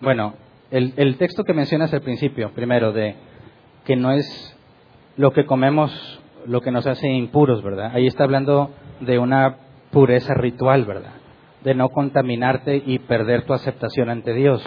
[0.00, 0.32] Bueno,
[0.70, 3.16] el, el texto que mencionas al principio, primero, de
[3.84, 4.56] que no es
[5.18, 5.92] lo que comemos
[6.46, 7.90] lo que nos hace impuros, ¿verdad?
[7.92, 9.58] Ahí está hablando de una
[9.90, 11.12] pureza ritual, ¿verdad?
[11.64, 14.64] De no contaminarte y perder tu aceptación ante Dios.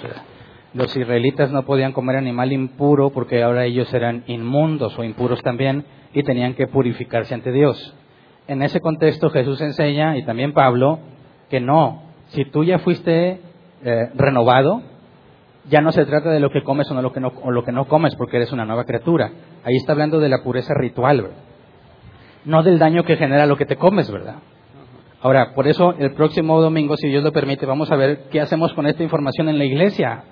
[0.74, 5.86] Los israelitas no podían comer animal impuro porque ahora ellos eran inmundos o impuros también
[6.14, 7.96] y tenían que purificarse ante Dios.
[8.48, 11.00] En ese contexto Jesús enseña, y también Pablo,
[11.50, 13.40] que no, si tú ya fuiste
[13.84, 14.82] eh, renovado,
[15.70, 17.64] ya no se trata de lo que comes o, no lo, que no, o lo
[17.64, 19.32] que no comes porque eres una nueva criatura.
[19.64, 21.38] Ahí está hablando de la pureza ritual, ¿verdad?
[22.46, 24.36] No del daño que genera lo que te comes, ¿verdad?
[25.28, 28.72] Ahora, por eso el próximo domingo, si Dios lo permite, vamos a ver qué hacemos
[28.72, 30.24] con esta información en la iglesia.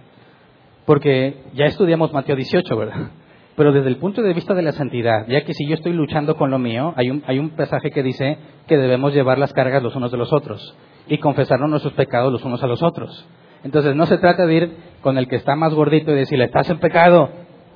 [0.85, 3.09] Porque ya estudiamos Mateo 18, ¿verdad?
[3.57, 6.37] Pero desde el punto de vista de la santidad, ya que si yo estoy luchando
[6.37, 9.83] con lo mío, hay un, hay un pasaje que dice que debemos llevar las cargas
[9.83, 10.77] los unos de los otros
[11.09, 13.27] y confesarnos nuestros pecados los unos a los otros.
[13.65, 16.69] Entonces no se trata de ir con el que está más gordito y decirle, estás
[16.69, 17.31] en pecado,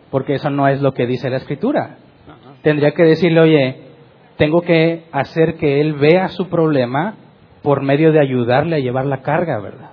[0.09, 1.97] porque eso no es lo que dice la escritura.
[2.61, 3.89] Tendría que decirle, oye,
[4.40, 7.16] tengo que hacer que él vea su problema
[7.61, 9.91] por medio de ayudarle a llevar la carga, ¿verdad?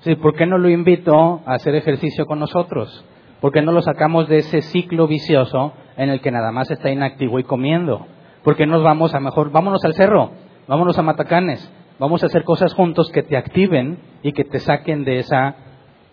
[0.00, 3.04] Sí, ¿por qué no lo invito a hacer ejercicio con nosotros?
[3.40, 6.90] ¿Por qué no lo sacamos de ese ciclo vicioso en el que nada más está
[6.90, 8.04] inactivo y comiendo?
[8.42, 10.32] ¿Por qué nos vamos a mejor, vámonos al cerro,
[10.66, 15.04] vámonos a Matacanes, vamos a hacer cosas juntos que te activen y que te saquen
[15.04, 15.54] de esa,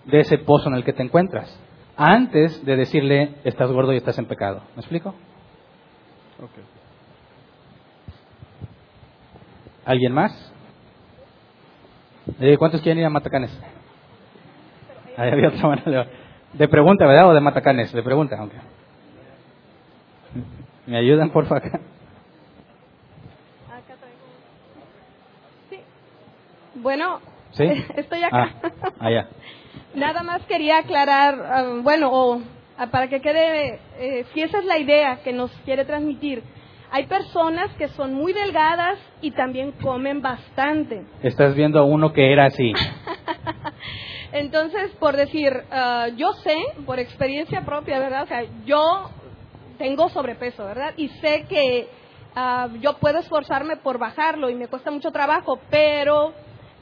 [0.05, 1.59] de ese pozo en el que te encuentras?
[1.97, 4.61] Antes de decirle, estás gordo y estás en pecado.
[4.75, 5.15] ¿Me explico?
[9.85, 10.31] ¿Alguien más?
[12.39, 13.51] Eh, ¿Cuántos quieren ir a Matacanes?
[15.17, 16.05] Ahí había otra mano.
[16.53, 17.29] de- pregunta, ¿verdad?
[17.29, 17.93] ¿O de Matacanes?
[17.93, 18.57] De pregunta, aunque.
[20.87, 21.63] ¿Me ayudan, por favor?
[25.69, 25.79] Sí.
[26.75, 27.19] Bueno,
[27.51, 27.63] ¿Sí?
[27.95, 28.49] estoy acá.
[28.61, 29.27] Ah, allá.
[29.95, 32.41] Nada más quería aclarar, ah, bueno, o
[32.77, 36.43] ah, para que quede, eh, si esa es la idea que nos quiere transmitir,
[36.91, 41.05] hay personas que son muy delgadas y también comen bastante.
[41.23, 42.73] Estás viendo a uno que era así.
[44.31, 46.55] Entonces, por decir, ah, yo sé,
[46.85, 48.23] por experiencia propia, ¿verdad?
[48.23, 49.09] O sea, yo
[49.77, 50.93] tengo sobrepeso, ¿verdad?
[50.97, 51.87] Y sé que
[52.35, 56.33] ah, yo puedo esforzarme por bajarlo y me cuesta mucho trabajo, pero,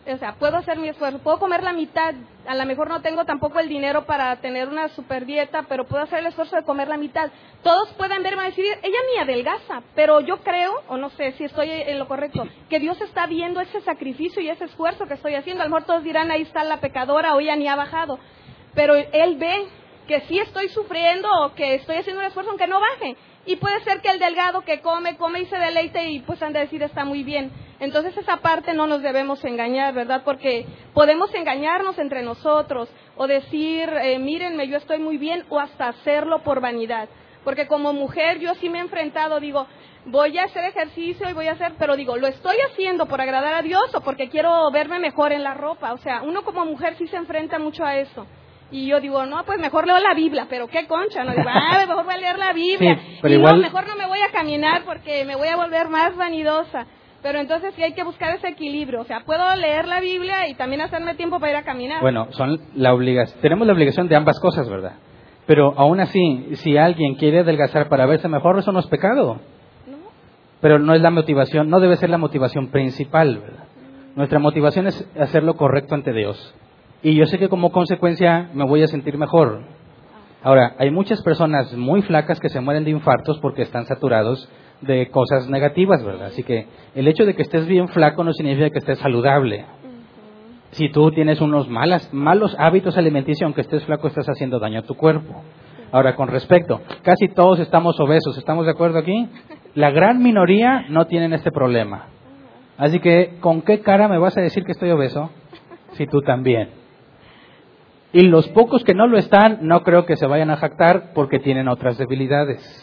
[0.05, 2.13] o sea, puedo hacer mi esfuerzo, puedo comer la mitad,
[2.45, 6.03] a lo mejor no tengo tampoco el dinero para tener una super dieta, pero puedo
[6.03, 7.31] hacer el esfuerzo de comer la mitad.
[7.63, 11.45] Todos pueden verme y decir, ella ni adelgaza, pero yo creo, o no sé si
[11.45, 15.35] estoy en lo correcto, que Dios está viendo ese sacrificio y ese esfuerzo que estoy
[15.35, 15.63] haciendo.
[15.63, 18.19] A lo mejor todos dirán, ahí está la pecadora o ella ni ha bajado,
[18.73, 19.67] pero Él ve
[20.07, 23.15] que sí estoy sufriendo o que estoy haciendo un esfuerzo aunque no baje.
[23.45, 26.53] Y puede ser que el delgado que come, come y se deleite y pues han
[26.53, 27.51] de decir está muy bien.
[27.83, 30.21] Entonces esa parte no nos debemos engañar, ¿verdad?
[30.23, 32.87] Porque podemos engañarnos entre nosotros
[33.17, 37.09] o decir, eh, mírenme, yo estoy muy bien o hasta hacerlo por vanidad.
[37.43, 39.67] Porque como mujer yo sí me he enfrentado, digo,
[40.05, 43.53] voy a hacer ejercicio y voy a hacer, pero digo, ¿lo estoy haciendo por agradar
[43.53, 45.91] a Dios o porque quiero verme mejor en la ropa?
[45.91, 48.25] O sea, uno como mujer sí se enfrenta mucho a eso.
[48.71, 51.83] Y yo digo, no, pues mejor leo la Biblia, pero qué concha, no digo, ah,
[51.85, 52.97] mejor voy a leer la Biblia.
[53.21, 56.87] y no, mejor no me voy a caminar porque me voy a volver más vanidosa.
[57.23, 59.01] Pero entonces sí hay que buscar ese equilibrio.
[59.01, 62.01] O sea, puedo leer la Biblia y también hacerme tiempo para ir a caminar.
[62.01, 64.93] Bueno, son la obligación, tenemos la obligación de ambas cosas, ¿verdad?
[65.47, 69.39] Pero aún así, si alguien quiere adelgazar para verse mejor, eso no es pecado.
[69.87, 69.97] No.
[70.59, 73.63] Pero no es la motivación, no debe ser la motivación principal, ¿verdad?
[74.15, 76.53] Nuestra motivación es hacer lo correcto ante Dios.
[77.01, 79.63] Y yo sé que como consecuencia me voy a sentir mejor.
[80.43, 84.49] Ahora, hay muchas personas muy flacas que se mueren de infartos porque están saturados
[84.85, 86.27] de cosas negativas, ¿verdad?
[86.27, 89.65] Así que el hecho de que estés bien flaco no significa que estés saludable.
[90.71, 94.83] Si tú tienes unos malas, malos hábitos alimenticios, aunque estés flaco, estás haciendo daño a
[94.83, 95.43] tu cuerpo.
[95.91, 99.29] Ahora, con respecto, casi todos estamos obesos, ¿estamos de acuerdo aquí?
[99.75, 102.07] La gran minoría no tienen este problema.
[102.77, 105.29] Así que, ¿con qué cara me vas a decir que estoy obeso?
[105.93, 106.69] Si tú también.
[108.13, 111.37] Y los pocos que no lo están, no creo que se vayan a jactar porque
[111.37, 112.82] tienen otras debilidades.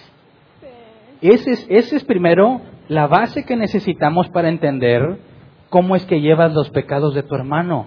[1.21, 5.19] Ese es, ese es primero la base que necesitamos para entender
[5.69, 7.87] cómo es que llevas los pecados de tu hermano.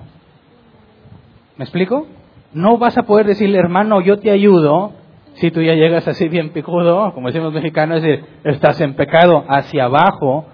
[1.58, 2.08] ¿Me explico?
[2.54, 4.94] No vas a poder decirle, hermano, yo te ayudo,
[5.34, 9.44] si tú ya llegas así bien picudo, como decimos mexicanos, es decir, estás en pecado
[9.48, 10.46] hacia abajo,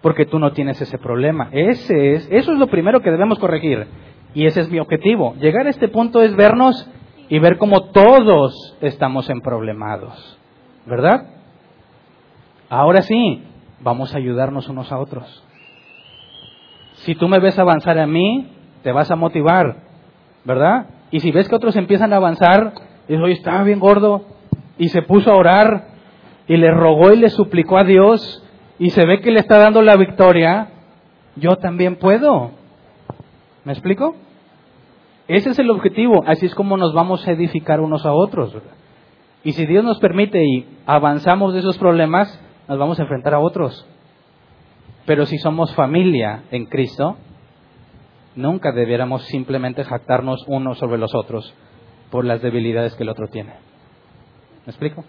[0.00, 1.48] porque tú no tienes ese problema.
[1.52, 3.86] Ese es, eso es lo primero que debemos corregir.
[4.34, 5.34] Y ese es mi objetivo.
[5.40, 6.88] Llegar a este punto es vernos
[7.28, 10.38] y ver cómo todos estamos en problemados.
[10.86, 11.37] ¿Verdad?
[12.70, 13.42] Ahora sí,
[13.80, 15.42] vamos a ayudarnos unos a otros.
[17.04, 18.48] Si tú me ves avanzar a mí,
[18.82, 19.76] te vas a motivar,
[20.44, 20.86] ¿verdad?
[21.10, 22.74] Y si ves que otros empiezan a avanzar,
[23.06, 24.26] dices, oye, estaba bien gordo,
[24.76, 25.88] y se puso a orar,
[26.46, 28.44] y le rogó y le suplicó a Dios,
[28.78, 30.68] y se ve que le está dando la victoria,
[31.36, 32.50] yo también puedo.
[33.64, 34.14] ¿Me explico?
[35.26, 38.54] Ese es el objetivo, así es como nos vamos a edificar unos a otros.
[39.44, 43.40] Y si Dios nos permite y avanzamos de esos problemas, nos vamos a enfrentar a
[43.40, 43.86] otros.
[45.06, 47.16] Pero si somos familia en Cristo,
[48.36, 51.54] nunca debiéramos simplemente jactarnos unos sobre los otros
[52.10, 53.54] por las debilidades que el otro tiene.
[54.66, 55.02] ¿Me explico?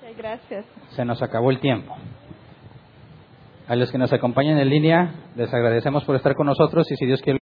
[0.00, 0.66] Sí, gracias.
[0.90, 1.94] Se nos acabó el tiempo.
[3.68, 7.06] A los que nos acompañan en línea, les agradecemos por estar con nosotros y si
[7.06, 7.38] Dios quiere.